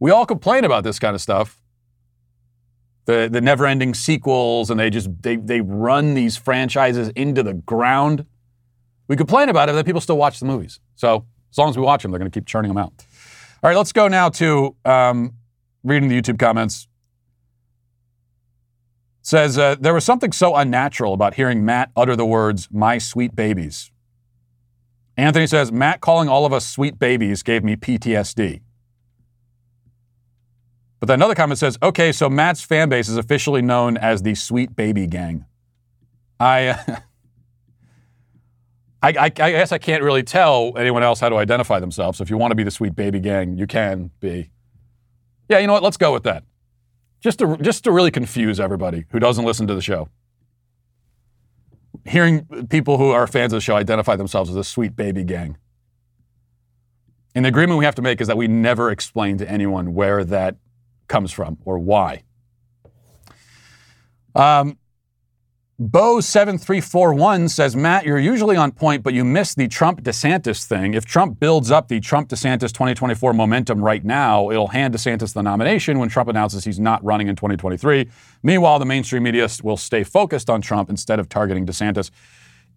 We 0.00 0.10
all 0.10 0.26
complain 0.26 0.64
about 0.64 0.84
this 0.84 0.98
kind 0.98 1.14
of 1.14 1.20
stuff 1.20 1.60
the 3.08 3.26
the 3.32 3.40
never-ending 3.40 3.94
sequels, 3.94 4.70
and 4.70 4.78
they 4.78 4.90
just 4.90 5.08
they 5.22 5.36
they 5.36 5.62
run 5.62 6.12
these 6.12 6.36
franchises 6.36 7.08
into 7.16 7.42
the 7.42 7.54
ground. 7.54 8.26
We 9.08 9.16
complain 9.16 9.48
about 9.48 9.70
it, 9.70 9.72
but 9.72 9.86
people 9.86 10.02
still 10.02 10.18
watch 10.18 10.38
the 10.38 10.44
movies. 10.44 10.78
So 10.94 11.24
as 11.50 11.56
long 11.56 11.70
as 11.70 11.78
we 11.78 11.82
watch 11.82 12.02
them, 12.02 12.10
they're 12.10 12.18
going 12.18 12.30
to 12.30 12.38
keep 12.38 12.46
churning 12.46 12.68
them 12.68 12.76
out. 12.76 12.92
All 13.62 13.70
right, 13.70 13.76
let's 13.76 13.92
go 13.92 14.08
now 14.08 14.28
to 14.28 14.76
um, 14.84 15.32
reading 15.82 16.10
the 16.10 16.20
YouTube 16.20 16.38
comments. 16.38 16.86
It 19.22 19.26
says 19.26 19.56
uh, 19.56 19.76
there 19.80 19.94
was 19.94 20.04
something 20.04 20.30
so 20.30 20.54
unnatural 20.54 21.14
about 21.14 21.32
hearing 21.32 21.64
Matt 21.64 21.90
utter 21.96 22.14
the 22.14 22.26
words 22.26 22.68
"my 22.70 22.98
sweet 22.98 23.34
babies." 23.34 23.90
Anthony 25.18 25.48
says 25.48 25.72
Matt 25.72 26.00
calling 26.00 26.28
all 26.28 26.46
of 26.46 26.52
us 26.52 26.66
sweet 26.66 26.98
babies 26.98 27.42
gave 27.42 27.64
me 27.64 27.74
PTSD. 27.74 28.62
But 31.00 31.06
then 31.06 31.18
another 31.18 31.34
comment 31.34 31.58
says, 31.58 31.76
okay, 31.82 32.12
so 32.12 32.30
Matt's 32.30 32.62
fan 32.62 32.88
base 32.88 33.08
is 33.08 33.16
officially 33.16 33.60
known 33.60 33.96
as 33.96 34.22
the 34.22 34.34
Sweet 34.34 34.74
Baby 34.74 35.06
Gang. 35.06 35.44
I, 36.40 36.68
I, 39.02 39.10
I, 39.10 39.24
I 39.24 39.30
guess 39.30 39.72
I 39.72 39.78
can't 39.78 40.02
really 40.02 40.22
tell 40.22 40.72
anyone 40.76 41.02
else 41.02 41.20
how 41.20 41.28
to 41.28 41.36
identify 41.36 41.78
themselves. 41.78 42.18
So 42.18 42.22
if 42.22 42.30
you 42.30 42.36
want 42.36 42.50
to 42.52 42.56
be 42.56 42.64
the 42.64 42.70
sweet 42.70 42.96
baby 42.96 43.20
gang, 43.20 43.56
you 43.56 43.66
can 43.66 44.10
be. 44.20 44.50
Yeah, 45.48 45.58
you 45.58 45.66
know 45.66 45.72
what? 45.72 45.82
Let's 45.82 45.96
go 45.96 46.12
with 46.12 46.24
that. 46.24 46.44
Just 47.20 47.38
to 47.40 47.56
just 47.58 47.84
to 47.84 47.92
really 47.92 48.10
confuse 48.10 48.60
everybody 48.60 49.04
who 49.10 49.18
doesn't 49.18 49.44
listen 49.44 49.66
to 49.66 49.74
the 49.74 49.82
show. 49.82 50.08
Hearing 52.08 52.66
people 52.68 52.96
who 52.96 53.10
are 53.10 53.26
fans 53.26 53.52
of 53.52 53.58
the 53.58 53.60
show 53.60 53.76
identify 53.76 54.16
themselves 54.16 54.48
as 54.48 54.56
a 54.56 54.64
sweet 54.64 54.96
baby 54.96 55.24
gang. 55.24 55.58
And 57.34 57.44
the 57.44 57.50
agreement 57.50 57.78
we 57.78 57.84
have 57.84 57.94
to 57.96 58.02
make 58.02 58.20
is 58.20 58.28
that 58.28 58.36
we 58.36 58.48
never 58.48 58.90
explain 58.90 59.38
to 59.38 59.50
anyone 59.50 59.94
where 59.94 60.24
that 60.24 60.56
comes 61.06 61.32
from 61.32 61.58
or 61.64 61.78
why. 61.78 62.22
Um, 64.34 64.78
Bo7341 65.80 67.48
says, 67.48 67.76
Matt, 67.76 68.04
you're 68.04 68.18
usually 68.18 68.56
on 68.56 68.72
point, 68.72 69.04
but 69.04 69.14
you 69.14 69.24
missed 69.24 69.56
the 69.56 69.68
Trump 69.68 70.02
DeSantis 70.02 70.64
thing. 70.64 70.94
If 70.94 71.04
Trump 71.04 71.38
builds 71.38 71.70
up 71.70 71.86
the 71.86 72.00
Trump 72.00 72.28
DeSantis 72.28 72.72
2024 72.72 73.32
momentum 73.32 73.80
right 73.80 74.04
now, 74.04 74.50
it'll 74.50 74.66
hand 74.66 74.92
DeSantis 74.92 75.34
the 75.34 75.42
nomination 75.42 76.00
when 76.00 76.08
Trump 76.08 76.28
announces 76.28 76.64
he's 76.64 76.80
not 76.80 77.04
running 77.04 77.28
in 77.28 77.36
2023. 77.36 78.08
Meanwhile, 78.42 78.80
the 78.80 78.86
mainstream 78.86 79.22
media 79.22 79.48
will 79.62 79.76
stay 79.76 80.02
focused 80.02 80.50
on 80.50 80.60
Trump 80.60 80.90
instead 80.90 81.20
of 81.20 81.28
targeting 81.28 81.64
DeSantis. 81.64 82.10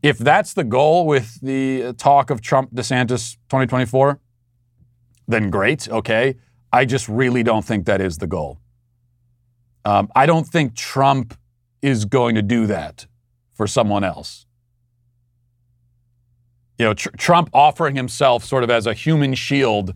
If 0.03 0.19
that's 0.19 0.53
the 0.53 0.63
goal 0.63 1.07
with 1.07 1.41
the 1.41 1.93
talk 1.93 2.29
of 2.29 2.39
Trump 2.39 2.71
DeSantis 2.71 3.33
2024, 3.49 4.19
then 5.27 5.49
great, 5.49 5.89
okay. 5.89 6.35
I 6.71 6.85
just 6.85 7.09
really 7.09 7.41
don't 7.41 7.65
think 7.65 7.87
that 7.87 7.99
is 7.99 8.19
the 8.19 8.27
goal. 8.27 8.59
Um, 9.85 10.11
I 10.15 10.27
don't 10.27 10.47
think 10.47 10.75
Trump 10.75 11.35
is 11.81 12.05
going 12.05 12.35
to 12.35 12.41
do 12.41 12.67
that 12.67 13.07
for 13.53 13.67
someone 13.67 14.03
else. 14.03 14.45
You 16.77 16.85
know, 16.85 16.93
tr- 16.93 17.09
Trump 17.17 17.49
offering 17.53 17.95
himself 17.95 18.43
sort 18.43 18.63
of 18.63 18.69
as 18.69 18.87
a 18.87 18.93
human 18.93 19.33
shield 19.33 19.93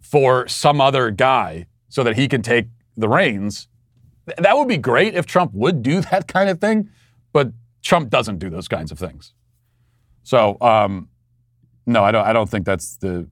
for 0.00 0.46
some 0.48 0.80
other 0.80 1.10
guy 1.10 1.66
so 1.88 2.02
that 2.02 2.16
he 2.16 2.28
can 2.28 2.42
take 2.42 2.66
the 2.96 3.08
reins. 3.08 3.68
Th- 4.26 4.36
that 4.38 4.56
would 4.56 4.68
be 4.68 4.76
great 4.76 5.14
if 5.14 5.26
Trump 5.26 5.52
would 5.54 5.82
do 5.82 6.00
that 6.10 6.28
kind 6.28 6.50
of 6.50 6.60
thing, 6.60 6.90
but 7.32 7.52
Trump 7.82 8.10
doesn't 8.10 8.38
do 8.38 8.50
those 8.50 8.68
kinds 8.68 8.92
of 8.92 8.98
things. 8.98 9.32
So, 10.22 10.56
um, 10.60 11.08
no, 11.86 12.02
I 12.02 12.12
don't. 12.12 12.26
I 12.26 12.32
don't 12.32 12.48
think 12.48 12.64
that's 12.64 12.96
the. 12.96 13.28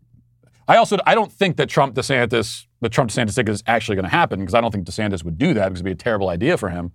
I 0.69 0.77
also 0.77 0.99
I 1.07 1.15
don't 1.15 1.33
think 1.33 1.57
that 1.57 1.69
Trump 1.69 1.95
DeSantis, 1.95 2.67
the 2.81 2.89
Trump 2.89 3.11
DeSantis 3.11 3.35
ticket 3.35 3.55
is 3.55 3.63
actually 3.67 3.97
going 3.97 4.05
to 4.05 4.11
happen 4.11 4.41
because 4.41 4.55
I 4.55 4.61
don't 4.61 4.71
think 4.71 4.87
DeSantis 4.87 5.25
would 5.25 5.39
do 5.39 5.55
that 5.55 5.69
because 5.69 5.81
it'd 5.81 5.85
be 5.85 5.93
a 5.93 5.95
terrible 5.95 6.29
idea 6.29 6.57
for 6.57 6.69
him. 6.69 6.93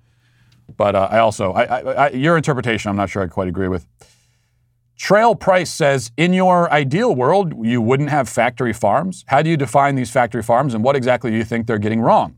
But 0.75 0.95
uh, 0.95 1.07
I 1.09 1.19
also, 1.19 1.53
I, 1.53 1.63
I, 1.63 1.79
I, 1.79 2.09
your 2.09 2.35
interpretation, 2.35 2.89
I'm 2.89 2.97
not 2.97 3.09
sure 3.09 3.23
I 3.23 3.27
quite 3.27 3.47
agree 3.47 3.67
with. 3.67 3.87
Trail 4.97 5.35
Price 5.35 5.69
says, 5.69 6.11
in 6.17 6.33
your 6.33 6.71
ideal 6.71 7.15
world, 7.15 7.53
you 7.65 7.81
wouldn't 7.81 8.09
have 8.09 8.27
factory 8.27 8.73
farms. 8.73 9.23
How 9.27 9.41
do 9.41 9.49
you 9.49 9.55
define 9.55 9.95
these 9.95 10.09
factory 10.09 10.41
farms, 10.43 10.73
and 10.73 10.83
what 10.83 10.95
exactly 10.95 11.31
do 11.31 11.37
you 11.37 11.43
think 11.43 11.67
they're 11.67 11.77
getting 11.77 12.01
wrong? 12.01 12.37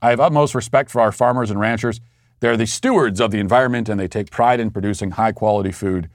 I 0.00 0.10
have 0.10 0.20
utmost 0.20 0.54
respect 0.54 0.90
for 0.90 1.00
our 1.00 1.12
farmers 1.12 1.50
and 1.50 1.60
ranchers. 1.60 2.00
They're 2.40 2.56
the 2.56 2.66
stewards 2.66 3.20
of 3.20 3.30
the 3.30 3.38
environment, 3.38 3.88
and 3.88 4.00
they 4.00 4.08
take 4.08 4.30
pride 4.30 4.58
in 4.58 4.70
producing 4.70 5.12
high 5.12 5.32
quality 5.32 5.72
food 5.72 6.08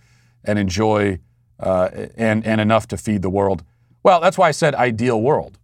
and 0.44 0.58
enjoy 0.58 1.20
uh, 1.60 1.90
and 2.16 2.46
and 2.46 2.60
enough 2.60 2.88
to 2.88 2.98
feed 2.98 3.22
the 3.22 3.30
world. 3.30 3.64
Well, 4.04 4.20
that's 4.20 4.38
why 4.38 4.48
I 4.48 4.52
said 4.52 4.74
ideal 4.76 5.22
world. 5.22 5.60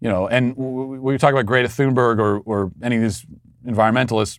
You 0.00 0.08
know, 0.08 0.28
and 0.28 0.56
we 0.56 1.18
talk 1.18 1.32
about 1.32 1.46
Greta 1.46 1.68
Thunberg 1.68 2.18
or, 2.18 2.38
or 2.38 2.72
any 2.82 2.96
of 2.96 3.02
these 3.02 3.26
environmentalists, 3.64 4.38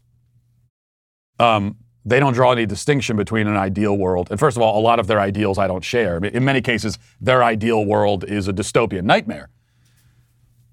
um, 1.40 1.78
they 2.04 2.20
don't 2.20 2.34
draw 2.34 2.52
any 2.52 2.66
distinction 2.66 3.16
between 3.16 3.48
an 3.48 3.56
ideal 3.56 3.98
world. 3.98 4.30
And 4.32 4.40
first 4.40 4.58
of 4.58 4.64
all, 4.64 4.80
a 4.80 4.82
lot 4.82 5.00
of 5.00 5.08
their 5.08 5.20
ideals 5.20 5.58
I 5.58 5.68
don't 5.68 5.84
share. 5.84 6.18
In 6.18 6.44
many 6.44 6.62
cases, 6.62 6.98
their 7.20 7.44
ideal 7.44 7.86
world 7.86 8.24
is 8.24 8.48
a 8.48 8.54
dystopian 8.54 9.04
nightmare. 9.04 9.50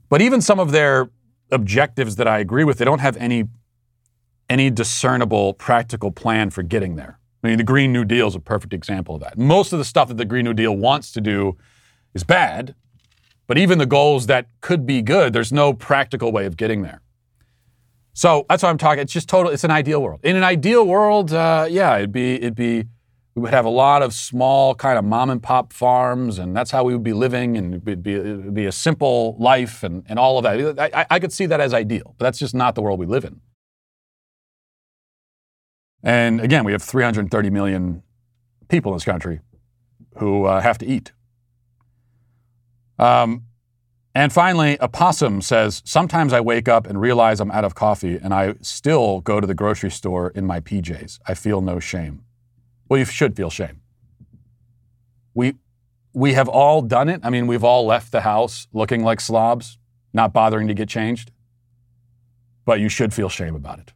But 0.09 0.23
even 0.23 0.41
some 0.41 0.59
of 0.59 0.73
their 0.73 1.11
objectives 1.51 2.17
that 2.17 2.27
I 2.27 2.39
agree 2.39 2.65
with, 2.65 2.79
they 2.79 2.85
don't 2.85 3.01
have 3.01 3.17
any 3.19 3.45
any 4.51 4.71
discernible 4.71 5.53
practical 5.53 6.11
plan 6.11 6.49
for 6.49 6.63
getting 6.63 6.97
there. 6.97 7.19
I 7.45 7.49
mean, 7.49 7.59
the 7.59 7.65
Green 7.65 7.93
New 7.93 8.07
Deal 8.07 8.27
is 8.27 8.35
a 8.35 8.41
perfect 8.41 8.73
example 8.73 9.17
of 9.17 9.21
that. 9.21 9.37
Most 9.37 9.75
of 9.75 9.79
the 9.79 9.85
stuff 9.85 10.09
that 10.09 10.17
the 10.17 10.25
Green 10.25 10.45
New 10.45 10.55
Deal 10.55 10.75
wants 10.75 11.13
to 11.13 11.21
do 11.21 11.59
is 12.15 12.25
bad, 12.25 12.75
but 13.47 13.59
even 13.59 13.77
the 13.77 13.87
goals 13.87 14.27
that 14.27 14.47
could 14.63 14.87
be 14.87 15.03
good, 15.03 15.35
there's 15.35 15.53
no 15.53 15.75
practical 15.75 16.33
way 16.33 16.47
of 16.47 16.57
getting 16.57 16.81
there. 16.81 17.03
So 18.19 18.45
that's 18.49 18.65
what 18.65 18.71
I'm 18.71 18.79
talking. 18.79 19.01
It's 19.01 19.13
just 19.13 19.29
total. 19.29 19.53
It's 19.53 19.63
an 19.63 19.71
ideal 19.71 20.03
world. 20.03 20.19
In 20.25 20.35
an 20.35 20.43
ideal 20.43 20.85
world, 20.85 21.33
uh, 21.33 21.69
yeah, 21.71 21.99
it'd 21.99 22.11
be 22.11 22.35
it'd 22.35 22.57
be 22.57 22.83
we 23.37 23.43
would 23.43 23.53
have 23.53 23.65
a 23.65 23.71
lot 23.71 24.03
of 24.03 24.13
small 24.13 24.75
kind 24.75 24.99
of 24.99 25.05
mom 25.05 25.31
and 25.31 25.41
pop 25.41 25.73
farms, 25.73 26.37
and 26.41 26.57
that's 26.57 26.73
how 26.73 26.83
we 26.83 26.95
would 26.95 27.05
be 27.05 27.13
living, 27.13 27.57
and 27.57 27.75
it'd 27.75 28.03
be 28.03 28.15
it'd 28.15 28.55
be 28.55 28.67
a 28.67 28.73
simple 28.73 29.37
life, 29.39 29.85
and 29.85 30.05
and 30.09 30.19
all 30.19 30.37
of 30.37 30.43
that. 30.43 30.93
I, 30.93 31.07
I 31.09 31.21
could 31.21 31.33
see 31.33 31.47
that 31.47 31.61
as 31.61 31.73
ideal, 31.73 32.17
but 32.19 32.25
that's 32.25 32.41
just 32.41 32.57
not 32.57 32.75
the 32.75 32.83
world 32.83 32.99
we 32.99 33.07
live 33.07 33.25
in. 33.25 33.41
And 36.03 36.41
again, 36.41 36.65
we 36.65 36.73
have 36.73 36.83
330 36.83 37.51
million 37.51 38.03
people 38.67 38.91
in 38.91 38.97
this 38.97 39.05
country 39.05 39.39
who 40.17 40.45
uh, 40.45 40.61
have 40.61 40.77
to 40.79 40.87
eat. 40.87 41.13
Um, 42.99 43.45
and 44.19 44.33
finally, 44.33 44.77
a 44.81 44.89
possum 44.89 45.41
says, 45.41 45.81
Sometimes 45.85 46.33
I 46.33 46.41
wake 46.41 46.67
up 46.67 46.89
and 46.89 47.01
realize 47.01 47.39
I'm 47.39 47.53
out 47.53 47.65
of 47.65 47.77
coffee, 47.77 48.17
and 48.17 48.35
I 48.35 48.55
still 48.63 49.21
go 49.21 49.39
to 49.39 49.47
the 49.47 49.55
grocery 49.55 49.93
store 49.93 50.31
in 50.31 50.45
my 50.45 50.59
PJs. 50.59 51.21
I 51.29 51.35
feel 51.35 51.61
no 51.61 51.79
shame. 51.79 52.25
Well, 52.89 52.99
you 52.99 53.05
should 53.05 53.37
feel 53.37 53.49
shame. 53.49 53.81
We, 55.35 55.55
we 56.13 56.33
have 56.33 56.49
all 56.49 56.83
done 56.83 57.09
it. 57.09 57.21
I 57.23 57.31
mean, 57.31 57.47
we've 57.47 57.63
all 57.63 57.87
left 57.87 58.11
the 58.11 58.23
house 58.23 58.67
looking 58.73 59.05
like 59.05 59.21
slobs, 59.21 59.79
not 60.13 60.33
bothering 60.33 60.67
to 60.67 60.75
get 60.75 60.89
changed. 60.89 61.31
But 62.65 62.81
you 62.81 62.89
should 62.89 63.15
feel 63.15 63.29
shame 63.29 63.55
about 63.55 63.79
it. 63.79 63.93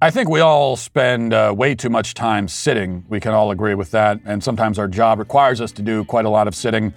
I 0.00 0.12
think 0.12 0.28
we 0.28 0.38
all 0.38 0.76
spend 0.76 1.34
uh, 1.34 1.52
way 1.56 1.74
too 1.74 1.90
much 1.90 2.14
time 2.14 2.46
sitting. 2.46 3.04
We 3.08 3.18
can 3.18 3.32
all 3.32 3.50
agree 3.50 3.74
with 3.74 3.90
that. 3.90 4.20
And 4.24 4.44
sometimes 4.44 4.78
our 4.78 4.86
job 4.86 5.18
requires 5.18 5.60
us 5.60 5.72
to 5.72 5.82
do 5.82 6.04
quite 6.04 6.26
a 6.26 6.30
lot 6.30 6.46
of 6.46 6.54
sitting. 6.54 6.94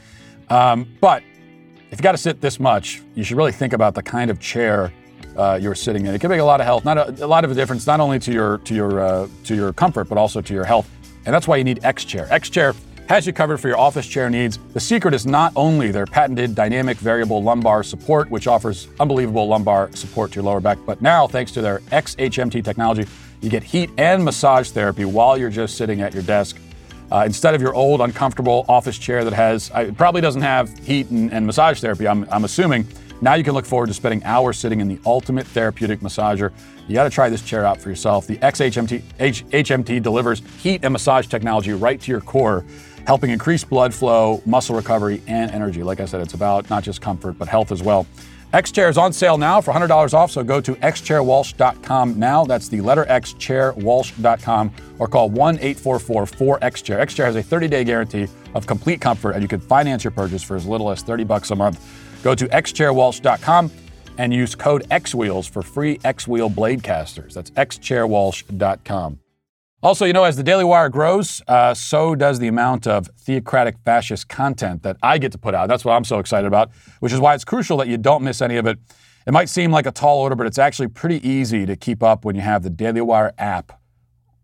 Um, 0.51 0.95
but 1.01 1.23
if 1.93 1.99
you 1.99 2.01
got 2.01 2.13
to 2.13 2.17
sit 2.17 2.41
this 2.41 2.59
much, 2.59 3.03
you 3.13 3.23
should 3.23 3.37
really 3.37 3.51
think 3.51 3.71
about 3.71 3.93
the 3.93 4.01
kind 4.01 4.31
of 4.31 4.39
chair 4.39 4.91
uh, 5.37 5.59
you're 5.61 5.75
sitting 5.75 6.07
in. 6.07 6.15
It 6.15 6.21
can 6.21 6.31
make 6.31 6.39
a 6.39 6.43
lot 6.43 6.59
of 6.59 6.65
health, 6.65 6.83
not 6.83 6.97
a, 6.97 7.23
a 7.23 7.27
lot 7.27 7.45
of 7.45 7.51
a 7.51 7.53
difference, 7.53 7.85
not 7.85 7.99
only 7.99 8.17
to 8.17 8.33
your 8.33 8.57
to 8.59 8.73
your 8.73 8.99
uh, 8.99 9.27
to 9.43 9.53
your 9.53 9.73
comfort, 9.73 10.09
but 10.09 10.17
also 10.17 10.41
to 10.41 10.53
your 10.55 10.63
health. 10.63 10.89
And 11.27 11.33
that's 11.33 11.47
why 11.47 11.57
you 11.57 11.63
need 11.63 11.85
X 11.85 12.03
Chair. 12.03 12.27
X 12.31 12.49
Chair 12.49 12.73
has 13.09 13.27
you 13.27 13.33
covered 13.33 13.59
for 13.59 13.67
your 13.67 13.77
office 13.77 14.07
chair 14.07 14.27
needs. 14.27 14.57
The 14.73 14.79
secret 14.79 15.13
is 15.13 15.27
not 15.27 15.53
only 15.55 15.91
their 15.91 16.07
patented 16.07 16.55
dynamic 16.55 16.97
variable 16.97 17.43
lumbar 17.43 17.83
support, 17.83 18.27
which 18.31 18.47
offers 18.47 18.87
unbelievable 18.99 19.47
lumbar 19.47 19.91
support 19.93 20.31
to 20.31 20.35
your 20.37 20.45
lower 20.45 20.61
back, 20.61 20.79
but 20.87 20.99
now, 20.99 21.27
thanks 21.27 21.51
to 21.51 21.61
their 21.61 21.79
XHMT 21.91 22.63
technology, 22.63 23.05
you 23.41 23.51
get 23.51 23.61
heat 23.61 23.91
and 23.99 24.25
massage 24.25 24.71
therapy 24.71 25.05
while 25.05 25.37
you're 25.37 25.51
just 25.51 25.77
sitting 25.77 26.01
at 26.01 26.11
your 26.11 26.23
desk. 26.23 26.57
Uh, 27.11 27.23
instead 27.25 27.53
of 27.53 27.61
your 27.61 27.73
old, 27.73 28.01
uncomfortable 28.01 28.65
office 28.67 28.97
chair 28.97 29.23
that 29.23 29.33
has, 29.33 29.71
it 29.75 29.97
probably 29.97 30.21
doesn't 30.21 30.41
have 30.41 30.75
heat 30.79 31.09
and, 31.09 31.31
and 31.31 31.45
massage 31.45 31.79
therapy, 31.79 32.07
I'm, 32.07 32.27
I'm 32.31 32.43
assuming. 32.43 32.87
Now 33.21 33.35
you 33.35 33.43
can 33.43 33.53
look 33.53 33.65
forward 33.65 33.87
to 33.87 33.93
spending 33.93 34.23
hours 34.25 34.57
sitting 34.57 34.81
in 34.81 34.87
the 34.87 34.99
ultimate 35.05 35.47
therapeutic 35.47 36.01
massager. 36.01 36.51
You 36.87 36.95
got 36.95 37.05
to 37.05 37.09
try 37.09 37.29
this 37.29 37.41
chair 37.41 37.65
out 37.65 37.79
for 37.79 37.89
yourself. 37.89 38.27
The 38.27 38.37
XHMT 38.37 39.01
H, 39.19 39.45
HMT 39.47 40.03
delivers 40.03 40.41
heat 40.61 40.81
and 40.83 40.91
massage 40.91 41.27
technology 41.27 41.71
right 41.71 42.01
to 42.01 42.11
your 42.11 42.19
core, 42.19 42.65
helping 43.07 43.29
increase 43.29 43.63
blood 43.63 43.93
flow, 43.93 44.41
muscle 44.45 44.75
recovery, 44.75 45.21
and 45.27 45.51
energy. 45.51 45.83
Like 45.83 46.01
I 46.01 46.05
said, 46.05 46.19
it's 46.19 46.33
about 46.33 46.69
not 46.69 46.83
just 46.83 46.99
comfort, 46.99 47.37
but 47.37 47.47
health 47.47 47.71
as 47.71 47.81
well. 47.81 48.05
X 48.53 48.71
Chair 48.71 48.87
is 48.87 48.99
on 48.99 49.11
sale 49.11 49.35
now 49.35 49.59
for 49.59 49.73
$100 49.73 50.13
off, 50.13 50.29
so 50.29 50.43
go 50.43 50.61
to 50.61 50.75
xchairwalsh.com 50.75 52.19
now. 52.19 52.45
That's 52.45 52.67
the 52.67 52.81
letter 52.81 53.03
X, 53.09 53.33
chairwalsh.com, 53.33 54.71
or 54.99 55.07
call 55.07 55.29
1 55.31 55.55
844 55.55 56.25
4X 56.59 56.83
Chair. 56.83 56.99
X 56.99 57.15
Chair 57.15 57.25
has 57.25 57.35
a 57.35 57.41
30 57.41 57.67
day 57.67 57.83
guarantee 57.83 58.27
of 58.53 58.67
complete 58.67 59.01
comfort, 59.01 59.31
and 59.31 59.41
you 59.41 59.47
can 59.47 59.59
finance 59.59 60.03
your 60.03 60.11
purchase 60.11 60.43
for 60.43 60.55
as 60.55 60.67
little 60.67 60.91
as 60.91 61.01
30 61.01 61.23
bucks 61.23 61.49
a 61.49 61.55
month. 61.55 61.83
Go 62.23 62.35
to 62.35 62.45
xchairwalsh.com 62.45 63.71
and 64.19 64.31
use 64.31 64.53
code 64.53 64.87
XWheels 64.89 65.49
for 65.49 65.63
free 65.63 65.99
X 66.03 66.27
Wheel 66.27 66.47
blade 66.47 66.83
casters. 66.83 67.33
That's 67.33 67.49
xchairwalsh.com. 67.51 69.19
Also, 69.83 70.05
you 70.05 70.13
know, 70.13 70.23
as 70.23 70.37
the 70.37 70.43
Daily 70.43 70.63
Wire 70.63 70.87
grows, 70.87 71.41
uh, 71.49 71.73
so 71.73 72.15
does 72.15 72.39
the 72.39 72.47
amount 72.47 72.87
of 72.87 73.07
theocratic 73.19 73.75
fascist 73.83 74.29
content 74.29 74.81
that 74.83 74.95
I 75.03 75.17
get 75.17 75.33
to 75.33 75.37
put 75.37 75.53
out. 75.53 75.67
That's 75.67 75.83
what 75.83 75.91
I'm 75.91 76.05
so 76.05 76.19
excited 76.19 76.47
about, 76.47 76.71
which 77.01 77.11
is 77.11 77.19
why 77.19 77.35
it's 77.35 77.43
crucial 77.43 77.75
that 77.77 77.89
you 77.89 77.97
don't 77.97 78.23
miss 78.23 78.41
any 78.41 78.55
of 78.55 78.65
it. 78.65 78.79
It 79.27 79.33
might 79.33 79.49
seem 79.49 79.71
like 79.71 79.85
a 79.85 79.91
tall 79.91 80.19
order, 80.19 80.35
but 80.35 80.47
it's 80.47 80.57
actually 80.57 80.87
pretty 80.87 81.27
easy 81.27 81.65
to 81.65 81.75
keep 81.75 82.01
up 82.01 82.23
when 82.23 82.33
you 82.33 82.41
have 82.41 82.63
the 82.63 82.69
Daily 82.69 83.01
Wire 83.01 83.33
app 83.37 83.77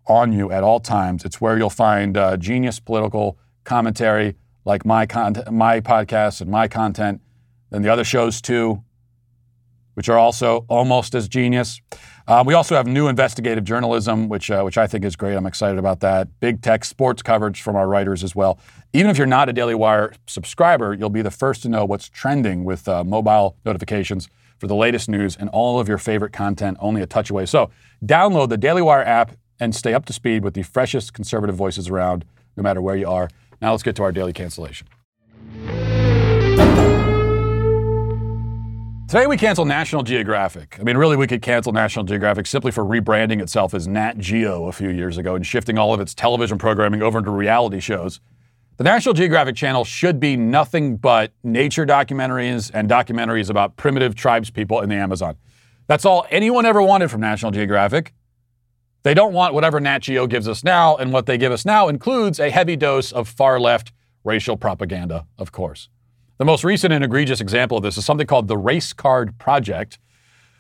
on 0.08 0.34
you 0.34 0.52
at 0.52 0.62
all 0.62 0.82
times. 0.82 1.24
It's 1.24 1.40
where 1.40 1.58
you'll 1.58 1.70
find 1.70 2.18
uh, 2.18 2.36
genius 2.36 2.82
political 2.82 3.38
commentary 3.64 4.36
like 4.66 4.86
my, 4.86 5.06
con- 5.06 5.42
my 5.50 5.80
podcast 5.80 6.42
and 6.42 6.52
my 6.52 6.68
content, 6.68 7.22
and 7.72 7.86
the 7.86 7.88
other 7.88 8.04
shows 8.04 8.42
too, 8.42 8.84
which 9.94 10.10
are 10.10 10.18
also 10.18 10.66
almost 10.68 11.16
as 11.16 11.30
genius. 11.30 11.80
Um, 12.30 12.46
we 12.46 12.54
also 12.54 12.76
have 12.76 12.86
new 12.86 13.08
investigative 13.08 13.64
journalism, 13.64 14.30
which 14.30 14.52
uh, 14.52 14.62
which 14.62 14.78
I 14.78 14.86
think 14.86 15.04
is 15.04 15.16
great. 15.16 15.36
I'm 15.36 15.48
excited 15.48 15.80
about 15.80 16.00
that. 16.02 16.28
Big 16.40 16.62
tech 16.62 16.86
sports 16.86 17.24
coverage 17.24 17.64
from 17.64 17.76
our 17.76 17.88
writers 17.88 18.24
as 18.24 18.36
well. 18.36 18.60
Even 18.94 19.10
if 19.10 19.18
you're 19.18 19.26
not 19.26 19.50
a 19.50 19.54
Daily 19.54 19.74
Wire 19.74 20.14
subscriber, 20.28 20.94
you'll 20.94 21.10
be 21.10 21.24
the 21.24 21.32
first 21.32 21.64
to 21.64 21.70
know 21.70 21.86
what's 21.86 22.08
trending 22.08 22.66
with 22.66 22.88
uh, 22.88 23.04
mobile 23.04 23.56
notifications 23.66 24.30
for 24.60 24.68
the 24.68 24.76
latest 24.76 25.10
news 25.10 25.36
and 25.38 25.50
all 25.50 25.80
of 25.80 25.88
your 25.88 25.98
favorite 25.98 26.32
content 26.32 26.78
only 26.80 27.02
a 27.02 27.08
touch 27.08 27.32
away. 27.32 27.48
So 27.48 27.72
download 28.06 28.50
the 28.50 28.58
Daily 28.58 28.84
Wire 28.84 29.04
app 29.04 29.32
and 29.60 29.76
stay 29.76 29.96
up 29.96 30.06
to 30.06 30.14
speed 30.14 30.44
with 30.44 30.54
the 30.54 30.62
freshest 30.62 31.16
conservative 31.16 31.56
voices 31.56 31.90
around, 31.90 32.26
no 32.56 32.62
matter 32.62 32.80
where 32.80 32.96
you 32.96 33.10
are. 33.10 33.28
Now 33.60 33.72
let's 33.72 33.82
get 33.82 33.96
to 33.96 34.04
our 34.04 34.12
daily 34.12 34.34
cancellation. 34.34 34.88
Today 39.10 39.26
we 39.26 39.38
cancel 39.38 39.66
National 39.66 40.04
Geographic. 40.04 40.78
I 40.80 40.84
mean, 40.84 40.96
really, 40.96 41.18
we 41.18 41.26
could 41.26 41.42
cancel 41.42 41.74
National 41.74 42.06
Geographic 42.06 42.46
simply 42.46 42.72
for 42.72 42.86
rebranding 42.86 43.42
itself 43.42 43.74
as 43.74 43.88
Nat 43.88 44.20
Geo 44.20 44.68
a 44.68 44.72
few 44.72 44.90
years 44.90 45.18
ago 45.18 45.34
and 45.34 45.44
shifting 45.44 45.80
all 45.80 45.96
of 45.96 46.00
its 46.00 46.14
television 46.14 46.60
programming 46.60 47.02
over 47.02 47.18
into 47.18 47.32
reality 47.32 47.80
shows. 47.80 48.20
The 48.78 48.84
National 48.84 49.16
Geographic 49.16 49.56
channel 49.56 49.84
should 49.84 50.20
be 50.20 50.38
nothing 50.38 50.96
but 50.96 51.34
nature 51.44 51.88
documentaries 51.88 52.70
and 52.72 52.88
documentaries 52.88 53.50
about 53.50 53.78
primitive 53.78 54.14
tribes 54.14 54.52
people 54.52 54.80
in 54.82 54.90
the 54.90 54.96
Amazon. 54.96 55.38
That's 55.88 56.06
all 56.06 56.28
anyone 56.30 56.68
ever 56.68 56.84
wanted 56.84 57.10
from 57.10 57.22
National 57.22 57.50
Geographic. 57.50 58.14
They 59.02 59.16
don't 59.16 59.34
want 59.34 59.56
whatever 59.56 59.80
Nat 59.80 60.04
Geo 60.04 60.28
gives 60.28 60.48
us 60.48 60.64
now, 60.64 60.96
and 60.98 61.12
what 61.12 61.26
they 61.26 61.40
give 61.40 61.52
us 61.52 61.66
now 61.66 61.88
includes 61.88 62.40
a 62.40 62.52
heavy 62.52 62.76
dose 62.76 63.12
of 63.12 63.28
far 63.28 63.60
left 63.60 63.92
racial 64.24 64.56
propaganda, 64.56 65.26
of 65.40 65.52
course. 65.52 65.90
The 66.40 66.46
most 66.46 66.64
recent 66.64 66.94
and 66.94 67.04
egregious 67.04 67.42
example 67.42 67.76
of 67.76 67.84
this 67.84 67.98
is 67.98 68.06
something 68.06 68.26
called 68.26 68.48
the 68.48 68.58
Race 68.58 68.94
Card 68.94 69.38
Project, 69.38 70.00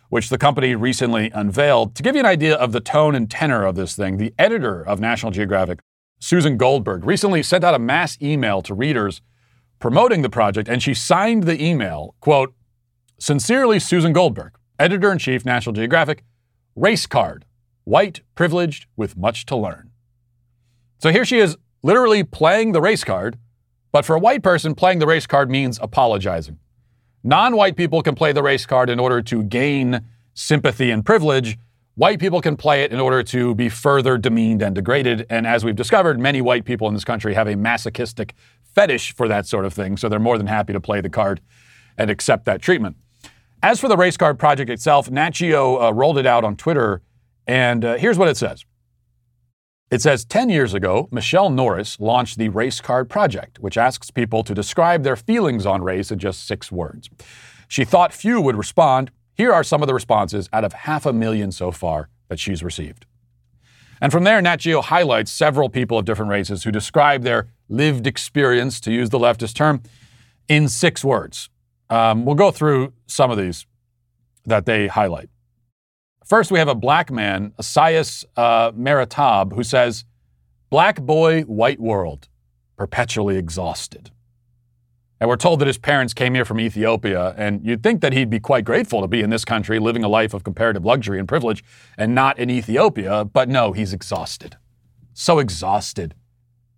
which 0.10 0.28
the 0.28 0.38
company 0.38 0.76
recently 0.76 1.32
unveiled. 1.34 1.96
To 1.96 2.04
give 2.04 2.16
you 2.16 2.20
an 2.20 2.26
idea 2.26 2.58
of 2.58 2.74
the 2.74 2.82
tone 2.82 3.16
and 3.16 3.32
tenor 3.32 3.66
of 3.66 3.76
this 3.76 3.96
thing, 3.96 4.18
the 4.18 4.34
editor 4.38 4.86
of 4.86 5.00
National 5.00 5.32
Geographic, 5.32 5.80
Susan 6.20 6.58
Goldberg, 6.58 7.06
recently 7.06 7.42
sent 7.42 7.64
out 7.64 7.76
a 7.76 7.80
mass 7.80 8.22
email 8.22 8.62
to 8.64 8.74
readers 8.74 9.22
promoting 9.80 10.22
the 10.22 10.30
project, 10.30 10.68
and 10.68 10.84
she 10.84 10.94
signed 10.94 11.44
the 11.44 11.64
email, 11.64 12.14
quote, 12.20 12.54
Sincerely, 13.18 13.80
Susan 13.80 14.12
Goldberg, 14.12 14.58
editor 14.78 15.14
in 15.14 15.18
chief, 15.18 15.46
National 15.46 15.72
Geographic, 15.72 16.26
race 16.76 17.06
card, 17.06 17.46
white, 17.86 18.20
privileged, 18.36 18.88
with 18.98 19.16
much 19.16 19.46
to 19.46 19.56
learn. 19.56 19.92
So 20.98 21.10
here 21.14 21.24
she 21.24 21.40
is, 21.40 21.56
literally 21.84 22.26
playing 22.26 22.74
the 22.74 22.82
race 22.82 23.06
card 23.06 23.38
but 23.92 24.06
for 24.06 24.16
a 24.16 24.20
white 24.20 24.44
person, 24.44 24.76
playing 24.76 25.00
the 25.00 25.08
race 25.08 25.28
card 25.28 25.50
means 25.50 25.80
apologizing. 25.82 26.60
Non 27.24 27.56
white 27.56 27.76
people 27.76 28.02
can 28.02 28.16
play 28.16 28.32
the 28.32 28.44
race 28.44 28.66
card 28.66 28.90
in 28.90 29.00
order 29.00 29.22
to 29.24 29.44
gain 29.44 30.02
sympathy 30.34 30.90
and 30.92 31.06
privilege. 31.06 31.58
White 31.96 32.20
people 32.20 32.40
can 32.40 32.56
play 32.56 32.84
it 32.84 32.94
in 32.94 33.00
order 33.00 33.24
to 33.24 33.54
be 33.56 33.68
further 33.68 34.18
demeaned 34.18 34.62
and 34.62 34.74
degraded. 34.74 35.26
And 35.30 35.46
as 35.46 35.66
we've 35.66 35.76
discovered, 35.76 36.18
many 36.18 36.42
white 36.42 36.64
people 36.64 36.88
in 36.88 36.94
this 36.94 37.04
country 37.04 37.34
have 37.34 37.48
a 37.48 37.58
masochistic 37.58 38.34
fetish 38.74 39.14
for 39.16 39.28
that 39.28 39.46
sort 39.46 39.66
of 39.66 39.74
thing. 39.74 39.98
So 39.98 40.08
they're 40.08 40.20
more 40.20 40.38
than 40.38 40.48
happy 40.48 40.72
to 40.72 40.80
play 40.80 41.02
the 41.02 41.10
card 41.10 41.42
and 41.98 42.10
accept 42.10 42.46
that 42.46 42.62
treatment. 42.62 42.96
As 43.62 43.82
for 43.82 43.90
the 43.90 43.98
race 43.98 44.16
card 44.16 44.40
project 44.40 44.70
itself, 44.70 45.12
Nat 45.12 45.32
Geo 45.32 45.82
uh, 45.82 45.92
rolled 45.92 46.18
it 46.18 46.26
out 46.26 46.46
on 46.46 46.56
Twitter. 46.56 47.02
And 47.46 47.84
uh, 47.84 47.98
here's 47.98 48.18
what 48.18 48.30
it 48.30 48.38
says 48.38 48.64
it 49.92 50.02
says 50.02 50.24
10 50.26 50.50
years 50.50 50.74
ago, 50.74 51.10
Michelle 51.12 51.50
Norris 51.50 52.00
launched 52.00 52.38
the 52.38 52.50
Race 52.50 52.80
Card 52.80 53.10
Project, 53.10 53.60
which 53.60 53.78
asks 53.78 54.12
people 54.12 54.44
to 54.44 54.54
describe 54.54 55.04
their 55.04 55.16
feelings 55.16 55.66
on 55.66 55.82
race 55.82 56.12
in 56.12 56.20
just 56.20 56.46
six 56.46 56.72
words. 56.72 57.10
She 57.68 57.86
thought 57.86 58.14
few 58.14 58.40
would 58.40 58.56
respond. 58.56 59.12
Here 59.34 59.52
are 59.52 59.64
some 59.64 59.82
of 59.82 59.88
the 59.88 59.94
responses 59.94 60.48
out 60.54 60.64
of 60.64 60.74
half 60.74 61.06
a 61.06 61.14
million 61.14 61.52
so 61.52 61.72
far 61.72 62.10
that 62.28 62.40
she's 62.40 62.64
received. 62.64 63.06
And 64.02 64.12
from 64.12 64.24
there, 64.24 64.42
Nat 64.42 64.58
Geo 64.58 64.82
highlights 64.82 65.32
several 65.32 65.70
people 65.70 65.98
of 65.98 66.06
different 66.06 66.32
races 66.32 66.64
who 66.64 66.72
describe 66.72 67.24
their 67.24 67.48
lived 67.68 68.08
experience, 68.08 68.80
to 68.82 68.92
use 68.92 69.10
the 69.10 69.20
leftist 69.20 69.56
term, 69.56 69.82
in 70.48 70.68
six 70.68 71.04
words. 71.04 71.50
Um, 71.90 72.26
we'll 72.26 72.36
go 72.36 72.52
through 72.52 72.94
some 73.08 73.32
of 73.32 73.38
these 73.38 73.66
that 74.46 74.66
they 74.66 74.88
highlight. 74.88 75.30
First, 76.26 76.52
we 76.52 76.60
have 76.60 76.68
a 76.68 76.76
black 76.76 77.12
man, 77.12 77.54
Asias 77.58 78.26
uh, 78.38 78.72
Meritab, 78.72 79.54
who 79.54 79.64
says, 79.64 80.06
Black 80.70 81.02
boy, 81.02 81.42
white 81.44 81.80
world, 81.80 82.28
perpetually 82.78 83.38
exhausted. 83.38 84.12
And 85.20 85.28
we're 85.28 85.36
told 85.36 85.60
that 85.60 85.68
his 85.68 85.78
parents 85.78 86.14
came 86.14 86.34
here 86.34 86.46
from 86.46 86.60
Ethiopia, 86.60 87.34
and 87.36 87.66
you'd 87.66 87.84
think 87.84 88.02
that 88.02 88.14
he'd 88.14 88.30
be 88.30 88.40
quite 88.40 88.64
grateful 88.64 89.02
to 89.02 89.08
be 89.08 89.22
in 89.22 89.30
this 89.30 89.44
country, 89.44 89.80
living 89.80 90.04
a 90.04 90.08
life 90.08 90.34
of 90.34 90.44
comparative 90.44 90.86
luxury 90.86 91.20
and 91.20 91.28
privilege, 91.28 91.64
and 91.98 92.16
not 92.16 92.40
in 92.40 92.50
Ethiopia. 92.50 93.26
But 93.26 93.50
no, 93.50 93.74
he's 93.74 93.92
exhausted. 93.92 94.58
So 95.14 95.40
exhausted. 95.40 96.16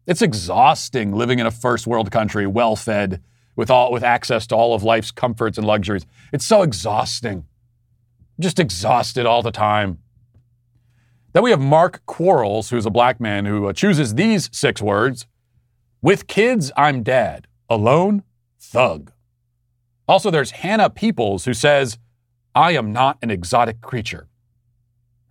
It's 0.07 0.21
exhausting 0.21 1.11
living 1.11 1.37
in 1.37 1.45
a 1.45 1.51
first 1.51 1.85
world 1.85 2.09
country, 2.09 2.47
well 2.47 2.75
fed, 2.75 3.21
with, 3.55 3.69
all, 3.69 3.91
with 3.91 4.03
access 4.03 4.47
to 4.47 4.55
all 4.55 4.73
of 4.73 4.81
life's 4.81 5.11
comforts 5.11 5.57
and 5.57 5.67
luxuries. 5.67 6.05
It's 6.33 6.45
so 6.45 6.63
exhausting 6.63 7.45
just 8.41 8.59
exhausted 8.59 9.25
all 9.25 9.41
the 9.41 9.51
time. 9.51 9.99
Then 11.33 11.43
we 11.43 11.51
have 11.51 11.61
Mark 11.61 12.05
Quarles, 12.05 12.69
who's 12.69 12.85
a 12.85 12.89
black 12.89 13.21
man 13.21 13.45
who 13.45 13.67
uh, 13.67 13.73
chooses 13.73 14.15
these 14.15 14.49
six 14.51 14.81
words 14.81 15.27
With 16.01 16.27
kids, 16.27 16.71
I'm 16.75 17.03
dad. 17.03 17.47
Alone, 17.69 18.23
thug. 18.59 19.13
Also, 20.07 20.29
there's 20.29 20.51
Hannah 20.51 20.89
Peoples, 20.89 21.45
who 21.45 21.53
says, 21.53 21.97
I 22.53 22.71
am 22.71 22.91
not 22.91 23.17
an 23.21 23.31
exotic 23.31 23.79
creature. 23.81 24.27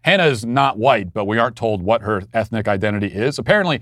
Hannah 0.02 0.26
is 0.26 0.46
not 0.46 0.78
white, 0.78 1.12
but 1.12 1.26
we 1.26 1.38
aren't 1.38 1.56
told 1.56 1.82
what 1.82 2.02
her 2.02 2.22
ethnic 2.32 2.66
identity 2.66 3.08
is. 3.08 3.38
Apparently, 3.38 3.80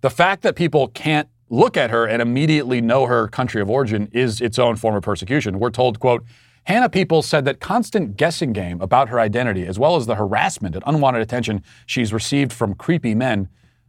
the 0.00 0.08
fact 0.08 0.42
that 0.42 0.56
people 0.56 0.88
can't 0.88 1.28
look 1.50 1.76
at 1.76 1.90
her 1.90 2.06
and 2.06 2.22
immediately 2.22 2.80
know 2.80 3.06
her 3.06 3.28
country 3.28 3.60
of 3.60 3.68
origin 3.68 4.08
is 4.12 4.40
its 4.40 4.58
own 4.58 4.76
form 4.76 4.94
of 4.94 5.02
persecution. 5.02 5.58
We're 5.58 5.70
told, 5.70 5.98
quote, 6.00 6.24
Hannah 6.68 6.90
People 6.90 7.22
said 7.22 7.46
that 7.46 7.60
constant 7.60 8.18
guessing 8.18 8.52
game 8.52 8.82
about 8.82 9.08
her 9.08 9.18
identity, 9.18 9.66
as 9.66 9.78
well 9.78 9.96
as 9.96 10.04
the 10.04 10.16
harassment 10.16 10.74
and 10.74 10.84
unwanted 10.86 11.22
attention 11.22 11.62
she's 11.86 12.12
received 12.12 12.52
from 12.52 12.74
creepy 12.74 13.14
men, 13.14 13.48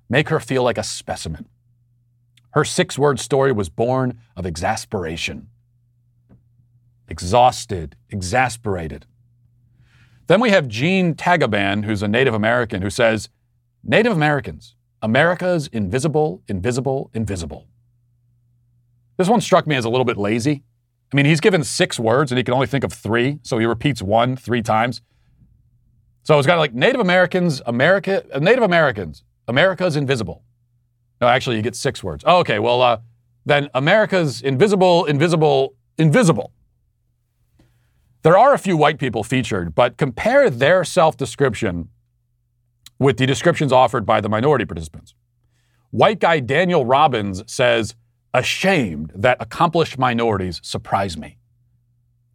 make 0.10 0.30
her 0.30 0.40
feel 0.40 0.64
like 0.64 0.78
a 0.78 0.84
specimen. 0.84 1.50
Her 2.52 2.64
six 2.64 2.98
word 2.98 3.20
story 3.20 3.52
was 3.52 3.68
born 3.68 4.22
of 4.38 4.46
exasperation. 4.46 5.50
Exhausted, 7.10 7.98
exasperated. 8.12 9.06
Then 10.28 10.40
we 10.40 10.52
have 10.52 10.70
Jean 10.70 11.16
Tagaban, 11.16 11.84
who's 11.84 12.02
a 12.02 12.08
Native 12.08 12.34
American, 12.34 12.82
who 12.82 12.90
says, 12.90 13.28
Native 13.84 14.14
Americans, 14.14 14.76
America's 15.02 15.68
invisible, 15.74 16.44
invisible, 16.48 17.12
invisible. 17.14 17.68
This 19.18 19.28
one 19.28 19.42
struck 19.42 19.68
me 19.68 19.76
as 19.76 19.84
a 19.84 19.90
little 19.90 20.06
bit 20.06 20.16
lazy. 20.16 20.64
I 21.12 21.16
mean, 21.16 21.26
he's 21.26 21.40
given 21.40 21.64
six 21.64 22.00
words 22.00 22.32
and 22.32 22.38
he 22.38 22.44
can 22.44 22.54
only 22.54 22.68
think 22.68 22.84
of 22.84 22.94
three, 22.94 23.40
so 23.42 23.58
he 23.58 23.66
repeats 23.66 24.02
one 24.02 24.36
three 24.36 24.62
times. 24.62 25.02
So 26.24 26.38
it's 26.38 26.46
got 26.46 26.60
like 26.60 26.74
Native 26.74 27.02
Americans, 27.02 27.62
America, 27.66 28.24
uh, 28.32 28.40
Native 28.40 28.64
Americans, 28.64 29.24
America's 29.48 29.96
invisible. 29.96 30.44
No, 31.20 31.28
actually, 31.28 31.56
you 31.56 31.62
get 31.62 31.76
six 31.76 32.04
words. 32.04 32.24
Oh, 32.28 32.40
okay, 32.40 32.60
well, 32.60 32.82
uh, 32.82 33.00
then 33.46 33.70
America's 33.74 34.42
invisible, 34.42 35.06
invisible, 35.06 35.76
invisible. 35.98 36.52
There 38.22 38.38
are 38.38 38.54
a 38.54 38.60
few 38.60 38.78
white 38.78 39.00
people 39.00 39.24
featured, 39.24 39.74
but 39.74 39.98
compare 39.98 40.50
their 40.50 40.84
self 40.84 41.18
description 41.18 41.90
with 43.00 43.18
the 43.18 43.26
descriptions 43.26 43.72
offered 43.72 44.06
by 44.06 44.22
the 44.22 44.30
minority 44.30 44.66
participants. 44.66 45.16
White 45.92 46.20
guy 46.20 46.40
Daniel 46.40 46.86
Robbins 46.86 47.44
says, 47.48 47.96
ashamed 48.34 49.12
that 49.16 49.38
accomplished 49.40 49.98
minorities 49.98 50.60
surprise 50.64 51.18
me. 51.18 51.38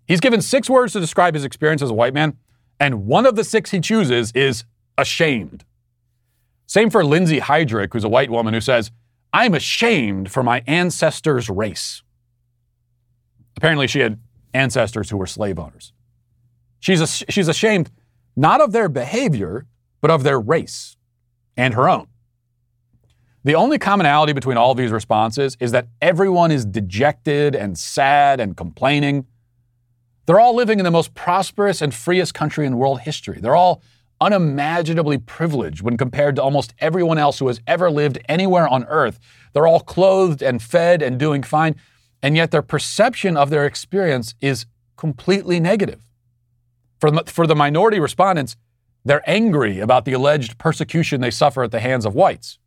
He's 0.07 0.20
given 0.20 0.42
six 0.42 0.68
words 0.68 0.92
to 0.92 1.01
describe 1.01 1.34
his 1.34 1.45
experience 1.45 1.82
as 1.82 1.90
a 1.90 1.95
white 1.95 2.14
man, 2.14 2.36
and 2.78 3.07
one 3.07 3.26
of 3.26 3.36
the 3.36 3.45
six 3.45 3.70
he 3.70 3.80
chooses 3.80 4.32
is 4.32 4.64
ashamed. 4.99 5.64
Same 6.66 6.90
for 6.90 7.05
Lindsay 7.05 7.40
Heydrich, 7.40 7.92
who's 7.92 8.05
a 8.05 8.09
white 8.09 8.30
woman 8.30 8.55
who 8.55 8.61
says, 8.61 8.90
I'm 9.32 9.55
ashamed 9.55 10.30
for 10.30 10.42
my 10.42 10.62
ancestors' 10.66 11.49
race. 11.49 12.03
Apparently, 13.57 13.86
she 13.86 14.01
had 14.01 14.20
ancestors 14.53 15.11
who 15.11 15.16
were 15.16 15.26
slave 15.26 15.59
owners. 15.59 15.92
She's, 16.80 17.01
a, 17.01 17.07
she's 17.07 17.49
ashamed 17.49 17.90
not 18.36 18.61
of 18.61 18.72
their 18.72 18.88
behavior, 18.88 19.66
but 20.01 20.11
of 20.11 20.22
their 20.22 20.40
race 20.40 20.97
and 21.57 21.74
her 21.74 21.88
own. 21.88 22.09
The 23.45 23.55
only 23.55 23.78
commonality 23.78 24.32
between 24.32 24.57
all 24.57 24.74
these 24.74 24.90
responses 24.90 25.57
is 25.61 25.72
that 25.72 25.88
everyone 26.01 26.51
is 26.51 26.64
dejected 26.64 27.55
and 27.55 27.78
sad 27.78 28.40
and 28.40 28.57
complaining. 28.57 29.26
They're 30.24 30.40
all 30.40 30.57
living 30.57 30.78
in 30.78 30.84
the 30.84 30.90
most 30.90 31.14
prosperous 31.14 31.82
and 31.82 31.95
freest 31.95 32.32
country 32.32 32.64
in 32.64 32.78
world 32.78 33.01
history. 33.01 33.38
They're 33.40 33.55
all 33.55 33.82
unimaginably 34.18 35.18
privileged 35.18 35.82
when 35.82 35.99
compared 35.99 36.36
to 36.36 36.42
almost 36.42 36.72
everyone 36.78 37.18
else 37.18 37.38
who 37.38 37.49
has 37.49 37.61
ever 37.66 37.90
lived 37.90 38.18
anywhere 38.30 38.66
on 38.66 38.84
earth. 38.84 39.20
They're 39.53 39.66
all 39.66 39.80
clothed 39.80 40.42
and 40.42 40.62
fed 40.62 41.03
and 41.03 41.18
doing 41.18 41.42
fine, 41.42 41.76
and 42.22 42.36
yet 42.36 42.51
their 42.51 42.62
perception 42.62 43.36
of 43.36 43.51
their 43.51 43.66
experience 43.66 44.34
is 44.40 44.64
completely 44.97 45.61
negative. 45.61 46.01
For 46.99 47.11
the, 47.11 47.24
for 47.26 47.47
the 47.47 47.55
minority 47.55 48.01
respondents, 48.01 48.57
They're 49.05 49.28
angry 49.28 49.80
about 49.80 50.07
the 50.07 50.14
alleged 50.14 50.59
persecution 50.59 51.20
they 51.20 51.30
suffer 51.30 51.62
at 51.62 51.70
the 51.70 51.80
hands 51.80 52.07
of 52.07 52.14
whites, 52.14 52.59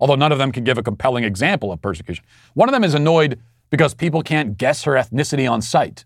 although 0.00 0.14
none 0.16 0.32
of 0.32 0.38
them 0.38 0.50
can 0.50 0.64
give 0.64 0.78
a 0.78 0.82
compelling 0.82 1.24
example 1.24 1.70
of 1.70 1.80
persecution. 1.80 2.24
One 2.54 2.68
of 2.68 2.72
them 2.72 2.84
is 2.84 2.94
annoyed 2.94 3.38
because 3.70 3.94
people 3.94 4.22
can't 4.22 4.58
guess 4.58 4.84
her 4.84 4.92
ethnicity 4.92 5.50
on 5.50 5.62
sight. 5.62 6.04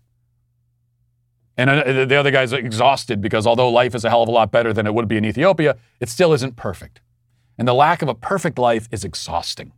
And 1.57 1.69
the 2.09 2.15
other 2.15 2.31
guy's 2.31 2.51
exhausted 2.51 3.21
because 3.21 3.47
although 3.47 3.69
life 3.69 3.95
is 3.95 4.03
a 4.03 4.09
hell 4.09 4.21
of 4.21 4.27
a 4.27 4.31
lot 4.31 4.51
better 4.51 4.73
than 4.73 4.85
it 4.85 4.93
would 4.93 5.07
be 5.07 5.15
in 5.15 5.25
Ethiopia, 5.25 5.77
it 6.01 6.09
still 6.09 6.33
isn't 6.33 6.57
perfect. 6.57 6.99
And 7.57 7.65
the 7.65 7.73
lack 7.73 8.01
of 8.01 8.09
a 8.09 8.13
perfect 8.13 8.59
life 8.59 8.89
is 8.91 9.05
exhausting. 9.05 9.71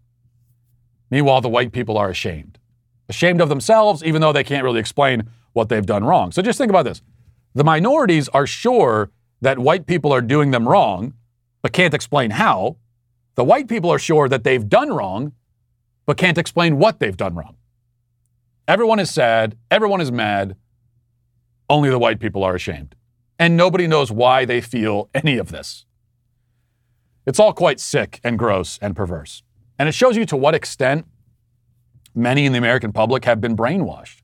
Meanwhile, 1.12 1.42
the 1.42 1.50
white 1.50 1.72
people 1.72 1.96
are 1.98 2.10
ashamed. 2.10 2.58
Ashamed 3.08 3.40
of 3.40 3.50
themselves, 3.50 4.04
even 4.04 4.22
though 4.22 4.34
they 4.34 4.44
can't 4.44 4.64
really 4.64 4.80
explain 4.80 5.30
what 5.54 5.70
they've 5.70 5.86
done 5.86 6.04
wrong. 6.04 6.32
So 6.32 6.42
just 6.42 6.58
think 6.58 6.72
about 6.72 6.84
this. 6.84 7.02
The 7.54 7.64
minorities 7.64 8.28
are 8.30 8.48
sure 8.48 9.12
that 9.42 9.60
white 9.60 9.86
people 9.86 10.12
are 10.12 10.22
doing 10.22 10.50
them 10.50 10.68
wrong, 10.68 11.14
but 11.62 11.74
can't 11.74 11.94
explain 11.94 12.32
how. 12.32 12.78
The 13.38 13.44
white 13.44 13.68
people 13.68 13.92
are 13.92 14.00
sure 14.00 14.28
that 14.28 14.44
they've 14.44 14.68
done 14.68 14.90
wrong, 14.90 15.34
but 16.08 16.18
can't 16.18 16.40
explain 16.40 16.80
what 16.80 17.00
they've 17.00 17.16
done 17.16 17.36
wrong. 17.36 17.56
Everyone 18.68 19.00
is 19.00 19.12
sad. 19.12 19.56
Everyone 19.70 20.02
is 20.02 20.12
mad. 20.12 20.56
Only 21.70 21.92
the 21.92 22.00
white 22.00 22.20
people 22.20 22.44
are 22.44 22.56
ashamed. 22.56 22.96
And 23.38 23.56
nobody 23.56 23.86
knows 23.86 24.12
why 24.12 24.44
they 24.46 24.60
feel 24.60 25.10
any 25.14 25.38
of 25.38 25.52
this. 25.52 25.86
It's 27.28 27.40
all 27.40 27.54
quite 27.54 27.80
sick 27.80 28.20
and 28.24 28.40
gross 28.40 28.80
and 28.82 28.96
perverse. 28.96 29.44
And 29.78 29.88
it 29.88 29.94
shows 29.94 30.18
you 30.18 30.26
to 30.26 30.36
what 30.36 30.56
extent 30.56 31.06
many 32.16 32.48
in 32.48 32.54
the 32.54 32.58
American 32.58 32.92
public 32.92 33.26
have 33.26 33.40
been 33.40 33.56
brainwashed. 33.56 34.24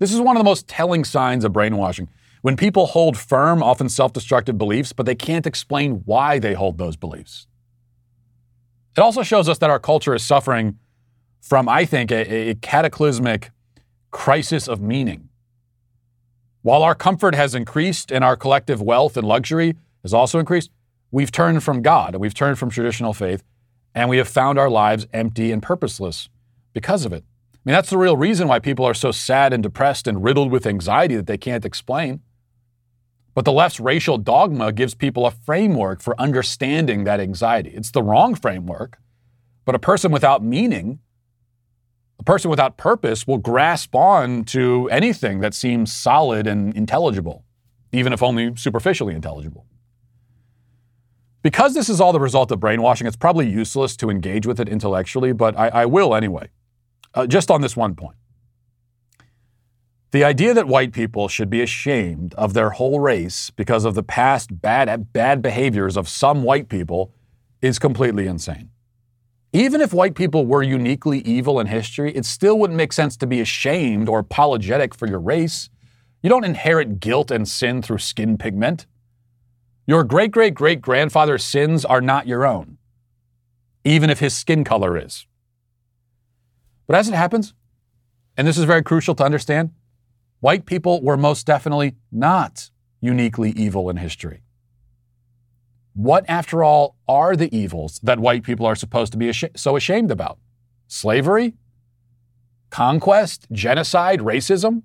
This 0.00 0.12
is 0.12 0.20
one 0.20 0.36
of 0.36 0.40
the 0.40 0.44
most 0.44 0.66
telling 0.66 1.04
signs 1.04 1.44
of 1.44 1.52
brainwashing. 1.52 2.08
When 2.42 2.56
people 2.56 2.86
hold 2.86 3.16
firm, 3.16 3.62
often 3.62 3.88
self 3.88 4.12
destructive 4.12 4.58
beliefs, 4.58 4.92
but 4.92 5.06
they 5.06 5.14
can't 5.14 5.46
explain 5.46 6.02
why 6.04 6.40
they 6.40 6.54
hold 6.54 6.78
those 6.78 6.96
beliefs. 6.96 7.46
It 8.96 9.00
also 9.00 9.22
shows 9.22 9.48
us 9.48 9.58
that 9.58 9.70
our 9.70 9.78
culture 9.78 10.14
is 10.14 10.24
suffering 10.24 10.78
from, 11.40 11.68
I 11.68 11.84
think, 11.84 12.10
a, 12.10 12.50
a 12.50 12.54
cataclysmic 12.56 13.50
crisis 14.10 14.68
of 14.68 14.80
meaning. 14.80 15.28
While 16.62 16.82
our 16.82 16.94
comfort 16.94 17.34
has 17.34 17.54
increased 17.54 18.10
and 18.12 18.22
our 18.22 18.36
collective 18.36 18.82
wealth 18.82 19.16
and 19.16 19.26
luxury 19.26 19.76
has 20.02 20.12
also 20.12 20.38
increased, 20.38 20.70
we've 21.10 21.32
turned 21.32 21.62
from 21.64 21.82
God 21.82 22.16
we've 22.16 22.34
turned 22.34 22.58
from 22.58 22.70
traditional 22.70 23.14
faith 23.14 23.42
and 23.94 24.08
we 24.08 24.18
have 24.18 24.28
found 24.28 24.58
our 24.58 24.70
lives 24.70 25.06
empty 25.12 25.50
and 25.52 25.62
purposeless 25.62 26.28
because 26.72 27.04
of 27.04 27.12
it. 27.12 27.24
I 27.54 27.58
mean, 27.64 27.74
that's 27.74 27.90
the 27.90 27.98
real 27.98 28.16
reason 28.16 28.48
why 28.48 28.58
people 28.58 28.84
are 28.84 28.94
so 28.94 29.10
sad 29.10 29.52
and 29.52 29.62
depressed 29.62 30.06
and 30.06 30.22
riddled 30.22 30.50
with 30.50 30.66
anxiety 30.66 31.16
that 31.16 31.26
they 31.26 31.36
can't 31.36 31.64
explain. 31.64 32.20
But 33.34 33.44
the 33.44 33.52
left's 33.52 33.78
racial 33.78 34.18
dogma 34.18 34.72
gives 34.72 34.94
people 34.94 35.24
a 35.24 35.30
framework 35.30 36.00
for 36.00 36.20
understanding 36.20 37.04
that 37.04 37.20
anxiety. 37.20 37.70
It's 37.70 37.90
the 37.90 38.02
wrong 38.02 38.34
framework, 38.34 38.98
but 39.64 39.74
a 39.74 39.78
person 39.78 40.10
without 40.10 40.42
meaning, 40.42 40.98
a 42.18 42.24
person 42.24 42.50
without 42.50 42.76
purpose, 42.76 43.26
will 43.26 43.38
grasp 43.38 43.94
on 43.94 44.44
to 44.46 44.88
anything 44.90 45.40
that 45.40 45.54
seems 45.54 45.92
solid 45.92 46.46
and 46.46 46.76
intelligible, 46.76 47.44
even 47.92 48.12
if 48.12 48.22
only 48.22 48.54
superficially 48.56 49.14
intelligible. 49.14 49.64
Because 51.42 51.72
this 51.72 51.88
is 51.88 52.00
all 52.00 52.12
the 52.12 52.20
result 52.20 52.50
of 52.50 52.60
brainwashing, 52.60 53.06
it's 53.06 53.16
probably 53.16 53.48
useless 53.48 53.96
to 53.96 54.10
engage 54.10 54.46
with 54.46 54.60
it 54.60 54.68
intellectually, 54.68 55.32
but 55.32 55.58
I, 55.58 55.68
I 55.68 55.86
will 55.86 56.14
anyway, 56.14 56.50
uh, 57.14 57.26
just 57.26 57.50
on 57.50 57.62
this 57.62 57.76
one 57.76 57.94
point. 57.94 58.16
The 60.12 60.24
idea 60.24 60.54
that 60.54 60.66
white 60.66 60.92
people 60.92 61.28
should 61.28 61.50
be 61.50 61.62
ashamed 61.62 62.34
of 62.34 62.52
their 62.52 62.70
whole 62.70 62.98
race 62.98 63.50
because 63.50 63.84
of 63.84 63.94
the 63.94 64.02
past 64.02 64.60
bad, 64.60 65.12
bad 65.12 65.40
behaviors 65.40 65.96
of 65.96 66.08
some 66.08 66.42
white 66.42 66.68
people 66.68 67.14
is 67.62 67.78
completely 67.78 68.26
insane. 68.26 68.70
Even 69.52 69.80
if 69.80 69.92
white 69.92 70.16
people 70.16 70.46
were 70.46 70.62
uniquely 70.62 71.20
evil 71.20 71.60
in 71.60 71.68
history, 71.68 72.12
it 72.14 72.24
still 72.24 72.58
wouldn't 72.58 72.76
make 72.76 72.92
sense 72.92 73.16
to 73.18 73.26
be 73.26 73.40
ashamed 73.40 74.08
or 74.08 74.18
apologetic 74.18 74.96
for 74.96 75.06
your 75.06 75.20
race. 75.20 75.70
You 76.22 76.30
don't 76.30 76.44
inherit 76.44 76.98
guilt 76.98 77.30
and 77.30 77.46
sin 77.46 77.80
through 77.80 77.98
skin 77.98 78.36
pigment. 78.36 78.86
Your 79.86 80.04
great 80.04 80.30
great 80.32 80.54
great 80.54 80.80
grandfather's 80.80 81.44
sins 81.44 81.84
are 81.84 82.00
not 82.00 82.26
your 82.26 82.46
own, 82.46 82.78
even 83.84 84.10
if 84.10 84.20
his 84.20 84.36
skin 84.36 84.62
color 84.64 84.98
is. 84.98 85.26
But 86.86 86.96
as 86.96 87.08
it 87.08 87.14
happens, 87.14 87.54
and 88.36 88.46
this 88.46 88.58
is 88.58 88.64
very 88.64 88.82
crucial 88.82 89.14
to 89.16 89.24
understand, 89.24 89.70
white 90.40 90.66
people 90.66 91.02
were 91.02 91.16
most 91.16 91.46
definitely 91.46 91.96
not 92.10 92.70
uniquely 93.00 93.50
evil 93.52 93.88
in 93.88 93.96
history. 93.96 94.42
What, 95.94 96.24
after 96.28 96.62
all, 96.62 96.96
are 97.08 97.36
the 97.36 97.54
evils 97.56 97.98
that 98.02 98.18
white 98.18 98.42
people 98.42 98.66
are 98.66 98.76
supposed 98.76 99.12
to 99.12 99.18
be 99.18 99.28
ashamed, 99.28 99.58
so 99.58 99.76
ashamed 99.76 100.10
about? 100.10 100.38
Slavery? 100.86 101.54
Conquest? 102.70 103.46
Genocide? 103.52 104.20
Racism? 104.20 104.82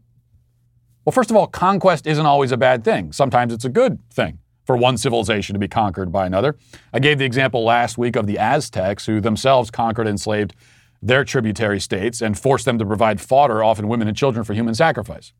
Well, 1.03 1.13
first 1.13 1.29
of 1.29 1.35
all, 1.35 1.47
conquest 1.47 2.07
isn't 2.07 2.25
always 2.25 2.51
a 2.51 2.57
bad 2.57 2.83
thing. 2.83 3.11
Sometimes 3.11 3.53
it's 3.53 3.65
a 3.65 3.69
good 3.69 3.99
thing 4.09 4.39
for 4.65 4.75
one 4.75 4.97
civilization 4.97 5.53
to 5.53 5.59
be 5.59 5.67
conquered 5.67 6.11
by 6.11 6.25
another. 6.25 6.57
I 6.91 6.99
gave 6.99 7.19
the 7.19 7.25
example 7.25 7.63
last 7.63 7.99
week 7.99 8.15
of 8.15 8.25
the 8.25 8.39
Aztecs, 8.39 9.05
who 9.05 9.21
themselves 9.21 9.69
conquered 9.69 10.07
and 10.07 10.15
enslaved 10.15 10.55
their 11.03 11.23
tributary 11.23 11.79
states 11.79 12.21
and 12.21 12.37
forced 12.37 12.65
them 12.65 12.79
to 12.79 12.85
provide 12.85 13.21
fodder, 13.21 13.63
often 13.63 13.87
women 13.87 14.07
and 14.07 14.17
children, 14.17 14.43
for 14.43 14.55
human 14.55 14.73
sacrifice. 14.73 15.33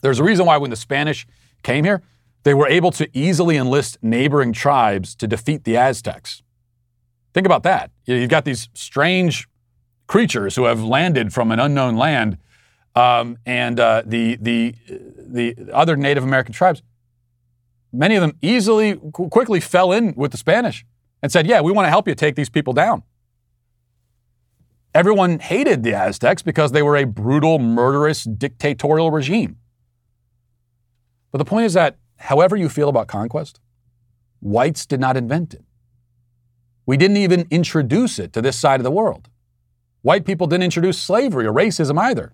There's 0.00 0.18
a 0.18 0.24
reason 0.24 0.46
why 0.46 0.56
when 0.56 0.70
the 0.70 0.76
Spanish 0.76 1.26
came 1.62 1.84
here, 1.84 2.02
they 2.42 2.54
were 2.54 2.68
able 2.68 2.90
to 2.92 3.08
easily 3.12 3.56
enlist 3.56 3.98
neighboring 4.02 4.52
tribes 4.52 5.14
to 5.16 5.26
defeat 5.26 5.64
the 5.64 5.76
Aztecs. 5.76 6.42
Think 7.34 7.46
about 7.46 7.62
that. 7.64 7.90
You've 8.06 8.30
got 8.30 8.44
these 8.44 8.68
strange 8.74 9.46
creatures 10.06 10.56
who 10.56 10.64
have 10.64 10.82
landed 10.82 11.32
from 11.32 11.52
an 11.52 11.60
unknown 11.60 11.96
land, 11.96 12.38
um, 12.96 13.38
and 13.46 13.78
uh, 13.78 14.02
the, 14.04 14.36
the, 14.40 14.74
the 14.88 15.54
other 15.72 15.96
Native 15.96 16.24
American 16.24 16.52
tribes, 16.52 16.82
many 17.92 18.16
of 18.16 18.20
them 18.22 18.36
easily, 18.42 18.96
quickly 19.12 19.60
fell 19.60 19.92
in 19.92 20.14
with 20.16 20.32
the 20.32 20.36
Spanish 20.36 20.84
and 21.22 21.30
said, 21.30 21.46
Yeah, 21.46 21.60
we 21.60 21.70
want 21.70 21.86
to 21.86 21.90
help 21.90 22.08
you 22.08 22.14
take 22.14 22.34
these 22.34 22.50
people 22.50 22.72
down. 22.72 23.04
Everyone 24.92 25.38
hated 25.38 25.84
the 25.84 25.94
Aztecs 25.94 26.42
because 26.42 26.72
they 26.72 26.82
were 26.82 26.96
a 26.96 27.04
brutal, 27.04 27.60
murderous, 27.60 28.24
dictatorial 28.24 29.12
regime. 29.12 29.59
But 31.30 31.38
the 31.38 31.44
point 31.44 31.66
is 31.66 31.74
that, 31.74 31.96
however 32.18 32.56
you 32.56 32.68
feel 32.68 32.88
about 32.88 33.06
conquest, 33.06 33.60
whites 34.40 34.86
did 34.86 35.00
not 35.00 35.16
invent 35.16 35.54
it. 35.54 35.64
We 36.86 36.96
didn't 36.96 37.18
even 37.18 37.46
introduce 37.50 38.18
it 38.18 38.32
to 38.32 38.42
this 38.42 38.58
side 38.58 38.80
of 38.80 38.84
the 38.84 38.90
world. 38.90 39.28
White 40.02 40.24
people 40.24 40.46
didn't 40.46 40.64
introduce 40.64 40.98
slavery 40.98 41.46
or 41.46 41.52
racism 41.52 41.98
either. 41.98 42.32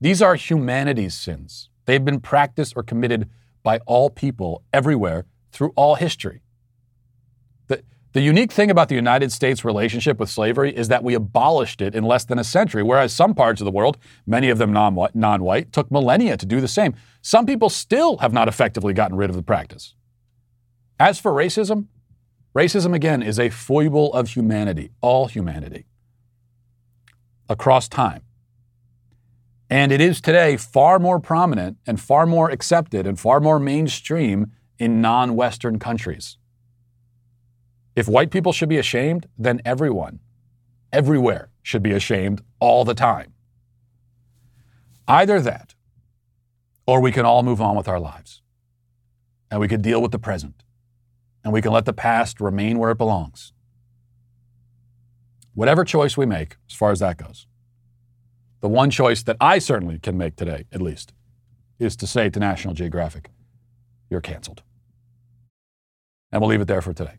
These 0.00 0.22
are 0.22 0.34
humanity's 0.36 1.14
sins. 1.14 1.70
They've 1.84 2.04
been 2.04 2.20
practiced 2.20 2.74
or 2.76 2.82
committed 2.82 3.28
by 3.62 3.78
all 3.86 4.10
people 4.10 4.62
everywhere 4.72 5.26
through 5.52 5.72
all 5.76 5.96
history. 5.96 6.42
The, 8.12 8.20
unique 8.20 8.52
thing 8.52 8.70
about 8.70 8.88
the 8.88 8.94
United 8.94 9.32
States' 9.32 9.64
relationship 9.64 10.18
with 10.18 10.30
slavery 10.30 10.74
is 10.74 10.88
that 10.88 11.04
we 11.04 11.14
abolished 11.14 11.80
it 11.80 11.94
in 11.94 12.04
less 12.04 12.24
than 12.24 12.38
a 12.38 12.44
century, 12.44 12.82
whereas 12.82 13.12
some 13.12 13.34
parts 13.34 13.60
of 13.60 13.64
the 13.64 13.70
world, 13.70 13.98
many 14.26 14.48
of 14.48 14.58
them 14.58 14.72
non 14.72 15.42
white, 15.42 15.72
took 15.72 15.90
millennia 15.90 16.36
to 16.36 16.46
do 16.46 16.60
the 16.60 16.68
same. 16.68 16.94
Some 17.20 17.46
people 17.46 17.68
still 17.68 18.18
have 18.18 18.32
not 18.32 18.48
effectively 18.48 18.94
gotten 18.94 19.16
rid 19.16 19.30
of 19.30 19.36
the 19.36 19.42
practice. 19.42 19.94
As 20.98 21.20
for 21.20 21.32
racism, 21.32 21.86
racism 22.54 22.94
again 22.94 23.22
is 23.22 23.38
a 23.38 23.50
foible 23.50 24.12
of 24.14 24.30
humanity, 24.30 24.90
all 25.00 25.26
humanity, 25.26 25.86
across 27.48 27.88
time. 27.88 28.22
And 29.70 29.92
it 29.92 30.00
is 30.00 30.20
today 30.20 30.56
far 30.56 30.98
more 30.98 31.20
prominent 31.20 31.76
and 31.86 32.00
far 32.00 32.24
more 32.26 32.50
accepted 32.50 33.06
and 33.06 33.20
far 33.20 33.38
more 33.38 33.58
mainstream 33.58 34.52
in 34.78 35.00
non 35.00 35.36
Western 35.36 35.78
countries. 35.78 36.38
If 37.98 38.06
white 38.06 38.30
people 38.30 38.52
should 38.52 38.68
be 38.68 38.78
ashamed, 38.78 39.26
then 39.36 39.60
everyone, 39.64 40.20
everywhere, 40.92 41.50
should 41.64 41.82
be 41.82 41.90
ashamed 41.90 42.42
all 42.60 42.84
the 42.84 42.94
time. 42.94 43.32
Either 45.08 45.40
that, 45.40 45.74
or 46.86 47.00
we 47.00 47.10
can 47.10 47.26
all 47.26 47.42
move 47.42 47.60
on 47.60 47.74
with 47.74 47.88
our 47.88 47.98
lives. 47.98 48.40
And 49.50 49.58
we 49.60 49.66
can 49.66 49.82
deal 49.82 50.00
with 50.00 50.12
the 50.12 50.18
present. 50.20 50.62
And 51.42 51.52
we 51.52 51.60
can 51.60 51.72
let 51.72 51.86
the 51.86 51.92
past 51.92 52.40
remain 52.40 52.78
where 52.78 52.92
it 52.92 52.98
belongs. 52.98 53.52
Whatever 55.54 55.84
choice 55.84 56.16
we 56.16 56.24
make, 56.24 56.56
as 56.70 56.76
far 56.76 56.92
as 56.92 57.00
that 57.00 57.16
goes. 57.16 57.48
The 58.60 58.68
one 58.68 58.90
choice 58.90 59.24
that 59.24 59.38
I 59.40 59.58
certainly 59.58 59.98
can 59.98 60.16
make 60.16 60.36
today, 60.36 60.66
at 60.72 60.80
least, 60.80 61.14
is 61.80 61.96
to 61.96 62.06
say 62.06 62.30
to 62.30 62.38
National 62.38 62.74
Geographic, 62.74 63.30
you're 64.08 64.20
canceled. 64.20 64.62
And 66.30 66.40
we'll 66.40 66.50
leave 66.50 66.60
it 66.60 66.68
there 66.68 66.80
for 66.80 66.92
today. 66.92 67.18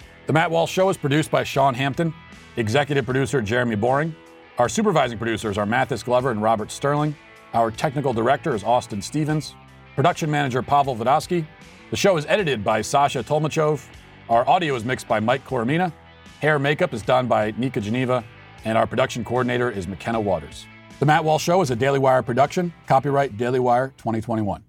The 0.31 0.35
Matt 0.35 0.49
Walsh 0.49 0.71
Show 0.71 0.87
is 0.87 0.95
produced 0.95 1.29
by 1.29 1.43
Sean 1.43 1.73
Hampton, 1.73 2.13
executive 2.55 3.03
producer 3.03 3.41
Jeremy 3.41 3.75
Boring. 3.75 4.15
Our 4.59 4.69
supervising 4.69 5.17
producers 5.17 5.57
are 5.57 5.65
Mathis 5.65 6.03
Glover 6.03 6.31
and 6.31 6.41
Robert 6.41 6.71
Sterling. 6.71 7.17
Our 7.53 7.69
technical 7.69 8.13
director 8.13 8.55
is 8.55 8.63
Austin 8.63 9.01
Stevens. 9.01 9.55
Production 9.93 10.31
manager 10.31 10.63
Pavel 10.63 10.95
Vodosky. 10.95 11.45
The 11.89 11.97
show 11.97 12.15
is 12.15 12.25
edited 12.27 12.63
by 12.63 12.81
Sasha 12.81 13.21
Tolmachov. 13.21 13.85
Our 14.29 14.47
audio 14.47 14.73
is 14.75 14.85
mixed 14.85 15.05
by 15.05 15.19
Mike 15.19 15.45
Coromina. 15.45 15.91
Hair 16.39 16.59
makeup 16.59 16.93
is 16.93 17.01
done 17.01 17.27
by 17.27 17.53
Nika 17.57 17.81
Geneva. 17.81 18.23
And 18.63 18.77
our 18.77 18.87
production 18.87 19.25
coordinator 19.25 19.69
is 19.69 19.85
McKenna 19.85 20.21
Waters. 20.21 20.65
The 20.99 21.05
Matt 21.05 21.25
Walsh 21.25 21.43
Show 21.43 21.59
is 21.59 21.71
a 21.71 21.75
Daily 21.75 21.99
Wire 21.99 22.23
production. 22.23 22.71
Copyright 22.87 23.35
Daily 23.35 23.59
Wire 23.59 23.89
2021. 23.97 24.63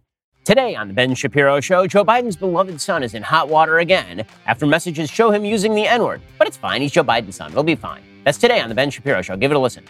Today 0.44 0.74
on 0.74 0.88
The 0.88 0.94
Ben 0.94 1.14
Shapiro 1.14 1.60
Show, 1.60 1.86
Joe 1.86 2.04
Biden's 2.04 2.34
beloved 2.34 2.80
son 2.80 3.04
is 3.04 3.14
in 3.14 3.22
hot 3.22 3.48
water 3.48 3.78
again 3.78 4.26
after 4.44 4.66
messages 4.66 5.08
show 5.08 5.30
him 5.30 5.44
using 5.44 5.72
the 5.72 5.86
N 5.86 6.02
word. 6.02 6.20
But 6.36 6.48
it's 6.48 6.56
fine, 6.56 6.82
he's 6.82 6.90
Joe 6.90 7.04
Biden's 7.04 7.36
son. 7.36 7.52
He'll 7.52 7.62
be 7.62 7.76
fine. 7.76 8.02
That's 8.24 8.38
today 8.38 8.60
on 8.60 8.68
The 8.68 8.74
Ben 8.74 8.90
Shapiro 8.90 9.22
Show. 9.22 9.36
Give 9.36 9.52
it 9.52 9.56
a 9.56 9.60
listen. 9.60 9.84